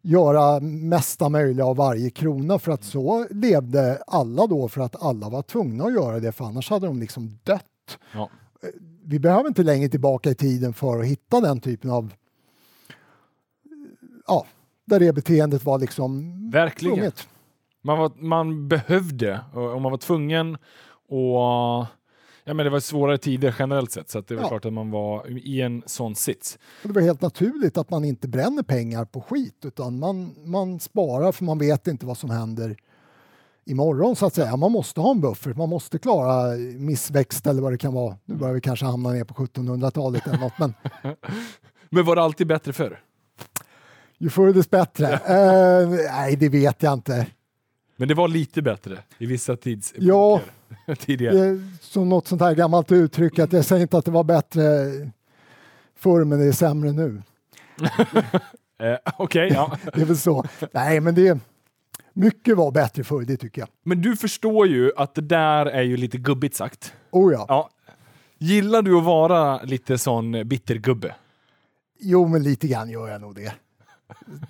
göra 0.02 0.60
mesta 0.60 1.30
möjliga 1.30 1.66
av 1.66 1.76
varje 1.76 2.10
krona 2.10 2.60
för 2.60 2.72
att 2.72 2.84
så 2.84 3.28
levde 3.30 4.04
alla 4.08 4.48
då 4.48 4.68
för 4.68 4.82
att 4.82 5.04
alla 5.04 5.30
var 5.30 5.42
tvungna 5.42 5.84
att 5.84 5.94
göra 5.94 6.20
det 6.20 6.32
för 6.32 6.46
annars 6.46 6.70
hade 6.70 6.88
de 6.88 7.00
liksom 7.00 7.40
dött. 7.44 7.66
Ja. 8.14 8.30
Vi 9.04 9.20
behöver 9.20 9.48
inte 9.48 9.64
längre 9.64 9.90
tillbaka 9.90 10.30
i 10.30 10.36
tiden 10.36 10.74
för 10.74 11.00
att 11.00 11.06
hitta 11.06 11.42
den 11.42 11.60
typen 11.60 11.92
av 11.92 12.14
ja, 14.28 14.46
där 14.86 15.00
det 15.00 15.14
beteendet 15.14 15.66
var 15.66 15.80
liksom 15.80 16.36
Verkligen. 16.52 16.96
Tvunget. 16.96 17.28
Man, 17.82 17.98
var, 17.98 18.12
man 18.18 18.68
behövde 18.68 19.40
och 19.54 19.82
man 19.82 19.92
var 19.92 19.98
tvungen 19.98 20.58
och 21.10 21.86
Ja, 22.50 22.54
men 22.54 22.64
det 22.64 22.70
var 22.70 22.80
svårare 22.80 23.18
tider 23.18 23.56
generellt 23.60 23.92
sett, 23.92 24.10
så 24.10 24.22
det 24.22 24.36
var 24.36 24.42
ja. 24.42 24.48
klart 24.48 24.66
att 24.66 24.74
man 24.74 24.92
var 24.92 25.28
i 25.28 25.62
en 25.62 25.84
sån 25.86 26.16
sits. 26.16 26.60
Det 26.84 26.92
var 26.92 27.02
helt 27.02 27.22
naturligt 27.22 27.78
att 27.78 27.90
man 27.90 28.06
inte 28.06 28.28
bränner 28.28 28.64
pengar 28.64 29.06
på 29.06 29.22
skit, 29.22 29.66
utan 29.66 30.00
man, 30.00 30.36
man 30.46 30.80
sparar 30.80 31.32
för 31.32 31.44
man 31.46 31.60
vet 31.60 31.88
inte 31.88 32.06
vad 32.06 32.18
som 32.18 32.30
händer 32.30 32.78
imorgon 33.66 34.16
så 34.16 34.26
att 34.26 34.34
säga. 34.34 34.56
Man 34.56 34.72
måste 34.72 35.02
ha 35.02 35.12
en 35.12 35.22
buffert, 35.22 35.58
man 35.58 35.70
måste 35.70 36.00
klara 36.00 36.56
missväxt 36.78 37.48
eller 37.48 37.62
vad 37.62 37.74
det 37.74 37.78
kan 37.78 37.94
vara. 37.94 38.18
Nu 38.26 38.36
börjar 38.36 38.54
vi 38.54 38.62
kanske 38.62 38.86
hamna 38.86 39.10
ner 39.10 39.24
på 39.24 39.34
1700-talet 39.34 40.28
eller 40.28 40.40
något, 40.40 40.60
men... 40.60 40.74
men 41.90 42.06
var 42.06 42.16
det 42.16 42.22
alltid 42.22 42.48
bättre 42.48 42.74
förr? 42.74 43.00
Ju 44.18 44.30
förr 44.30 44.54
dess 44.54 44.70
bättre. 44.70 45.14
uh, 45.14 45.90
nej, 45.90 46.36
det 46.36 46.50
vet 46.50 46.84
jag 46.84 46.94
inte. 46.94 47.28
Men 48.00 48.08
det 48.08 48.14
var 48.14 48.28
lite 48.28 48.62
bättre 48.62 48.98
i 49.18 49.26
vissa 49.26 49.56
tidsepoker 49.56 50.08
ja, 50.86 50.96
tidigare. 51.00 51.62
Som 51.82 52.10
något 52.10 52.28
sånt 52.28 52.42
här 52.42 52.56
gammalt 52.56 52.92
uttryck 52.92 53.40
att 53.40 53.54
jag 53.54 53.66
säger 53.66 53.82
inte 53.82 53.98
att 53.98 54.06
det 54.06 54.12
var 54.12 54.24
bättre 54.24 54.62
förr 55.96 56.24
men 56.24 56.40
det 56.40 56.46
är 56.46 56.52
sämre 56.52 56.92
nu. 56.92 57.22
eh, 58.80 58.98
Okej, 59.18 59.50
ja. 59.54 59.78
det 59.94 60.02
är 60.02 60.06
väl 60.06 60.18
så. 60.18 60.46
Nej, 60.72 61.00
men 61.00 61.16
det 61.16 61.40
mycket 62.14 62.58
var 62.58 62.72
bättre 62.72 63.04
förr, 63.04 63.22
det 63.22 63.38
tycker 63.38 63.62
jag. 63.62 63.70
Men 63.84 64.02
du 64.02 64.16
förstår 64.16 64.68
ju 64.68 64.92
att 64.98 65.16
det 65.16 65.22
där 65.22 65.66
är 65.66 65.84
ju 65.84 65.98
lite 65.98 66.18
gubbigt 66.18 66.56
sagt. 66.56 66.94
Oh 67.12 67.34
ja. 67.34 67.46
ja. 67.48 67.70
Gillar 68.38 68.82
du 68.82 68.98
att 68.98 69.04
vara 69.04 69.64
lite 69.64 69.98
sån 69.98 70.48
bittergubbe? 70.48 71.16
Jo, 72.00 72.28
men 72.28 72.44
lite 72.44 72.68
grann 72.68 72.90
gör 72.90 73.08
jag 73.08 73.22
nog 73.22 73.36
det. 73.36 73.54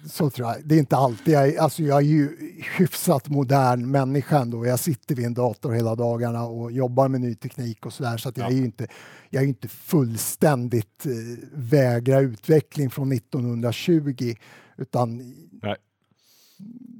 Så 0.05 0.29
tror 0.29 0.47
jag. 0.47 0.57
Det 0.65 0.75
är 0.75 0.79
inte 0.79 0.97
alltid. 0.97 1.33
Jag, 1.33 1.57
alltså 1.57 1.83
jag 1.83 1.97
är 1.97 2.07
ju 2.07 2.37
hyfsat 2.77 3.29
modern 3.29 3.91
människa 3.91 4.39
ändå. 4.39 4.65
Jag 4.65 4.79
sitter 4.79 5.15
vid 5.15 5.25
en 5.25 5.33
dator 5.33 5.71
hela 5.71 5.95
dagarna 5.95 6.43
och 6.43 6.71
jobbar 6.71 7.07
med 7.07 7.21
ny 7.21 7.35
teknik 7.35 7.85
och 7.85 7.93
sådär. 7.93 8.17
Så 8.17 8.29
att 8.29 8.37
jag 8.37 8.45
ja. 8.45 8.51
är 8.51 8.57
ju 8.57 8.65
inte, 8.65 8.87
jag 9.29 9.43
är 9.43 9.47
inte 9.47 9.67
fullständigt 9.67 11.05
eh, 11.05 11.11
vägra 11.53 12.19
utveckling 12.19 12.89
från 12.89 13.11
1920 13.11 14.33
utan 14.77 15.17
nej. 15.61 15.75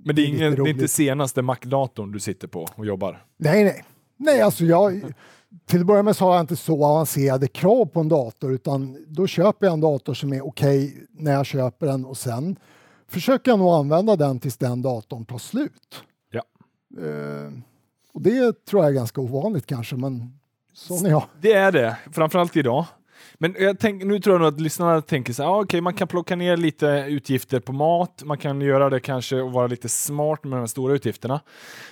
Men 0.06 0.16
det 0.16 0.22
är, 0.22 0.26
ingen, 0.26 0.56
det 0.56 0.62
är 0.62 0.68
inte 0.68 0.88
senaste 0.88 1.42
Mac-datorn 1.42 2.12
du 2.12 2.20
sitter 2.20 2.48
på 2.48 2.68
och 2.76 2.86
jobbar? 2.86 3.24
Nej, 3.38 3.64
nej. 3.64 3.84
Nej, 4.18 4.42
alltså 4.42 4.66
jag, 4.66 5.02
till 5.66 5.80
att 5.80 5.86
börja 5.86 6.04
med 6.04 6.16
så 6.16 6.26
har 6.26 6.34
jag 6.34 6.44
inte 6.44 6.56
så 6.56 6.86
avancerade 6.86 7.48
krav 7.48 7.86
på 7.86 8.00
en 8.00 8.10
dator 8.10 8.54
utan 8.54 9.06
då 9.08 9.28
köper 9.28 9.66
jag 9.66 9.74
en 9.74 9.82
dator 9.82 10.14
som 10.14 10.34
är 10.34 10.46
okej 10.46 10.88
okay 10.88 11.06
när 11.12 11.34
jag 11.34 11.46
köper 11.46 11.86
den 11.86 12.06
och 12.06 12.18
sen 12.18 12.56
försöker 13.08 13.52
jag 13.52 13.60
nog 13.60 13.74
använda 13.74 14.16
den 14.16 14.40
tills 14.40 14.58
den 14.58 14.82
datorn 14.82 15.26
tar 15.26 15.38
slut. 15.38 16.04
Ja. 16.32 16.44
Uh, 16.98 17.52
och 18.14 18.22
det 18.22 18.66
tror 18.66 18.84
jag 18.84 18.90
är 18.90 18.96
ganska 18.96 19.22
ovanligt 19.22 19.66
kanske, 19.66 19.96
men 19.96 20.40
sån 20.74 21.06
är 21.06 21.10
jag. 21.10 21.24
Det 21.42 21.54
är 21.54 21.72
det, 21.72 21.98
framförallt 22.12 22.58
idag. 22.58 22.86
Men 23.38 23.56
jag 23.60 23.80
tänk, 23.80 24.04
nu 24.04 24.20
tror 24.20 24.34
jag 24.34 24.42
nog 24.42 24.54
att 24.54 24.62
lyssnarna 24.62 25.02
tänker 25.02 25.34
så 25.34 25.44
här, 25.44 25.50
ah, 25.50 25.60
okay, 25.60 25.82
man 25.82 25.94
kan 25.94 26.08
plocka 26.08 26.36
ner 26.36 26.58
lite 26.58 26.88
utgifter 27.10 27.60
på 27.60 27.74
mat, 27.74 28.22
man 28.26 28.38
kan 28.38 28.62
göra 28.62 28.90
det 28.90 29.00
kanske 29.00 29.42
och 29.42 29.52
vara 29.52 29.68
lite 29.68 29.90
smart 29.90 30.44
med 30.44 30.60
de 30.60 30.68
stora 30.68 30.94
utgifterna. 30.94 31.42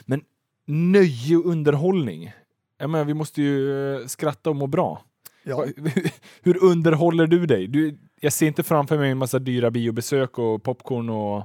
Men 0.05 0.21
nöje 0.67 1.37
och 1.37 1.45
underhållning, 1.45 2.33
jag 2.77 2.89
menar, 2.89 3.05
vi 3.05 3.13
måste 3.13 3.41
ju 3.41 3.95
eh, 3.95 4.05
skratta 4.07 4.49
och 4.49 4.55
må 4.55 4.67
bra. 4.67 5.01
Ja. 5.43 5.65
Hur 6.41 6.63
underhåller 6.63 7.27
du 7.27 7.45
dig? 7.45 7.67
Du, 7.67 7.97
jag 8.19 8.33
ser 8.33 8.47
inte 8.47 8.63
framför 8.63 8.97
mig 8.97 9.11
en 9.11 9.17
massa 9.17 9.39
dyra 9.39 9.71
biobesök 9.71 10.39
och 10.39 10.63
popcorn 10.63 11.09
och 11.09 11.43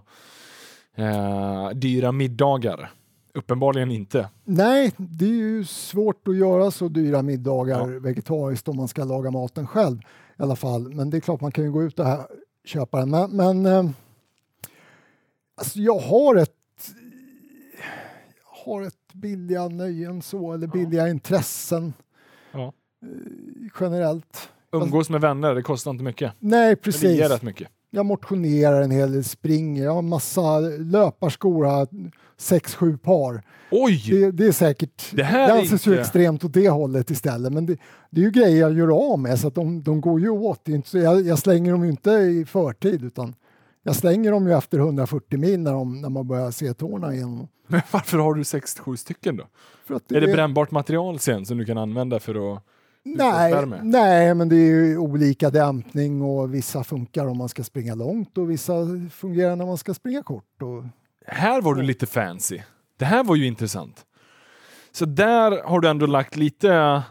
eh, 0.94 1.70
dyra 1.70 2.12
middagar. 2.12 2.90
Uppenbarligen 3.34 3.90
inte. 3.90 4.28
Nej, 4.44 4.92
det 4.96 5.24
är 5.24 5.28
ju 5.28 5.64
svårt 5.64 6.28
att 6.28 6.36
göra 6.36 6.70
så 6.70 6.88
dyra 6.88 7.22
middagar 7.22 7.92
ja. 7.92 7.98
vegetariskt 7.98 8.68
om 8.68 8.76
man 8.76 8.88
ska 8.88 9.04
laga 9.04 9.30
maten 9.30 9.66
själv 9.66 9.98
i 10.38 10.42
alla 10.42 10.56
fall. 10.56 10.94
Men 10.94 11.10
det 11.10 11.16
är 11.16 11.20
klart 11.20 11.40
man 11.40 11.52
kan 11.52 11.64
ju 11.64 11.72
gå 11.72 11.82
ut 11.82 11.98
och 11.98 12.06
köpa 12.64 12.98
den. 12.98 13.10
Men, 13.10 13.36
men 13.36 13.66
eh, 13.66 13.90
alltså 15.54 15.78
jag 15.78 15.98
har 15.98 16.36
ett 16.36 16.56
jag 18.64 18.72
har 18.72 18.82
ett 18.82 19.01
billiga 19.14 19.68
nöjen 19.68 20.22
så, 20.22 20.52
eller 20.52 20.66
billiga 20.66 21.08
intressen 21.08 21.92
Ja. 22.52 22.72
eh, 23.02 23.68
generellt. 23.80 24.48
Umgås 24.72 25.10
med 25.10 25.20
vänner, 25.20 25.54
det 25.54 25.62
kostar 25.62 25.90
inte 25.90 26.04
mycket. 26.04 26.32
Nej, 26.38 26.60
Men 26.60 26.68
det 26.70 26.76
precis. 26.76 27.02
ger 27.18 27.28
rätt 27.28 27.42
mycket. 27.42 27.68
Jag 27.90 28.06
motionerar 28.06 28.82
en 28.82 28.90
hel 28.90 29.12
del, 29.12 29.24
springer, 29.24 29.84
jag 29.84 29.94
har 29.94 30.02
massa 30.02 30.58
löparskor, 30.60 31.64
har 31.64 31.88
sex, 32.36 32.74
sju 32.74 32.96
par. 32.98 33.42
Oj! 33.70 34.06
Det, 34.10 34.30
det 34.30 34.46
är 34.46 34.52
säkert, 34.52 35.02
Det 35.12 35.22
här 35.22 35.50
är 35.56 35.58
anses 35.60 35.86
ju 35.86 35.98
extremt 36.00 36.44
åt 36.44 36.52
det 36.54 36.68
hållet 36.68 37.10
istället, 37.10 37.52
men 37.52 37.66
det, 37.66 37.76
det 38.10 38.20
är 38.20 38.24
ju 38.24 38.30
grejer 38.30 38.60
jag 38.60 38.72
gör 38.78 39.12
av 39.12 39.18
med 39.18 39.38
så 39.40 39.48
att 39.48 39.54
de, 39.54 39.82
de 39.82 40.00
går 40.00 40.20
ju 40.20 40.28
åt. 40.28 40.60
Det 40.64 40.72
inte 40.72 40.98
jag, 40.98 41.20
jag 41.26 41.38
slänger 41.38 41.72
dem 41.72 41.84
ju 41.84 41.90
inte 41.90 42.10
i 42.10 42.44
förtid 42.44 43.04
utan 43.04 43.34
jag 43.82 43.96
slänger 43.96 44.30
dem 44.30 44.46
ju 44.46 44.52
efter 44.52 44.78
140 44.78 45.38
mil 45.38 45.60
när, 45.60 45.72
de, 45.72 46.00
när 46.00 46.08
man 46.10 46.28
börjar 46.28 46.50
se 46.50 46.74
tårna 46.74 47.14
igen. 47.14 47.48
Men 47.66 47.80
varför 47.90 48.18
har 48.18 48.34
du 48.34 48.42
6-7 48.42 48.96
stycken 48.96 49.36
då? 49.36 49.46
Att 49.96 50.12
Är 50.12 50.20
det 50.20 50.32
brännbart 50.32 50.70
material 50.70 51.18
sen 51.18 51.46
som 51.46 51.58
du 51.58 51.64
kan 51.64 51.78
använda 51.78 52.20
för 52.20 52.54
att... 52.56 52.62
Nej, 53.04 53.66
nej, 53.82 54.34
men 54.34 54.48
det 54.48 54.56
är 54.56 54.70
ju 54.74 54.98
olika 54.98 55.50
dämpning 55.50 56.22
och 56.22 56.54
vissa 56.54 56.84
funkar 56.84 57.26
om 57.26 57.38
man 57.38 57.48
ska 57.48 57.64
springa 57.64 57.94
långt 57.94 58.38
och 58.38 58.50
vissa 58.50 58.72
fungerar 59.10 59.56
när 59.56 59.66
man 59.66 59.78
ska 59.78 59.94
springa 59.94 60.22
kort. 60.22 60.62
Och, 60.62 60.84
Här 61.26 61.60
var 61.60 61.74
du 61.74 61.82
lite 61.82 62.06
fancy. 62.06 62.60
Det 62.98 63.04
här 63.04 63.24
var 63.24 63.36
ju 63.36 63.46
intressant. 63.46 64.06
Så 64.92 65.04
där 65.04 65.62
har 65.64 65.80
du 65.80 65.88
ändå 65.88 66.06
lagt 66.06 66.36
lite... 66.36 67.02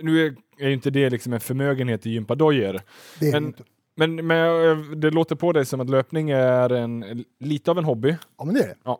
Nu 0.00 0.26
är 0.26 0.34
är 0.58 0.68
ju 0.68 0.74
inte 0.74 0.90
det 0.90 1.10
liksom 1.10 1.32
en 1.32 1.40
förmögenhet 1.40 2.06
i 2.06 2.10
gympadojor. 2.10 2.80
det 3.20 3.28
är 3.28 3.32
Men- 3.32 3.42
det 3.42 3.48
inte. 3.48 3.62
Men, 3.96 4.26
men 4.26 4.70
eh, 4.70 4.78
det 4.78 5.10
låter 5.10 5.36
på 5.36 5.52
dig 5.52 5.66
som 5.66 5.80
att 5.80 5.90
löpning 5.90 6.30
är 6.30 6.72
en, 6.72 7.24
lite 7.40 7.70
av 7.70 7.78
en 7.78 7.84
hobby. 7.84 8.16
Ja, 8.38 8.44
men 8.44 8.54
det 8.54 8.62
är 8.62 8.66
det. 8.68 8.96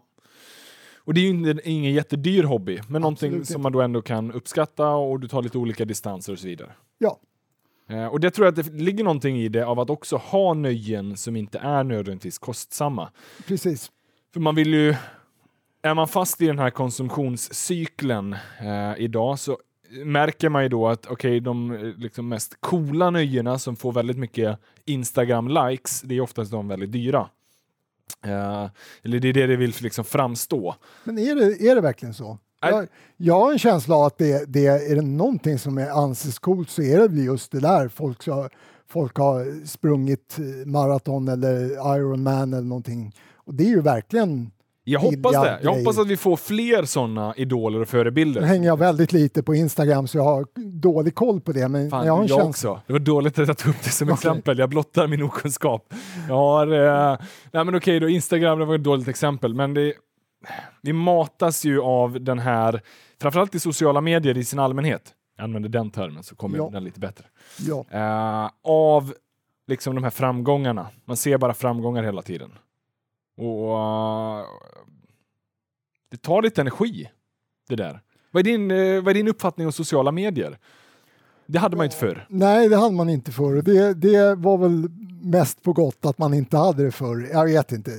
Och 1.07 1.15
det 1.15 1.21
är 1.21 1.33
ju 1.33 1.61
ingen 1.65 1.93
jättedyr 1.93 2.43
hobby, 2.43 2.81
men 2.89 3.03
någonting 3.03 3.29
Absolut 3.29 3.47
som 3.47 3.55
inte. 3.55 3.63
man 3.63 3.73
då 3.73 3.81
ändå 3.81 4.03
kan 4.03 4.33
uppskatta 4.33 4.89
och 4.91 5.21
du 5.21 5.29
tar 5.29 5.43
lite 5.43 5.59
olika 5.59 5.85
distanser 5.85 6.33
och 6.33 6.39
så 6.39 6.47
vidare. 6.47 6.73
Ja, 6.99 7.19
Eh, 7.89 8.07
och 8.07 8.21
det 8.21 8.31
tror 8.31 8.47
jag 8.47 8.59
att 8.59 8.67
det 8.67 8.73
ligger 8.73 9.05
någonting 9.05 9.39
i 9.39 9.49
det 9.49 9.67
av 9.67 9.81
att 9.81 9.91
också 9.91 10.17
ha 10.17 10.55
nöjen 10.55 11.17
som 11.17 11.37
inte 11.37 11.59
är 11.59 11.85
nödvändigtvis 11.85 12.39
kostsamma. 12.39 13.11
precis. 13.49 13.91
För 14.33 14.41
man 14.41 14.55
vill 14.55 14.75
ju, 14.75 14.95
är 15.83 15.95
man 15.95 16.09
fast 16.09 16.41
i 16.41 16.47
den 16.47 16.59
här 16.59 16.71
konsumtionscykeln 16.71 18.33
eh, 18.61 18.95
idag 18.99 19.39
så 19.39 19.59
märker 20.05 20.49
man 20.49 20.63
ju 20.63 20.69
då 20.69 20.89
att 20.89 21.07
okej, 21.07 21.41
de 21.41 21.73
eh, 21.73 21.81
liksom 21.97 22.29
mest 22.29 22.57
coola 22.61 23.11
nöjena 23.11 23.59
som 23.59 23.77
får 23.77 23.93
väldigt 23.93 24.19
mycket 24.19 24.59
Instagram-likes, 24.85 26.03
det 26.05 26.15
är 26.15 26.21
oftast 26.21 26.51
de 26.51 26.69
väldigt 26.69 26.93
dyra. 26.93 27.29
Eh, 28.25 28.67
eller 29.03 29.21
det 29.21 29.29
är 29.29 29.33
det 29.33 29.47
det 29.47 29.57
vill 29.57 29.75
liksom 29.81 30.05
framstå. 30.05 30.75
Men 31.05 31.19
är 31.19 31.35
det, 31.35 31.71
är 31.71 31.75
det 31.75 31.81
verkligen 31.81 32.15
så? 32.15 32.39
Jag, 32.61 32.89
jag 33.17 33.41
har 33.41 33.53
en 33.53 33.59
känsla 33.59 33.97
av 33.97 34.03
att 34.03 34.19
det, 34.19 34.53
det 34.53 34.67
är 34.67 34.95
det 34.95 35.03
någonting 35.03 35.59
som 35.59 35.79
är 35.79 35.91
anses 35.91 36.39
coolt 36.39 36.71
så 36.71 36.83
är 36.83 36.99
det 36.99 37.09
väl 37.09 37.25
just 37.25 37.53
det 37.53 37.61
där. 37.61 37.89
Folk, 37.89 38.23
så, 38.23 38.49
folk 38.89 39.17
har 39.17 39.67
sprungit 39.67 40.37
maraton 40.67 41.29
eller 41.29 41.65
Ironman 41.97 42.53
eller 42.53 42.69
någonting. 42.69 43.15
Och 43.35 43.55
det 43.55 43.65
är 43.65 43.69
ju 43.69 43.81
verkligen, 43.81 44.51
Jag 44.87 45.01
hoppas 45.01 45.33
det. 45.33 45.59
Jag 45.63 45.75
hoppas 45.75 45.99
att 45.99 46.07
vi 46.07 46.17
får 46.17 46.37
fler 46.37 46.85
sådana 46.85 47.35
idoler 47.37 47.77
och 47.77 47.81
nu 47.81 47.87
förebilder. 47.87 48.43
hänger 48.43 48.67
jag 48.67 48.79
väldigt 48.79 49.13
lite 49.13 49.43
på 49.43 49.55
Instagram 49.55 50.07
så 50.07 50.19
jag 50.19 50.25
har 50.25 50.47
dålig 50.81 51.15
koll 51.15 51.41
på 51.41 51.53
det. 51.53 51.69
Men 51.69 51.91
Fan, 51.91 52.07
jag 52.07 52.13
har 52.13 52.21
en 52.23 52.27
jag 52.27 52.39
känsla. 52.45 52.71
också. 52.71 52.83
Det 52.87 52.93
var 52.93 53.01
dåligt 53.01 53.39
att 53.39 53.49
jag 53.49 53.59
tog 53.59 53.71
upp 53.71 53.83
det 53.85 53.91
som 53.91 54.09
Okej. 54.09 54.15
exempel. 54.15 54.59
Jag 54.59 54.69
blottar 54.71 55.07
min 55.07 55.23
okunskap. 55.23 55.95
Jag 56.29 56.35
har... 56.35 56.67
Eh, 57.13 57.19
nej 57.53 57.65
men 57.65 57.75
okej 57.75 58.01
då, 58.01 58.09
Instagram 58.09 58.59
det 58.59 58.65
var 58.65 58.75
ett 58.75 58.85
dåligt 58.85 59.09
exempel, 59.09 59.55
men 59.55 59.75
det, 59.75 59.95
vi 60.83 60.93
matas 60.93 61.65
ju 61.65 61.81
av 61.81 62.21
den 62.25 62.39
här, 62.39 62.81
framförallt 63.21 63.55
i 63.55 63.61
sociala 63.61 64.01
medier 64.01 64.39
i 64.39 64.45
sin 64.45 64.59
allmänhet. 64.59 65.13
Jag 65.37 65.45
använder 65.45 65.69
den 65.69 65.91
termen 65.91 66.23
så 66.23 66.35
kommer 66.37 66.59
Ja. 66.59 66.71
den 66.73 66.85
lite 66.85 67.01
bättre. 67.01 67.25
Ja, 67.59 67.85
Eh, 67.91 68.51
av 68.65 69.15
liksom 69.67 69.95
de 69.95 70.05
här 70.05 70.11
framgångarna. 70.11 70.87
Man 71.05 71.17
ser 71.17 71.39
bara 71.39 71.55
framgångar 71.55 72.03
hela 72.03 72.23
tiden. 72.23 72.51
Och 73.37 73.79
eh, 73.79 74.47
det 76.11 76.17
tar 76.17 76.43
lite 76.43 76.61
energi, 76.61 77.11
det 77.69 77.77
där. 77.77 78.01
Vad 78.31 78.41
är 78.41 78.45
din, 78.45 78.71
eh, 78.71 79.03
vad 79.03 79.09
är 79.09 79.15
din 79.15 79.29
uppfattning 79.29 79.67
om 79.67 79.73
sociala 79.73 80.13
medier? 80.13 80.59
Det 81.47 81.59
hade 81.59 81.77
man 81.77 81.85
inte 81.85 81.97
förr. 81.97 82.27
nej, 82.29 82.69
det 82.69 82.77
hade 82.77 82.95
man 82.95 83.09
inte 83.09 83.33
förr. 83.33 83.63
Det, 83.63 83.95
det 83.95 84.35
var 84.35 84.59
väl 84.59 84.89
mest 85.23 85.63
på 85.63 85.73
gott 85.73 86.05
att 86.05 86.19
man 86.19 86.35
inte 86.35 86.57
hade 86.57 86.85
det 86.85 86.91
förr. 86.91 87.29
Jag 87.33 87.45
vet 87.45 87.73
inte. 87.73 87.91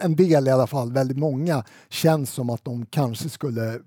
En 0.00 0.16
del 0.16 0.48
i 0.48 0.50
alla 0.50 0.66
fall, 0.66 0.92
väldigt 0.92 1.18
många, 1.18 1.64
känns 1.88 2.30
som 2.30 2.50
att 2.50 2.64
de 2.64 2.86
kanske 2.86 3.28
skulle 3.28 3.80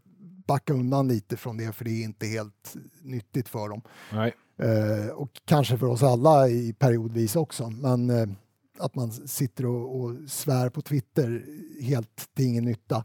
backa 0.48 0.74
undan 0.74 1.08
lite 1.08 1.38
från 1.38 1.58
det 1.58 1.76
för 1.76 1.86
det 1.86 1.92
är 1.92 2.04
inte 2.04 2.28
helt 2.28 2.76
nyttigt 3.02 3.50
för 3.50 3.70
dem. 3.70 3.82
Nej. 4.14 4.34
Eh, 4.58 5.10
och 5.10 5.30
kanske 5.46 5.78
för 5.78 5.88
oss 5.88 6.04
alla 6.04 6.48
i 6.48 6.74
periodvis 6.74 7.36
också. 7.36 7.70
Men 7.70 8.10
eh, 8.10 8.28
att 8.82 8.96
man 8.96 9.12
sitter 9.12 9.66
och, 9.66 10.00
och 10.02 10.16
svär 10.28 10.70
på 10.70 10.82
Twitter 10.82 11.44
helt 11.82 12.30
till 12.36 12.46
ingen 12.46 12.66
nytta. 12.66 13.04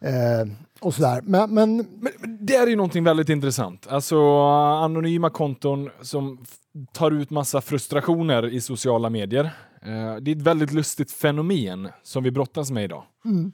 Eh, 0.00 0.52
och 0.80 0.94
sådär. 0.94 1.20
Men, 1.24 1.54
men 1.54 1.76
Men, 1.76 2.46
det 2.46 2.56
är 2.56 2.66
ju 2.66 2.76
någonting 2.76 3.04
väldigt 3.04 3.28
intressant. 3.28 3.86
Alltså 3.86 4.40
anonyma 4.42 5.30
konton 5.30 5.90
som 6.02 6.44
tar 6.92 7.10
ut 7.10 7.30
massa 7.30 7.60
frustrationer 7.60 8.48
i 8.48 8.60
sociala 8.60 9.10
medier. 9.10 9.44
Eh, 9.82 10.16
det 10.16 10.30
är 10.30 10.36
ett 10.36 10.42
väldigt 10.42 10.72
lustigt 10.72 11.10
fenomen 11.12 11.88
som 12.02 12.22
vi 12.24 12.30
brottas 12.30 12.70
med 12.70 12.84
idag. 12.84 13.04
mm, 13.24 13.52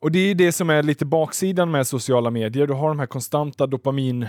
Och 0.00 0.12
det 0.12 0.18
är 0.18 0.34
det 0.34 0.52
som 0.52 0.70
är 0.70 0.82
lite 0.82 1.04
baksidan 1.06 1.70
med 1.70 1.86
sociala 1.86 2.30
medier. 2.30 2.66
Du 2.66 2.72
har 2.74 2.88
de 2.88 2.98
här 2.98 3.06
konstanta 3.06 3.66
dopamin 3.66 4.22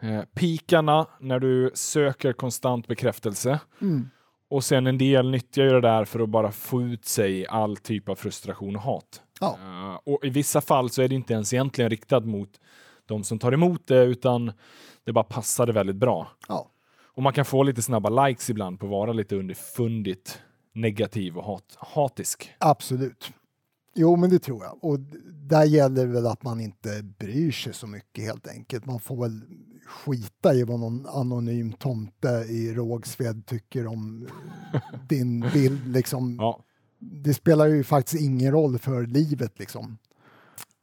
eh, 0.00 0.20
pikarna 0.34 1.06
när 1.20 1.38
du 1.38 1.70
söker 1.74 2.32
konstant 2.32 2.86
bekräftelse. 2.86 3.60
mm, 3.80 4.10
Och 4.50 4.64
sen 4.64 4.86
en 4.86 4.98
del 4.98 5.30
nyttjar 5.30 5.64
ju 5.64 5.70
det 5.70 5.80
där 5.80 6.04
för 6.04 6.20
att 6.20 6.28
bara 6.28 6.52
få 6.52 6.82
ut 6.82 7.04
sig 7.04 7.46
all 7.46 7.76
typ 7.76 8.08
av 8.08 8.14
frustration 8.14 8.76
och 8.76 8.82
hat. 8.82 9.22
Ja. 9.40 9.58
Eh, 9.60 10.12
och 10.12 10.24
i 10.24 10.30
vissa 10.30 10.60
fall 10.60 10.90
så 10.90 11.02
är 11.02 11.08
det 11.08 11.14
inte 11.14 11.32
ens 11.32 11.52
egentligen 11.52 11.90
riktat 11.90 12.24
mot 12.24 12.60
de 13.06 13.24
som 13.24 13.38
tar 13.38 13.52
emot 13.52 13.86
det, 13.86 14.02
utan 14.02 14.52
det 15.04 15.12
bara 15.12 15.24
passade 15.24 15.72
väldigt 15.72 15.96
bra. 15.96 16.28
ja. 16.48 16.70
Och 17.14 17.22
man 17.22 17.32
kan 17.32 17.44
få 17.44 17.62
lite 17.62 17.82
snabba 17.82 18.26
likes 18.26 18.50
ibland 18.50 18.80
på 18.80 18.86
att 18.86 18.90
vara 18.90 19.12
lite 19.12 19.36
underfundigt 19.36 20.40
negativ 20.74 21.36
och 21.36 21.44
hat, 21.44 21.76
hatisk. 21.78 22.52
Absolut. 22.58 23.32
Jo, 23.94 24.16
men 24.16 24.30
det 24.30 24.38
tror 24.38 24.64
jag. 24.64 24.84
Och 24.84 24.98
där 25.50 25.64
gäller 25.64 26.06
det 26.06 26.12
väl 26.12 26.26
att 26.26 26.42
man 26.42 26.60
inte 26.60 27.02
bryr 27.02 27.52
sig 27.52 27.74
så 27.74 27.86
mycket 27.86 28.24
helt 28.24 28.48
enkelt. 28.48 28.86
Man 28.86 29.00
får 29.00 29.22
väl 29.22 29.40
skita 29.90 30.54
i 30.54 30.62
vad 30.64 30.80
någon 30.80 31.06
anonym 31.06 31.72
tomte 31.72 32.28
i 32.48 32.72
Rågsved 32.74 33.46
tycker 33.46 33.86
om 33.86 34.28
din 35.08 35.40
bild. 35.52 35.92
Liksom. 35.92 36.36
Ja. 36.40 36.60
Det 36.98 37.34
spelar 37.34 37.66
ju 37.66 37.84
faktiskt 37.84 38.22
ingen 38.22 38.52
roll 38.52 38.78
för 38.78 39.06
livet. 39.06 39.58
Liksom. 39.58 39.98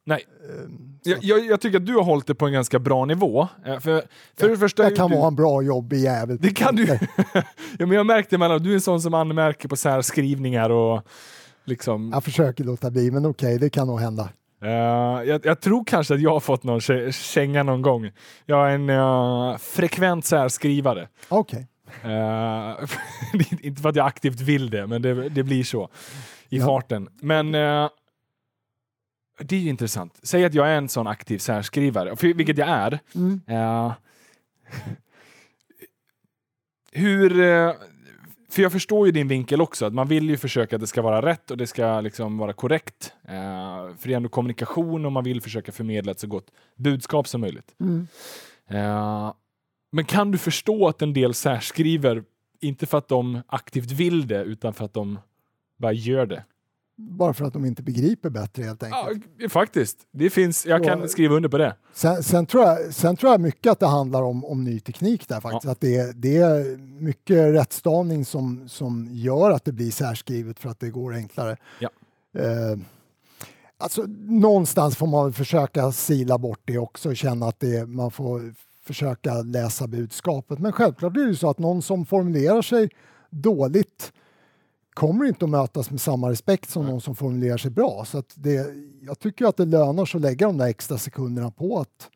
Nej. 0.06 0.26
Ehm, 0.50 1.00
Jag, 1.04 1.18
jag, 1.22 1.46
jag 1.46 1.62
tycker 1.62 1.78
att 1.78 1.86
du 1.86 1.96
har 1.96 2.04
hållit 2.04 2.28
det 2.28 2.36
på 2.36 2.46
en 2.46 2.54
ganska 2.54 2.80
bra 2.80 3.06
nivå. 3.06 3.48
Eh, 3.66 3.80
För, 3.80 4.04
för 4.38 4.50
det 4.50 4.58
första 4.58 4.84
är 4.84 4.90
jag 4.90 4.98
kan 4.98 5.10
du, 5.12 5.18
vara 5.18 5.28
en 5.28 5.36
bra 5.36 5.62
jobbig 5.62 6.00
jävel. 6.00 6.38
Det 6.42 6.50
kan 6.50 6.76
du. 6.76 6.86
ja, 7.34 7.44
men 7.80 7.92
jag 7.92 8.06
märkte 8.06 8.38
mellan 8.38 8.64
du 8.64 8.70
är 8.70 8.74
en 8.74 8.82
sån 8.82 9.02
som 9.02 9.14
anmärker 9.14 9.70
på 9.70 9.76
särskrivningar 9.76 10.70
och 10.70 11.02
liksom. 11.66 12.10
Jag 12.14 12.24
försöker 12.24 12.64
låta 12.64 12.92
bli, 12.92 13.12
men 13.12 13.26
okej, 13.26 13.58
det 13.60 13.70
kan 13.70 13.88
nog 13.88 14.00
hända. 14.00 14.30
Eh, 14.62 14.70
jag, 15.28 15.46
jag 15.46 15.62
tror 15.62 15.84
kanske 15.86 16.14
att 16.14 16.22
jag 16.22 16.34
har 16.34 16.40
fått 16.40 16.64
någon 16.64 16.80
kä- 16.80 17.12
känga 17.12 17.64
någon 17.64 17.82
gång. 17.82 18.12
Jag 18.46 18.70
är 18.72 18.76
en 18.76 18.90
eh, 18.90 19.58
frekvent 19.58 20.26
särskrivare. 20.26 21.08
Okej. 21.30 21.68
Eh, 22.04 22.08
det 23.34 23.52
är 23.52 23.66
inte 23.66 23.82
för 23.82 23.90
att 23.90 23.96
jag 23.96 24.08
aktivt 24.08 24.40
vill 24.42 24.70
det, 24.70 24.88
men 24.88 25.02
det, 25.02 25.30
det 25.30 25.44
blir 25.44 25.64
så 25.64 25.90
i 26.50 26.58
Ja. 26.58 26.66
farten. 26.66 27.10
Men 27.22 27.56
eh, 27.56 27.90
det 29.40 29.56
är 29.56 29.60
ju 29.60 29.70
intressant. 29.70 30.20
Säg 30.24 30.46
att 30.46 30.54
jag 30.54 30.68
är 30.68 30.78
en 30.78 30.90
sån 30.90 31.08
aktiv 31.08 31.38
särskrivare, 31.38 32.16
för, 32.16 32.34
vilket 32.34 32.58
jag 32.58 32.70
är. 32.70 33.00
Mm. 33.16 33.42
Eh, 33.48 33.94
hur... 36.92 37.42
för 38.50 38.62
jag 38.62 38.72
förstår 38.72 39.06
ju 39.06 39.12
din 39.12 39.28
vinkel 39.28 39.62
också, 39.62 39.86
att 39.86 39.94
man 39.94 40.08
vill 40.08 40.30
ju 40.30 40.38
försöka 40.38 40.76
att 40.76 40.80
det 40.80 40.88
ska 40.88 41.02
vara 41.02 41.22
rätt 41.22 41.52
och 41.52 41.58
det 41.58 41.68
ska 41.68 42.02
liksom 42.02 42.38
vara 42.38 42.54
korrekt. 42.54 43.14
Eh, 43.24 43.34
för 43.98 44.08
det 44.08 44.14
är 44.14 44.18
ändå 44.18 44.30
kommunikation 44.30 45.06
och 45.06 45.12
man 45.12 45.24
vill 45.24 45.42
försöka 45.42 45.72
förmedla 45.72 46.12
ett 46.12 46.20
så 46.20 46.28
gott 46.28 46.52
budskap 46.76 47.28
som 47.28 47.42
möjligt. 47.42 47.76
Mm. 47.80 48.08
Eh, 48.70 49.34
men 49.92 50.06
kan 50.06 50.32
du 50.32 50.38
förstå 50.38 50.88
att 50.88 51.02
en 51.02 51.14
del 51.14 51.34
särskriver, 51.34 52.24
inte 52.62 52.86
för 52.86 52.98
att 52.98 53.08
de 53.08 53.42
aktivt 53.48 53.92
vill 53.92 54.28
det, 54.28 54.44
utan 54.44 54.74
för 54.74 54.86
att 54.86 54.94
de 54.94 55.20
bara 55.78 55.94
gör 55.94 56.26
det? 56.26 56.44
Bara 57.00 57.34
för 57.34 57.46
att 57.46 57.54
de 57.54 57.66
inte 57.66 57.84
begriper 57.84 58.30
bättre 58.30 58.64
helt 58.64 58.84
enkelt. 58.84 59.24
Ja, 59.38 59.50
faktiskt. 59.50 59.98
Det 60.12 60.30
finns, 60.30 60.66
jag 60.66 60.84
kan 60.84 61.02
Och- 61.02 61.10
skriva 61.10 61.36
under 61.36 61.50
på 61.50 61.58
det. 61.58 61.76
Sen, 61.94 62.24
sen, 62.24 62.46
tror 62.46 62.64
jag, 62.64 62.94
sen 62.94 63.16
tror 63.18 63.32
jag 63.32 63.42
mycket 63.42 63.72
att 63.72 63.80
det 63.80 63.88
handlar 63.88 64.24
om, 64.24 64.46
om 64.46 64.64
ny 64.64 64.80
teknik 64.80 65.28
där 65.28 65.40
faktiskt. 65.42 65.72
Att 65.72 65.82
det, 65.82 65.98
är- 65.98 66.14
det 66.14 66.38
är 66.38 66.78
mycket 67.02 67.54
rättstavning 67.54 68.26
som, 68.26 68.70
som 68.70 69.08
gör 69.12 69.52
att 69.52 69.66
det 69.66 69.72
blir 69.72 69.92
särskrivet 69.92 70.60
för 70.60 70.70
att 70.70 70.80
det 70.80 70.90
går 70.90 71.14
enklare. 71.14 71.58
Ja. 71.80 71.90
Eh, 72.38 72.78
alltså, 73.78 74.02
någonstans 74.28 74.96
får 74.98 75.08
man 75.08 75.34
försöka 75.34 75.92
sila 75.92 76.38
bort 76.38 76.62
det 76.66 76.78
också 76.78 77.10
och 77.10 77.18
känna 77.18 77.48
att 77.48 77.60
det, 77.60 77.86
man 77.90 78.12
får 78.12 78.54
försöka 78.84 79.34
läsa 79.42 79.88
budskapet. 79.88 80.60
Men 80.60 80.72
självklart 80.72 81.14
blir 81.14 81.24
det 81.24 81.30
ju 81.30 81.36
så 81.36 81.50
att 81.50 81.60
någon 81.60 81.82
som 81.82 82.06
formulerar 82.06 82.62
sig 82.62 82.90
dåligt 83.30 84.14
kommer 84.98 85.26
inte 85.26 85.46
att 85.46 85.52
mötas 85.52 85.92
med 85.92 86.02
samma 86.02 86.30
respekt 86.30 86.70
som 86.70 86.86
någon 86.86 87.02
som 87.02 87.16
formulerar 87.16 87.58
sig 87.58 87.72
bra. 87.72 88.06
Så 88.06 88.24
det, 88.36 88.66
jag 89.02 89.20
tycker 89.20 89.46
att 89.46 89.58
det 89.58 89.66
lönar 89.66 90.06
sig 90.06 90.18
att 90.18 90.22
lägga 90.22 90.48
de 90.48 90.58
där 90.58 90.68
extra 90.68 90.98
sekunderna 90.98 91.52
på 91.52 91.80
att 91.80 92.10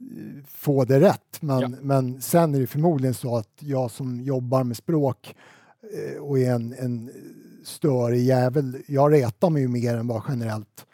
eh, 0.00 0.44
få 0.48 0.84
det 0.84 1.00
rätt. 1.00 1.38
Men, 1.42 1.60
Ja. 1.60 1.68
men 1.82 2.20
sen 2.22 2.54
är 2.54 2.60
det 2.60 2.66
förmodligen 2.66 3.14
så 3.14 3.36
att 3.36 3.48
jag 3.58 3.90
som 3.90 4.20
jobbar 4.20 4.64
med 4.64 4.76
språk 4.76 5.34
eh, 6.14 6.22
och 6.22 6.38
är 6.38 6.50
en, 6.54 6.74
en 6.78 7.10
störig 7.64 8.24
jävel, 8.24 8.76
jag 8.86 9.12
retar 9.12 9.50
mig 9.50 9.62
ju 9.62 9.68
mer 9.68 9.96
än 9.96 10.06
vad 10.06 10.22
generellt 10.28 10.86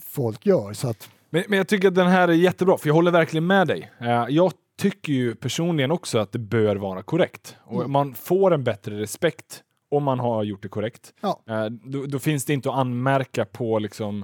folk 0.00 0.46
gör. 0.46 0.72
Så 0.72 0.88
att, 0.88 1.08
Men, 1.30 1.44
men 1.48 1.56
jag 1.58 1.68
tycker 1.68 1.88
att 1.88 1.94
den 1.94 2.06
här 2.06 2.28
är 2.28 2.32
jättebra, 2.32 2.78
för 2.78 2.88
jag 2.88 2.94
håller 2.94 3.10
verkligen 3.10 3.46
med 3.46 3.66
dig. 3.68 3.90
Eh, 4.00 4.26
jag 4.28 4.52
tycker 4.78 5.12
ju 5.12 5.34
personligen 5.34 5.90
också 5.90 6.18
att 6.18 6.32
det 6.32 6.38
bör 6.38 6.76
vara 6.76 7.02
korrekt. 7.02 7.56
Och 7.64 7.80
Mm. 7.80 7.92
man 7.92 8.14
får 8.14 8.54
en 8.54 8.64
bättre 8.64 9.00
respekt 9.00 9.62
om 9.90 10.04
man 10.04 10.18
har 10.20 10.42
gjort 10.44 10.62
det 10.62 10.68
korrekt. 10.68 11.14
Ja. 11.20 11.40
Eh, 11.48 11.64
då, 11.66 12.06
då 12.06 12.18
finns 12.18 12.44
det 12.44 12.52
inte 12.52 12.70
att 12.70 12.76
anmärka 12.76 13.44
på 13.44 13.78
liksom, 13.78 14.22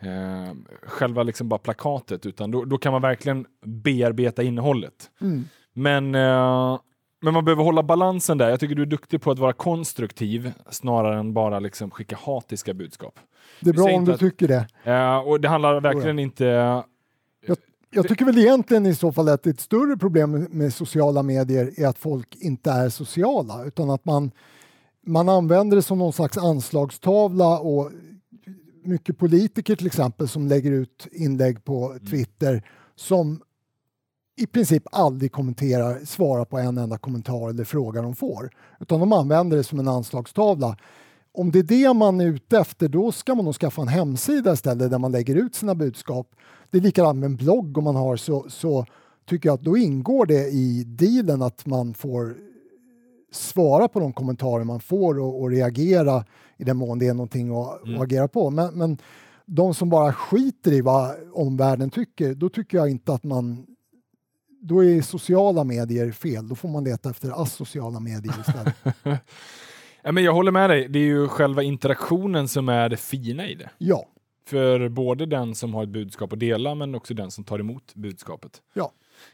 eh, 0.00 0.54
själva 0.82 1.22
liksom 1.22 1.48
bara 1.48 1.58
plakatet, 1.58 2.26
utan 2.26 2.50
då, 2.50 2.64
då 2.64 2.78
kan 2.78 2.92
man 2.92 3.02
verkligen 3.02 3.46
bearbeta 3.66 4.42
innehållet. 4.42 5.10
mm. 5.20 5.44
Men, 5.72 6.14
eh, 6.14 6.78
men 7.20 7.34
man 7.34 7.44
behöver 7.44 7.64
hålla 7.64 7.82
balansen 7.82 8.38
där. 8.38 8.50
Jag 8.50 8.60
tycker 8.60 8.74
du 8.74 8.82
är 8.82 8.86
duktig 8.86 9.22
på 9.22 9.30
att 9.30 9.38
vara 9.38 9.52
konstruktiv 9.52 10.52
snarare 10.70 11.18
än 11.18 11.32
bara 11.34 11.58
liksom 11.58 11.90
skicka 11.90 12.16
hatiska 12.22 12.74
budskap. 12.74 13.18
det 13.60 13.70
är 13.70 13.74
bra 13.74 13.84
om 13.92 14.04
du 14.04 14.12
att- 14.12 14.20
tycker 14.20 14.48
det. 14.48 14.66
Eh, 14.92 15.18
och 15.18 15.40
det 15.40 15.48
handlar 15.48 15.80
verkligen 15.80 16.18
inte... 16.18 16.82
Jag 17.90 18.08
tycker 18.08 18.24
väl 18.24 18.38
egentligen 18.38 18.86
i 18.86 18.94
så 18.94 19.12
fall 19.12 19.28
att 19.28 19.46
ett 19.46 19.60
större 19.60 19.96
problem 19.96 20.46
med 20.50 20.74
sociala 20.74 21.22
medier 21.22 21.72
är 21.76 21.86
att 21.86 21.98
folk 21.98 22.36
inte 22.36 22.70
är 22.70 22.88
sociala 22.88 23.64
utan 23.64 23.90
att 23.90 24.04
man, 24.04 24.30
man 25.06 25.28
använder 25.28 25.76
det 25.76 25.82
som 25.82 25.98
någon 25.98 26.12
slags 26.12 26.38
anslagstavla 26.38 27.58
och 27.58 27.90
mycket 28.84 29.18
politiker 29.18 29.76
till 29.76 29.86
exempel 29.86 30.28
som 30.28 30.46
lägger 30.46 30.72
ut 30.72 31.06
inlägg 31.12 31.64
på 31.64 31.98
Twitter 32.10 32.64
som 32.94 33.40
i 34.36 34.46
princip 34.46 34.82
aldrig 34.92 35.32
kommenterar, 35.32 36.04
svarar 36.04 36.44
på 36.44 36.58
en 36.58 36.78
enda 36.78 36.98
kommentar 36.98 37.50
eller 37.50 37.64
fråga 37.64 38.02
de 38.02 38.14
får. 38.14 38.50
Utan 38.80 39.00
de 39.00 39.12
använder 39.12 39.56
det 39.56 39.64
som 39.64 39.78
en 39.78 39.88
anslagstavla. 39.88 40.76
Om 41.32 41.50
det 41.50 41.58
är 41.58 41.62
det 41.62 41.94
man 41.94 42.20
är 42.20 42.26
ute 42.26 42.58
efter, 42.58 42.88
då 42.88 43.12
ska 43.12 43.34
man 43.34 43.44
nog 43.44 43.54
skaffa 43.54 43.82
en 43.82 43.88
hemsida 43.88 44.52
istället 44.52 44.90
där 44.90 44.98
man 44.98 45.12
lägger 45.12 45.34
ut 45.34 45.54
sina 45.54 45.74
budskap. 45.74 46.30
Det 46.70 46.78
är 46.78 46.82
likadant 46.82 47.18
med 47.18 47.26
en 47.26 47.36
blogg 47.36 47.78
om 47.78 47.84
man 47.84 47.96
har 47.96 48.16
så, 48.16 48.46
så 48.48 48.86
tycker 49.28 49.48
jag 49.48 49.54
att 49.54 49.64
då 49.64 49.76
ingår 49.76 50.26
det 50.26 50.48
i 50.48 50.84
dealen 50.84 51.42
att 51.42 51.66
man 51.66 51.94
får 51.94 52.36
svara 53.32 53.88
på 53.88 54.00
de 54.00 54.12
kommentarer 54.12 54.64
man 54.64 54.80
får 54.80 55.18
och, 55.18 55.40
och 55.40 55.50
reagera 55.50 56.24
i 56.56 56.64
den 56.64 56.76
mån 56.76 56.98
det 56.98 57.06
är 57.06 57.14
någonting 57.14 57.50
att, 57.56 57.82
att 57.82 58.00
agera 58.00 58.28
på. 58.28 58.50
Men, 58.50 58.74
men 58.74 58.98
de 59.46 59.74
som 59.74 59.88
bara 59.90 60.12
skiter 60.12 60.72
i 60.72 60.80
vad 60.80 61.14
omvärlden 61.32 61.90
tycker, 61.90 62.34
då 62.34 62.48
tycker 62.48 62.78
jag 62.78 62.90
inte 62.90 63.12
att 63.12 63.24
man 63.24 63.66
då 64.60 64.84
är 64.84 65.02
sociala 65.02 65.64
medier 65.64 66.12
fel. 66.12 66.48
Då 66.48 66.54
får 66.54 66.68
man 66.68 66.84
leta 66.84 67.10
efter 67.10 67.42
asociala 67.42 68.00
medier 68.00 68.34
istället. 68.40 68.74
Ja, 70.02 70.12
men 70.12 70.24
jag 70.24 70.32
håller 70.34 70.52
med 70.52 70.70
dig. 70.70 70.88
Det 70.88 70.98
är 70.98 71.04
ju 71.04 71.28
själva 71.28 71.62
interaktionen 71.62 72.48
som 72.48 72.68
är 72.68 72.88
det 72.88 72.96
fina 72.96 73.48
i 73.48 73.54
det. 73.54 73.70
ja, 73.78 74.06
För 74.46 74.88
både 74.88 75.26
den 75.26 75.54
som 75.54 75.74
har 75.74 75.82
ett 75.82 75.88
budskap 75.88 76.32
att 76.32 76.40
dela, 76.40 76.74
men 76.74 76.94
också 76.94 77.14
den 77.14 77.30
som 77.30 77.44
tar 77.44 77.58
emot 77.58 77.94
budskapet. 77.94 78.62
ja. 78.74 78.92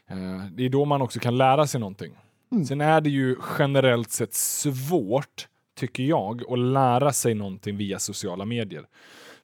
Eh, 0.09 0.45
Det 0.51 0.65
är 0.65 0.69
då 0.69 0.85
man 0.85 1.01
också 1.01 1.19
kan 1.19 1.37
lära 1.37 1.67
sig 1.67 1.79
någonting. 1.79 2.11
Mm. 2.51 2.65
Sen 2.65 2.81
är 2.81 3.01
det 3.01 3.09
ju 3.09 3.35
generellt 3.59 4.11
sett 4.11 4.33
svårt, 4.33 5.47
tycker 5.75 6.03
jag, 6.03 6.51
att 6.51 6.59
lära 6.59 7.13
sig 7.13 7.33
någonting 7.33 7.77
via 7.77 7.99
sociala 7.99 8.45
medier. 8.45 8.85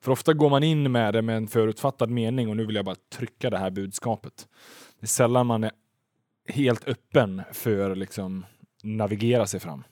För 0.00 0.12
ofta 0.12 0.32
går 0.32 0.50
man 0.50 0.62
in 0.62 0.92
med 0.92 1.14
det 1.14 1.22
med 1.22 1.36
en 1.36 1.48
förutfattad 1.48 2.10
mening 2.10 2.48
och 2.48 2.56
nu 2.56 2.66
vill 2.66 2.76
jag 2.76 2.84
bara 2.84 2.96
trycka 3.12 3.50
det 3.50 3.58
här 3.58 3.70
budskapet. 3.70 4.48
Det 5.00 5.04
är 5.04 5.08
sällan 5.08 5.46
man 5.46 5.64
är 5.64 5.70
helt 6.48 6.88
öppen 6.88 7.42
för 7.52 7.90
att 7.90 7.98
liksom 7.98 8.46
navigera 8.82 9.46
sig 9.46 9.60
fram. 9.60 9.84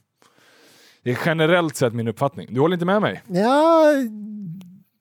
Det 1.03 1.11
är 1.11 1.19
generellt 1.27 1.77
sett 1.77 1.95
min 1.95 2.09
uppfattning. 2.09 2.49
Du 2.51 2.61
håller 2.61 2.75
inte 2.75 2.87
med 2.87 3.03
mig? 3.03 3.23
Ja, 3.27 3.85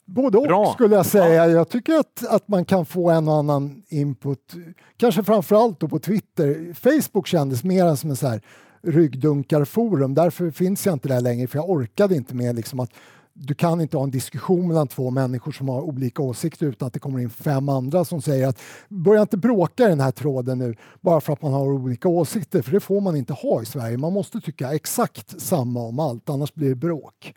både 0.10 0.38
och 0.38 0.44
Bra. 0.44 0.74
skulle 0.74 0.96
jag 0.96 1.06
säga. 1.06 1.48
Jag 1.48 1.70
tycker 1.70 1.94
att, 1.94 2.26
att 2.30 2.48
man 2.48 2.66
kan 2.66 2.86
få 2.86 3.10
en 3.10 3.28
och 3.28 3.36
annan 3.36 3.84
input, 3.90 4.54
kanske 4.98 5.24
framförallt 5.24 5.80
då 5.80 5.88
på 5.88 6.00
Twitter. 6.00 6.74
Facebook 6.74 7.28
kändes 7.28 7.64
mer 7.64 7.96
som 7.96 8.10
en 8.10 8.16
så 8.16 8.28
här 8.28 8.42
ryggdunkarforum. 8.82 10.14
Därför 10.14 10.52
finns 10.52 10.86
jag 10.86 10.94
inte 10.94 11.08
där 11.08 11.22
längre, 11.22 11.48
för 11.48 11.58
jag 11.58 11.70
orkade 11.70 12.16
inte 12.16 12.36
med 12.36 12.56
liksom 12.56 12.80
att 12.80 12.92
du 13.34 13.54
kan 13.54 13.82
inte 13.82 13.98
ha 13.98 14.04
en 14.04 14.12
diskussion 14.12 14.68
mellan 14.68 14.88
två 14.88 15.10
människor 15.10 15.52
som 15.52 15.70
har 15.70 15.82
olika 15.82 16.22
åsikter 16.22 16.66
utan 16.66 16.88
att 16.88 16.94
det 16.94 17.00
kommer 17.00 17.20
in 17.20 17.30
fem 17.30 17.70
andra 17.70 18.06
som 18.06 18.22
säger 18.22 18.48
att 18.48 18.60
börja 18.90 19.22
inte 19.22 19.38
bråka 19.38 19.86
i 19.86 19.90
den 19.90 20.00
här 20.00 20.12
tråden 20.12 20.58
nu 20.58 20.76
bara 21.02 21.22
för 21.22 21.34
att 21.34 21.42
man 21.42 21.54
har 21.54 21.66
olika 21.66 22.10
åsikter, 22.10 22.62
för 22.62 22.72
det 22.72 22.80
får 22.80 23.02
man 23.02 23.16
inte 23.16 23.34
ha 23.34 23.62
i 23.62 23.66
Sverige. 23.66 23.98
Man 23.98 24.14
måste 24.14 24.42
tycka 24.42 24.74
exakt 24.74 25.42
samma 25.42 25.80
om 25.80 26.00
allt, 26.00 26.30
annars 26.30 26.54
blir 26.54 26.70
det 26.70 26.76
bråk. 26.76 27.34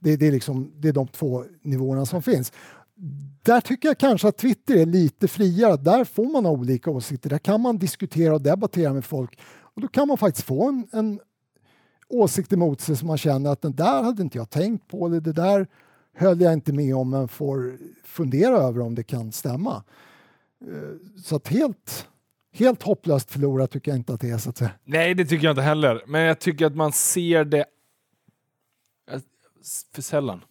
Det, 0.00 0.16
det, 0.16 0.26
är 0.26 0.32
liksom, 0.32 0.72
det 0.76 0.88
är 0.88 0.92
de 0.92 1.08
två 1.08 1.44
nivåerna 1.62 2.06
som 2.06 2.22
finns. 2.22 2.52
Där 3.42 3.60
tycker 3.60 3.88
jag 3.88 3.98
kanske 3.98 4.28
att 4.28 4.36
Twitter 4.36 4.76
är 4.76 4.86
lite 4.86 5.28
friare. 5.28 5.76
Där 5.76 6.04
får 6.04 6.24
man 6.24 6.44
ha 6.44 6.52
olika 6.52 6.90
åsikter. 6.90 7.30
Där 7.30 7.38
kan 7.38 7.60
man 7.60 7.78
diskutera 7.78 8.34
och 8.34 8.42
debattera 8.42 8.92
med 8.92 9.04
folk. 9.04 9.38
Och 9.74 9.80
då 9.80 9.88
kan 9.88 10.08
man 10.08 10.18
faktiskt 10.18 10.46
få 10.46 10.68
en, 10.68 10.88
en 10.92 11.20
åsikt 12.08 12.52
emot 12.52 12.80
sig 12.80 12.96
som 12.96 13.08
man 13.08 13.18
känner 13.18 13.50
att 13.50 13.62
den 13.62 13.74
där 13.74 14.02
hade 14.02 14.22
inte 14.22 14.38
jag 14.38 14.50
tänkt 14.50 14.88
på 14.88 15.06
eller 15.06 15.20
det 15.20 15.32
där 15.32 15.66
höll 16.14 16.40
jag 16.40 16.52
inte 16.52 16.72
med 16.72 16.96
om 16.96 17.10
men 17.10 17.28
får 17.28 17.78
fundera 18.04 18.56
över 18.56 18.80
om 18.80 18.94
det 18.94 19.02
kan 19.02 19.32
stämma. 19.32 19.84
Eh, 20.66 21.20
så 21.24 21.36
att 21.36 21.48
helt, 21.48 22.06
helt 22.52 22.82
hopplöst 22.82 23.30
förlorat 23.30 23.70
tycker 23.70 23.90
jag 23.90 23.98
inte 23.98 24.14
att 24.14 24.20
det 24.20 24.30
är 24.30 24.38
så 24.38 24.50
att 24.50 24.56
säga. 24.56 24.70
Nej, 24.84 25.14
det 25.14 25.24
tycker 25.24 25.44
jag 25.44 25.52
inte 25.52 25.62
heller. 25.62 26.02
Men 26.06 26.20
jag 26.20 26.38
tycker 26.38 26.66
att 26.66 26.76
man 26.76 26.92
ser 26.92 27.44
det 27.44 27.64
för 29.94 30.02
sällan. 30.02 30.44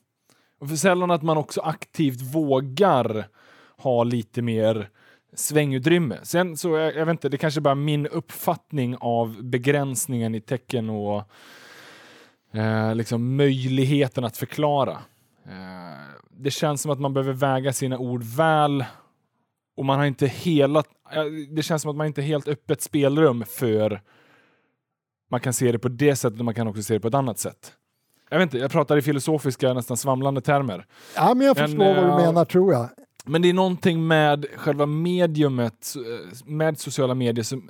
Och 0.60 0.70
för 0.70 0.76
sällan 0.76 1.12
att 1.12 1.24
man 1.24 1.38
också 1.38 1.62
aktivt 1.62 2.22
vågar 2.22 3.28
ha 3.78 4.03
lite 4.03 4.41
mer 4.41 4.89
svängutrymme. 5.34 6.18
Sen 6.24 6.58
så, 6.58 6.78
jag, 6.78 6.95
jag 6.95 7.05
vet 7.05 7.14
inte, 7.14 7.30
det 7.30 7.38
kanske 7.38 7.62
bara 7.62 7.72
är 7.72 7.76
min 7.76 8.08
uppfattning 8.08 8.95
av 8.99 9.43
begränsningen 9.43 10.36
i 10.36 10.41
tecken 10.41 10.89
och 10.89 11.24
eh, 12.53 12.95
liksom 12.95 13.36
möjligheten 13.36 14.24
att 14.24 14.38
förklara. 14.38 14.97
Eh, 15.45 16.22
det 16.32 16.51
känns 16.51 16.82
som 16.82 16.91
att 16.91 16.99
man 16.99 17.14
behöver 17.14 17.34
väga 17.34 17.74
sina 17.74 17.97
ord 17.97 18.24
väl 18.24 18.86
och 19.78 19.86
man 19.86 19.99
har 19.99 20.05
inte 20.05 20.28
hela, 20.28 20.80
eh, 21.12 21.24
det 21.49 21.64
känns 21.64 21.82
som 21.82 21.91
att 21.91 21.97
man 21.97 22.08
inte 22.08 22.22
har 22.22 22.28
helt 22.28 22.47
öppet 22.47 22.82
spelrum 22.82 23.43
för 23.47 24.01
man 25.30 25.39
kan 25.39 25.53
se 25.53 25.72
det 25.72 25.80
på 25.80 25.89
det 25.89 26.16
sättet 26.16 26.39
och 26.39 26.45
man 26.45 26.53
kan 26.53 26.68
också 26.68 26.84
se 26.84 26.93
det 26.93 26.99
på 26.99 27.08
ett 27.08 27.14
annat 27.14 27.39
sätt. 27.39 27.74
Jag 28.30 28.38
vet 28.38 28.44
inte, 28.44 28.58
jag 28.58 28.72
pratar 28.72 28.98
i 28.98 29.02
filosofiska, 29.02 29.74
nästan 29.74 29.98
svamlande 29.98 30.42
termer. 30.42 30.86
Ja, 31.16 31.34
men 31.34 31.48
jag 31.48 31.58
förstår 31.58 31.96
vad 31.96 32.04
du 32.04 32.10
eh, 32.10 32.18
menar 32.18 32.46
tror 32.46 32.74
jag. 32.74 32.90
Men 33.26 33.42
det 33.42 33.50
är 33.50 33.54
någonting 33.54 34.08
med 34.08 34.46
själva 34.56 34.86
mediumet, 34.86 35.94
eh, 35.96 36.38
med 36.46 36.80
sociala 36.80 37.14
medier 37.16 37.44
som 37.44 37.70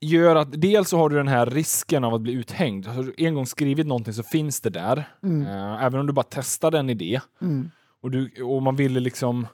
gör 0.00 0.36
att 0.36 0.60
dels 0.60 0.88
så 0.88 0.96
har 0.98 1.08
du 1.08 1.16
den 1.16 1.28
här 1.28 1.46
risken 1.46 2.04
av 2.04 2.14
att 2.14 2.20
bli 2.20 2.32
uthängd. 2.32 2.86
Har 2.86 3.02
du 3.02 3.14
en 3.16 3.34
gång 3.34 3.46
skrivit 3.46 3.86
någonting 3.86 4.14
så 4.14 4.22
finns 4.22 4.60
det 4.60 4.70
där. 4.70 5.08
Mm. 5.22 5.46
Eh, 5.46 5.84
även 5.84 6.00
om 6.00 6.06
du 6.06 6.12
bara 6.12 6.22
testade 6.22 6.78
en 6.78 6.90
idé 6.90 7.20
Mm. 7.42 7.70
och, 8.02 8.10
du, 8.10 8.42
och 8.42 8.62
man 8.62 8.76
ville 8.76 9.00
liksom 9.00 9.46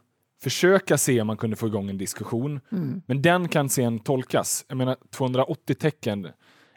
försöka 0.42 0.98
se 0.98 1.20
om 1.20 1.26
man 1.26 1.36
kunde 1.36 1.56
få 1.56 1.66
igång 1.66 1.90
en 1.90 1.98
diskussion. 1.98 2.60
Mm. 2.72 3.02
Men 3.06 3.22
den 3.22 3.48
kan 3.48 3.68
sen 3.68 3.98
tolkas. 3.98 4.64
Jag 4.68 4.76
menar 4.76 4.96
280 5.16 5.74
tecken 5.74 6.28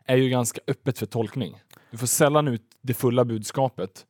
är 0.06 0.16
ju 0.16 0.30
ganska 0.30 0.62
öppet 0.68 1.00
för 1.00 1.06
tolkning. 1.06 1.62
Du 1.92 1.98
får 1.98 2.08
sällan 2.08 2.48
ut 2.48 2.62
det 2.82 2.94
fulla 2.94 3.26
budskapet. 3.26 4.06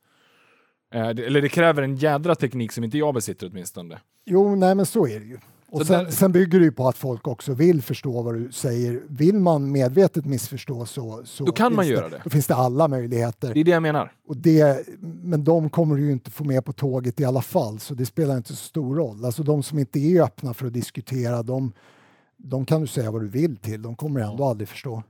Eh, 0.94 1.08
det, 1.08 1.26
eller 1.26 1.42
det 1.42 1.48
kräver 1.48 1.82
en 1.82 1.96
jädra 1.96 2.34
teknik 2.34 2.72
som 2.72 2.84
inte 2.84 2.98
jag 2.98 3.14
besitter 3.14 3.50
åtminstone. 3.52 3.98
Jo, 4.24 4.54
nej 4.54 4.74
men 4.74 4.86
så 4.86 5.06
är 5.06 5.20
det 5.20 5.26
ju. 5.26 5.38
Och 5.70 5.86
sen, 5.86 6.04
där... 6.04 6.10
sen, 6.10 6.32
bygger 6.32 6.58
det 6.58 6.64
ju 6.64 6.72
på 6.72 6.88
att 6.88 6.96
folk 6.96 7.28
också 7.28 7.54
vill 7.54 7.82
förstå 7.82 8.22
vad 8.22 8.34
du 8.34 8.52
säger. 8.52 9.02
Vill 9.08 9.34
man 9.34 9.72
medvetet 9.72 10.24
missförstå 10.24 10.86
så, 10.86 11.22
så 11.24 11.44
då 11.44 11.52
kan 11.52 11.74
man 11.74 11.88
göra 11.88 12.08
det. 12.08 12.20
Då 12.24 12.30
finns 12.30 12.46
det 12.46 12.54
alla 12.54 12.88
möjligheter. 12.88 13.54
Det 13.54 13.60
är 13.60 13.64
det 13.64 13.70
jag 13.70 13.82
menar. 13.82 14.12
Och 14.28 14.36
det, 14.36 14.88
men 15.00 15.44
de 15.44 15.70
kommer 15.70 15.96
du 15.96 16.06
ju 16.06 16.12
inte 16.12 16.30
få 16.30 16.44
med 16.44 16.64
på 16.64 16.72
tåget 16.72 17.20
i 17.20 17.24
alla 17.24 17.42
fall, 17.42 17.78
så 17.78 17.94
det 17.94 18.06
spelar 18.06 18.36
inte 18.36 18.48
så 18.48 18.56
stor 18.56 18.96
roll. 18.96 19.24
Alltså 19.24 19.42
de 19.42 19.62
som 19.62 19.78
inte 19.78 19.98
är 19.98 20.22
öppna 20.22 20.54
för 20.54 20.66
att 20.66 20.72
diskutera, 20.72 21.42
de, 21.42 21.72
de 22.36 22.64
kan 22.64 22.80
du 22.80 22.86
säga 22.86 23.10
vad 23.10 23.22
du 23.22 23.28
vill 23.28 23.56
till. 23.56 23.82
De 23.82 23.96
kommer 23.96 24.20
ändå 24.20 24.44
aldrig 24.44 24.68
förstå. 24.68 25.02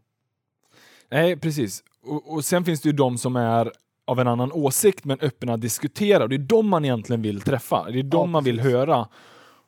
Nej, 1.10 1.36
precis. 1.36 1.84
Och, 2.02 2.32
och 2.32 2.44
sen 2.44 2.64
finns 2.64 2.80
det 2.80 2.88
ju 2.88 2.92
de 2.92 3.18
som 3.18 3.36
är 3.36 3.72
av 4.04 4.20
en 4.20 4.28
annan 4.28 4.52
åsikt 4.52 5.04
men 5.04 5.20
öppna 5.20 5.52
att 5.52 5.60
diskutera. 5.60 6.26
Det 6.26 6.34
är 6.34 6.38
de 6.38 6.68
man 6.68 6.84
egentligen 6.84 7.22
vill 7.22 7.40
träffa. 7.40 7.90
Det 7.90 7.98
är 7.98 8.02
de 8.02 8.20
ja, 8.20 8.26
man 8.26 8.44
vill 8.44 8.60
höra. 8.60 9.08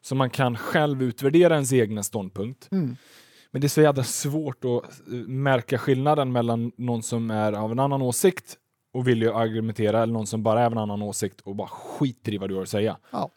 Så 0.03 0.15
man 0.15 0.31
kan 0.31 0.57
själv 0.57 1.03
utvärdera 1.03 1.55
ens 1.55 1.73
egna 1.73 2.03
ståndpunkt. 2.03 2.69
Mm. 2.71 2.97
Men 3.51 3.61
det 3.61 3.67
är 3.67 3.69
så 3.69 3.83
jävla 3.83 4.05
svårt 4.05 4.65
att 4.65 5.09
eh, 5.09 5.15
märka 5.27 5.79
skillnaden 5.79 6.33
mellan 6.33 6.73
någon 6.77 7.03
som 7.03 7.31
är 7.31 7.53
av 7.53 7.73
en 7.73 7.79
annan 7.79 8.03
åsikt 8.03 8.57
och 8.93 9.09
vill 9.09 9.23
ju 9.23 9.33
argumentera 9.33 10.03
eller 10.03 10.13
någon 10.13 10.27
som 10.27 10.43
bara 10.43 10.61
är 10.61 10.67
av 10.67 10.73
en 10.73 10.79
annan 10.79 11.03
åsikt 11.03 11.41
och 11.41 11.57
bara 11.57 11.69
skiter 11.69 12.35
i 12.35 12.39
vad 12.39 12.49
du 12.49 12.55
har 12.55 12.63
att 12.63 12.69
säga. 12.69 12.97
Ja. 13.11 13.31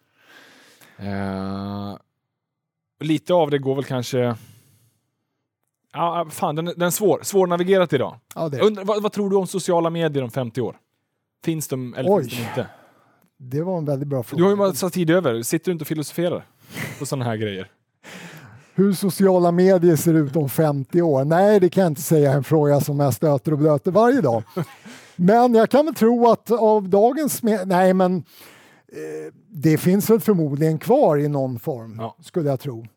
Uh, 0.99 1.97
lite 2.99 3.33
av 3.33 3.49
det 3.49 3.57
går 3.57 3.75
väl 3.75 3.83
kanske 3.83 4.35
Ja, 5.93 6.27
fan, 6.29 6.55
den, 6.55 6.65
den 6.65 6.81
är 6.81 6.89
svår. 6.89 7.19
Svårnavigerat 7.23 7.93
idag. 7.93 8.19
Ja, 8.35 8.51
Undra, 8.61 8.83
vad, 8.83 9.03
vad, 9.03 9.11
tror 9.11 9.29
du 9.29 9.35
om 9.35 9.47
sociala 9.47 9.89
medier 9.89 10.23
om 10.23 10.31
50 10.31 10.61
år? 10.61 10.77
Finns 11.43 11.67
de 11.67 11.93
eller 11.93 12.11
Oj. 12.11 12.23
finns 12.23 12.33
de 12.33 12.41
inte? 12.41 12.67
Det 13.37 13.61
var 13.61 13.77
en 13.77 13.85
väldigt 13.85 14.07
bra 14.07 14.23
fråga. 14.23 14.37
Du 14.37 14.43
har 14.43 14.49
ju 14.49 14.55
massa 14.55 14.89
tid 14.89 15.09
över. 15.09 15.41
Sitter 15.41 15.65
du 15.65 15.71
inte 15.71 15.83
och 15.83 15.87
filosoferar 15.87 16.45
på 16.99 17.05
sådana 17.05 17.25
här 17.25 17.35
grejer? 17.35 17.71
Hur 18.75 18.93
sociala 18.93 19.51
medier 19.51 19.95
ser 19.95 20.13
ut 20.13 20.35
om 20.35 20.49
50 20.49 21.01
år? 21.01 21.25
Nej, 21.25 21.59
det 21.59 21.69
kan 21.69 21.83
jag 21.83 21.91
inte 21.91 22.01
säga 22.01 22.33
en 22.33 22.43
fråga 22.43 22.81
som 22.81 22.99
jag 22.99 23.13
stöter 23.13 23.51
och 23.51 23.57
blöter 23.57 23.91
varje 23.91 24.21
dag. 24.21 24.43
Men 25.15 25.53
jag 25.53 25.69
kan 25.69 25.85
väl 25.85 25.95
tro 25.95 26.29
att 26.29 26.51
av 26.51 26.89
dagens... 26.89 27.43
Nej, 27.65 27.93
men 27.93 28.17
eh, 28.17 29.33
det 29.47 29.77
finns 29.77 30.09
väl 30.09 30.19
förmodligen 30.19 30.79
kvar 30.79 31.17
i 31.17 31.27
någon 31.27 31.59
form, 31.59 31.97
ja. 31.99 32.15
skulle 32.21 32.49
jag 32.49 32.59
tro. 32.59 32.87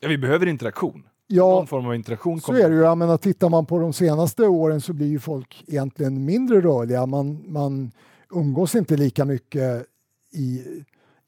Ja, 0.00 0.08
vi 0.08 0.18
behöver 0.18 0.46
interaktion. 0.46 1.02
Ja, 1.34 1.48
någon 1.48 1.66
form 1.66 1.86
av 1.86 1.94
interaktion. 1.94 2.40
Så 2.40 2.52
är 2.52 2.70
det 2.70 2.74
ju. 2.74 2.82
Jag 2.82 2.98
menar, 2.98 3.16
tittar 3.16 3.48
man 3.48 3.66
på 3.66 3.78
de 3.78 3.92
senaste 3.92 4.42
åren 4.42 4.80
så 4.80 4.92
blir 4.92 5.06
ju 5.06 5.18
folk 5.18 5.64
egentligen 5.66 6.24
mindre 6.24 6.60
rörliga. 6.60 7.06
Man, 7.06 7.44
man 7.46 7.92
umgås 8.30 8.74
inte 8.74 8.96
lika 8.96 9.24
mycket 9.24 9.86
i 10.32 10.62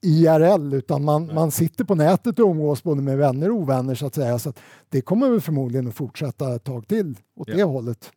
IRL 0.02 0.74
utan 0.74 1.04
man, 1.04 1.34
man 1.34 1.50
sitter 1.50 1.84
på 1.84 1.94
nätet 1.94 2.38
och 2.38 2.50
umgås 2.50 2.82
både 2.82 3.02
med 3.02 3.18
vänner 3.18 3.50
och 3.50 3.56
ovänner 3.56 3.94
så 3.94 4.06
att 4.06 4.14
säga. 4.14 4.38
Så 4.38 4.48
att 4.48 4.60
det 4.88 5.00
kommer 5.00 5.30
väl 5.30 5.40
förmodligen 5.40 5.88
att 5.88 5.94
fortsätta 5.94 6.54
ett 6.54 6.64
tag 6.64 6.88
till 6.88 7.14
åt 7.36 7.48
ja. 7.48 7.56
det 7.56 7.62
hållet. 7.62 8.12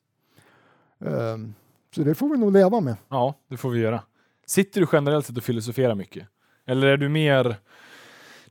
Um, 0.99 1.53
så 1.95 2.01
det 2.01 2.15
får 2.15 2.29
vi 2.29 2.37
nog 2.37 2.53
leva 2.53 2.81
med. 2.81 2.95
Ja, 3.09 3.33
det 3.49 3.57
får 3.57 3.69
vi 3.69 3.79
göra. 3.79 4.01
Sitter 4.45 4.81
du 4.81 4.87
generellt 4.91 5.25
sett 5.25 5.37
och 5.37 5.43
filosoferar 5.43 5.95
mycket? 5.95 6.27
Eller 6.65 6.87
är 6.87 6.97
du 6.97 7.09
mer... 7.09 7.55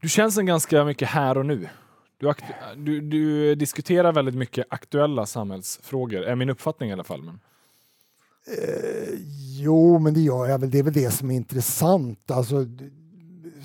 Du 0.00 0.08
känns 0.08 0.38
en 0.38 0.46
ganska 0.46 0.84
mycket 0.84 1.08
här 1.08 1.38
och 1.38 1.46
nu. 1.46 1.68
Du, 2.18 2.32
du, 2.76 3.00
du, 3.00 3.54
diskuterar 3.54 4.12
väldigt 4.12 4.34
mycket 4.34 4.66
aktuella 4.70 5.26
samhällsfrågor, 5.26 6.22
är 6.22 6.34
min 6.34 6.50
uppfattning 6.50 6.90
i 6.90 6.92
alla 6.92 7.04
fall. 7.04 7.22
Men... 7.22 7.40
Eh, 8.46 9.18
jo, 9.60 9.98
men 9.98 10.14
det 10.14 10.20
gör 10.20 10.46
jag 10.46 10.58
väl. 10.58 10.70
Det 10.70 10.78
är 10.78 10.82
väl 10.82 10.92
det 10.92 11.10
som 11.10 11.30
är 11.30 11.34
intressant. 11.34 12.30
Alltså, 12.30 12.66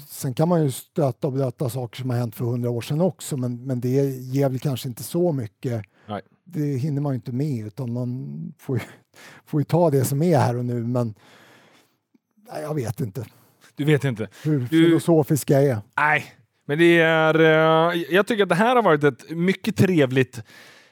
sen 0.07 0.33
kan 0.33 0.47
man 0.47 0.63
ju 0.63 0.71
stöta 0.71 1.27
och 1.27 1.33
blöta 1.33 1.69
saker 1.69 2.01
som 2.01 2.09
har 2.09 2.17
hänt 2.17 2.35
för 2.35 2.45
hundra 2.45 2.69
år 2.69 2.81
sedan 2.81 3.01
också, 3.01 3.37
men, 3.37 3.65
men 3.65 3.81
det 3.81 3.89
ger 4.09 4.49
väl 4.49 4.59
kanske 4.59 4.87
inte 4.89 5.03
så 5.03 5.31
mycket. 5.31 5.85
Nej. 6.07 6.21
Det 6.43 6.77
hinner 6.77 7.01
man 7.01 7.11
ju 7.11 7.15
inte 7.15 7.31
med, 7.31 7.67
utan 7.67 7.93
man 7.93 8.53
får 8.57 8.77
ju, 8.77 8.83
får 9.45 9.61
ju 9.61 9.65
ta 9.65 9.89
det 9.89 10.05
som 10.05 10.21
är 10.21 10.37
här 10.37 10.57
och 10.57 10.65
nu. 10.65 10.83
Men 10.83 11.13
nej, 12.51 12.61
jag 12.61 12.75
vet 12.75 12.99
inte. 12.99 13.25
Du 13.75 13.85
vet 13.85 14.03
inte? 14.03 14.27
Hur 14.43 14.59
du... 14.59 14.67
filosofisk 14.67 15.49
jag 15.49 15.63
är. 15.63 15.81
Nej, 15.97 16.25
men 16.68 16.78
det 16.78 16.99
är, 16.99 17.39
eh, 17.39 18.01
jag 18.09 18.28
tycker 18.28 18.43
att 18.43 18.49
det 18.49 18.55
här 18.55 18.76
har 18.76 18.84
varit 18.84 19.03
ett 19.03 19.30
mycket 19.30 19.76
trevligt, 19.76 20.43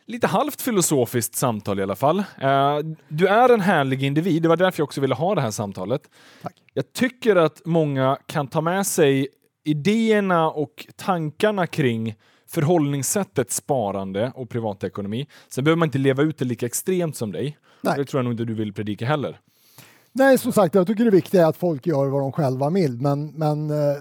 lite 0.06 0.28
halvt 0.28 0.62
filosofiskt 0.62 1.36
samtal 1.36 1.80
i 1.80 1.84
alla 1.84 1.96
fall. 1.96 2.20
Eh, 2.20 2.78
du 3.08 3.28
är 3.28 3.50
en 3.50 3.62
härlig 3.62 4.04
individ, 4.04 4.42
det 4.42 4.50
var 4.50 4.58
därför 4.58 4.80
jag 4.80 4.86
också 4.86 5.02
ville 5.02 5.16
ha 5.16 5.36
det 5.36 5.42
här 5.42 5.52
samtalet. 5.52 6.02
Tack. 6.42 6.54
Jag 6.74 6.94
tycker 6.94 7.36
att 7.36 7.62
många 7.66 8.18
kan 8.26 8.48
ta 8.48 8.62
med 8.62 8.88
sig 8.88 9.28
idéerna 9.64 10.50
och 10.50 10.88
tankarna 10.96 11.68
kring 11.68 12.16
förhållningssättet 12.48 13.52
sparande 13.52 14.32
och 14.36 14.50
privatekonomi. 14.50 15.28
Sen 15.50 15.64
behöver 15.64 15.78
man 15.80 15.88
inte 15.88 15.98
leva 15.98 16.24
ut 16.24 16.38
det 16.38 16.46
lika 16.46 16.66
extremt 16.66 17.16
som 17.16 17.32
dig. 17.32 17.58
Nej. 17.82 17.94
Det 17.98 18.06
tror 18.06 18.20
jag 18.20 18.24
nog 18.24 18.34
inte 18.34 18.46
du 18.46 18.54
vill 18.54 18.74
predika 18.74 19.06
heller. 19.06 19.40
Nej, 20.12 20.38
som 20.38 20.52
sagt, 20.52 20.76
jag 20.76 20.88
tycker 20.88 21.06
det 21.06 21.12
viktiga 21.12 21.42
är 21.42 21.50
att 21.50 21.58
folk 21.58 21.88
gör 21.88 22.08
vad 22.08 22.22
de 22.22 22.32
själva 22.32 22.70
vill, 22.70 23.02
men, 23.02 23.28
men 23.28 23.70
eh, 23.70 23.98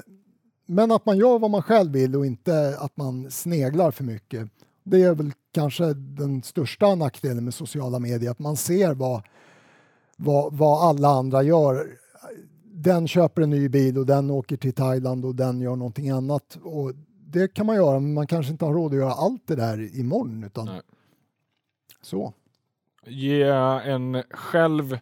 men 0.71 0.93
att 0.93 1.07
man 1.07 1.19
gör 1.19 1.39
vad 1.39 1.51
man 1.51 1.62
själv 1.62 1.93
vill 1.93 2.16
och 2.16 2.27
inte 2.27 2.77
att 2.79 2.97
man 2.97 3.31
sneglar 3.31 3.91
för 3.91 4.05
mycket. 4.05 4.49
Det 4.85 5.03
är 5.03 5.14
väl 5.14 5.33
kanske 5.53 5.95
den 5.95 6.43
största 6.43 6.95
nackdelen 6.95 7.45
med 7.45 7.55
sociala 7.55 7.99
medier, 7.99 8.31
att 8.31 8.39
man 8.39 8.57
ser 8.57 8.95
vad, 8.95 9.23
vad, 10.16 10.53
vad 10.53 10.89
alla 10.89 11.09
andra 11.09 11.43
gör. 11.43 11.87
Den 12.64 13.09
köper 13.09 13.43
en 13.43 13.51
ny 13.51 13.69
bil 13.69 13.99
och 13.99 14.07
den 14.07 14.31
åker 14.31 14.57
till 14.57 14.73
Thailand 14.73 15.25
och 15.25 15.35
den 15.35 15.61
gör 15.61 15.77
någonting 15.77 16.11
annat. 16.11 16.59
Och 16.62 16.93
det 17.27 17.55
kan 17.55 17.66
man 17.66 17.77
göra, 17.77 18.01
men 18.01 18.14
man 18.14 18.27
kanske 18.27 18.53
inte 18.53 18.64
har 18.64 18.75
råd 18.75 18.93
att 18.93 18.99
göra 18.99 19.12
allt 19.12 19.43
det 19.47 19.57
där 19.57 19.99
imorgon. 19.99 20.45
Utan 20.45 20.66
Nej. 20.66 20.81
Så. 22.03 22.33
Ge 23.07 23.43
en 23.43 24.23
själv 24.31 24.99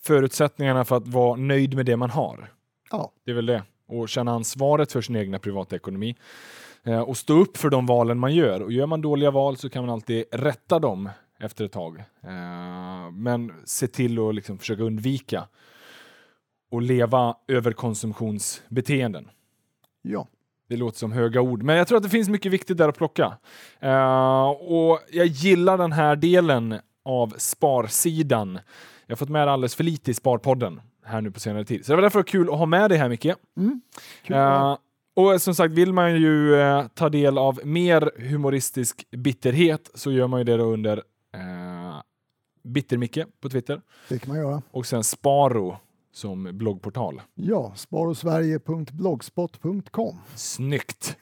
förutsättningarna 0.00 0.84
för 0.84 0.96
att 0.96 1.08
vara 1.08 1.36
nöjd 1.36 1.74
med 1.74 1.86
det 1.86 1.96
man 1.96 2.10
har. 2.10 2.52
Ja. 2.90 3.12
Det 3.24 3.30
är 3.30 3.34
väl 3.34 3.46
det 3.46 3.62
och 3.90 4.08
känna 4.08 4.32
ansvaret 4.32 4.92
för 4.92 5.00
sin 5.00 5.16
egna 5.16 5.38
privatekonomi 5.38 6.16
eh, 6.84 7.00
och 7.00 7.16
stå 7.16 7.34
upp 7.34 7.56
för 7.56 7.70
de 7.70 7.86
valen 7.86 8.18
man 8.18 8.34
gör. 8.34 8.62
Och 8.62 8.72
gör 8.72 8.86
man 8.86 9.00
dåliga 9.00 9.30
val 9.30 9.56
så 9.56 9.70
kan 9.70 9.86
man 9.86 9.90
alltid 9.90 10.24
rätta 10.32 10.78
dem 10.78 11.08
efter 11.40 11.64
ett 11.64 11.72
tag. 11.72 11.98
Eh, 12.22 13.10
men 13.12 13.52
se 13.64 13.86
till 13.86 14.18
att 14.18 14.34
liksom 14.34 14.58
försöka 14.58 14.82
undvika 14.82 15.44
och 16.70 16.82
leva 16.82 17.36
över 17.48 17.72
konsumtionsbeteenden. 17.72 19.30
Ja. 20.02 20.26
Det 20.68 20.76
låter 20.76 20.98
som 20.98 21.12
höga 21.12 21.40
ord, 21.40 21.62
men 21.62 21.76
jag 21.76 21.88
tror 21.88 21.96
att 21.96 22.02
det 22.02 22.08
finns 22.08 22.28
mycket 22.28 22.52
viktigt 22.52 22.78
där 22.78 22.88
att 22.88 22.98
plocka. 22.98 23.36
Uh, 23.84 24.48
och 24.48 25.00
jag 25.10 25.26
gillar 25.26 25.78
den 25.78 25.92
här 25.92 26.16
delen 26.16 26.74
av 27.04 27.34
sparsidan. 27.38 28.58
Jag 29.06 29.12
har 29.12 29.16
fått 29.16 29.28
med 29.28 29.48
alldeles 29.48 29.74
för 29.74 29.84
lite 29.84 30.10
i 30.10 30.14
Sparpodden 30.14 30.80
här 31.10 31.20
nu 31.20 31.30
på 31.30 31.40
senare 31.40 31.64
tid. 31.64 31.86
Så 31.86 31.92
det 31.92 31.96
var 31.96 32.02
därför 32.02 32.22
kul 32.22 32.50
att 32.50 32.58
ha 32.58 32.66
med 32.66 32.90
dig 32.90 32.98
här 32.98 33.08
Micke. 33.08 33.26
Mm. 33.56 33.80
Uh, 34.30 34.76
och 35.16 35.42
som 35.42 35.54
sagt, 35.54 35.74
vill 35.74 35.92
man 35.92 36.20
ju 36.20 36.54
uh, 36.54 36.86
ta 36.94 37.08
del 37.08 37.38
av 37.38 37.60
mer 37.64 38.28
humoristisk 38.30 39.06
bitterhet 39.10 39.90
så 39.94 40.12
gör 40.12 40.26
man 40.26 40.40
ju 40.40 40.44
det 40.44 40.56
då 40.56 40.64
under 40.64 40.96
uh, 40.96 41.02
Bittermicke 42.64 43.26
på 43.40 43.48
Twitter. 43.48 43.80
Det 44.08 44.18
kan 44.18 44.28
man 44.28 44.38
göra. 44.38 44.62
Och 44.70 44.86
sen 44.86 45.04
Sparo 45.04 45.76
som 46.12 46.58
bloggportal. 46.58 47.22
Ja, 47.34 47.72
sparosverige.blogspot.com. 47.76 50.16
Snyggt! 50.34 51.16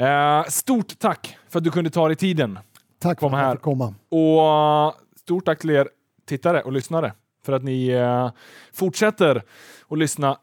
Uh, 0.00 0.44
stort 0.48 0.98
tack 0.98 1.38
för 1.48 1.58
att 1.58 1.64
du 1.64 1.70
kunde 1.70 1.90
ta 1.90 2.08
dig 2.08 2.16
tiden. 2.16 2.58
Tack 2.98 3.20
för 3.20 3.26
att 3.26 3.32
jag 3.32 3.52
fick 3.52 3.62
komma. 3.62 3.94
Och 4.08 4.94
stort 5.16 5.44
tack 5.44 5.58
till 5.58 5.70
er 5.70 5.88
tittare 6.26 6.62
och 6.62 6.72
lyssnare 6.72 7.12
för 7.48 7.52
att 7.52 7.64
ni 7.64 7.88
eh, 7.88 8.30
fortsätter 8.72 9.42
att 9.88 9.98
lyssna 9.98 10.38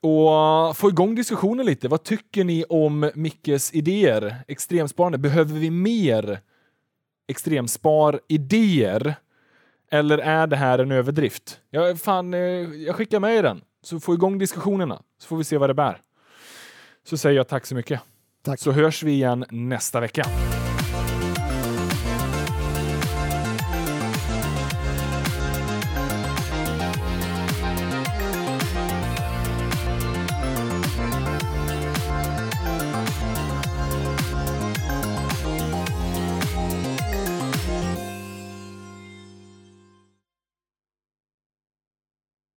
och 0.00 0.76
få 0.76 0.88
igång 0.88 1.14
diskussionen 1.14 1.66
lite. 1.66 1.88
Vad 1.88 2.02
tycker 2.02 2.44
ni 2.44 2.64
om 2.68 3.10
Mickes 3.14 3.74
idéer? 3.74 4.36
Extremsparande, 4.48 5.18
behöver 5.18 5.54
vi 5.58 5.70
mer 5.70 6.40
extremspar-idéer? 7.28 9.14
Eller 9.90 10.18
är 10.18 10.46
det 10.46 10.56
här 10.56 10.78
en 10.78 10.92
överdrift? 10.92 11.60
Jag, 11.70 12.00
fan, 12.00 12.34
eh, 12.34 12.40
jag 12.40 12.96
skickar 12.96 13.20
med 13.20 13.36
er 13.36 13.42
den, 13.42 13.60
så 13.82 14.00
få 14.00 14.14
igång 14.14 14.38
diskussionerna, 14.38 15.02
så 15.18 15.26
får 15.28 15.36
vi 15.36 15.44
se 15.44 15.58
vad 15.58 15.70
det 15.70 15.74
bär. 15.74 16.00
Så 17.04 17.16
säger 17.16 17.36
jag 17.36 17.48
tack 17.48 17.66
så 17.66 17.74
mycket. 17.74 18.00
Tack. 18.42 18.60
Så 18.60 18.72
hörs 18.72 19.02
vi 19.02 19.12
igen 19.12 19.44
nästa 19.50 20.00
vecka. 20.00 20.24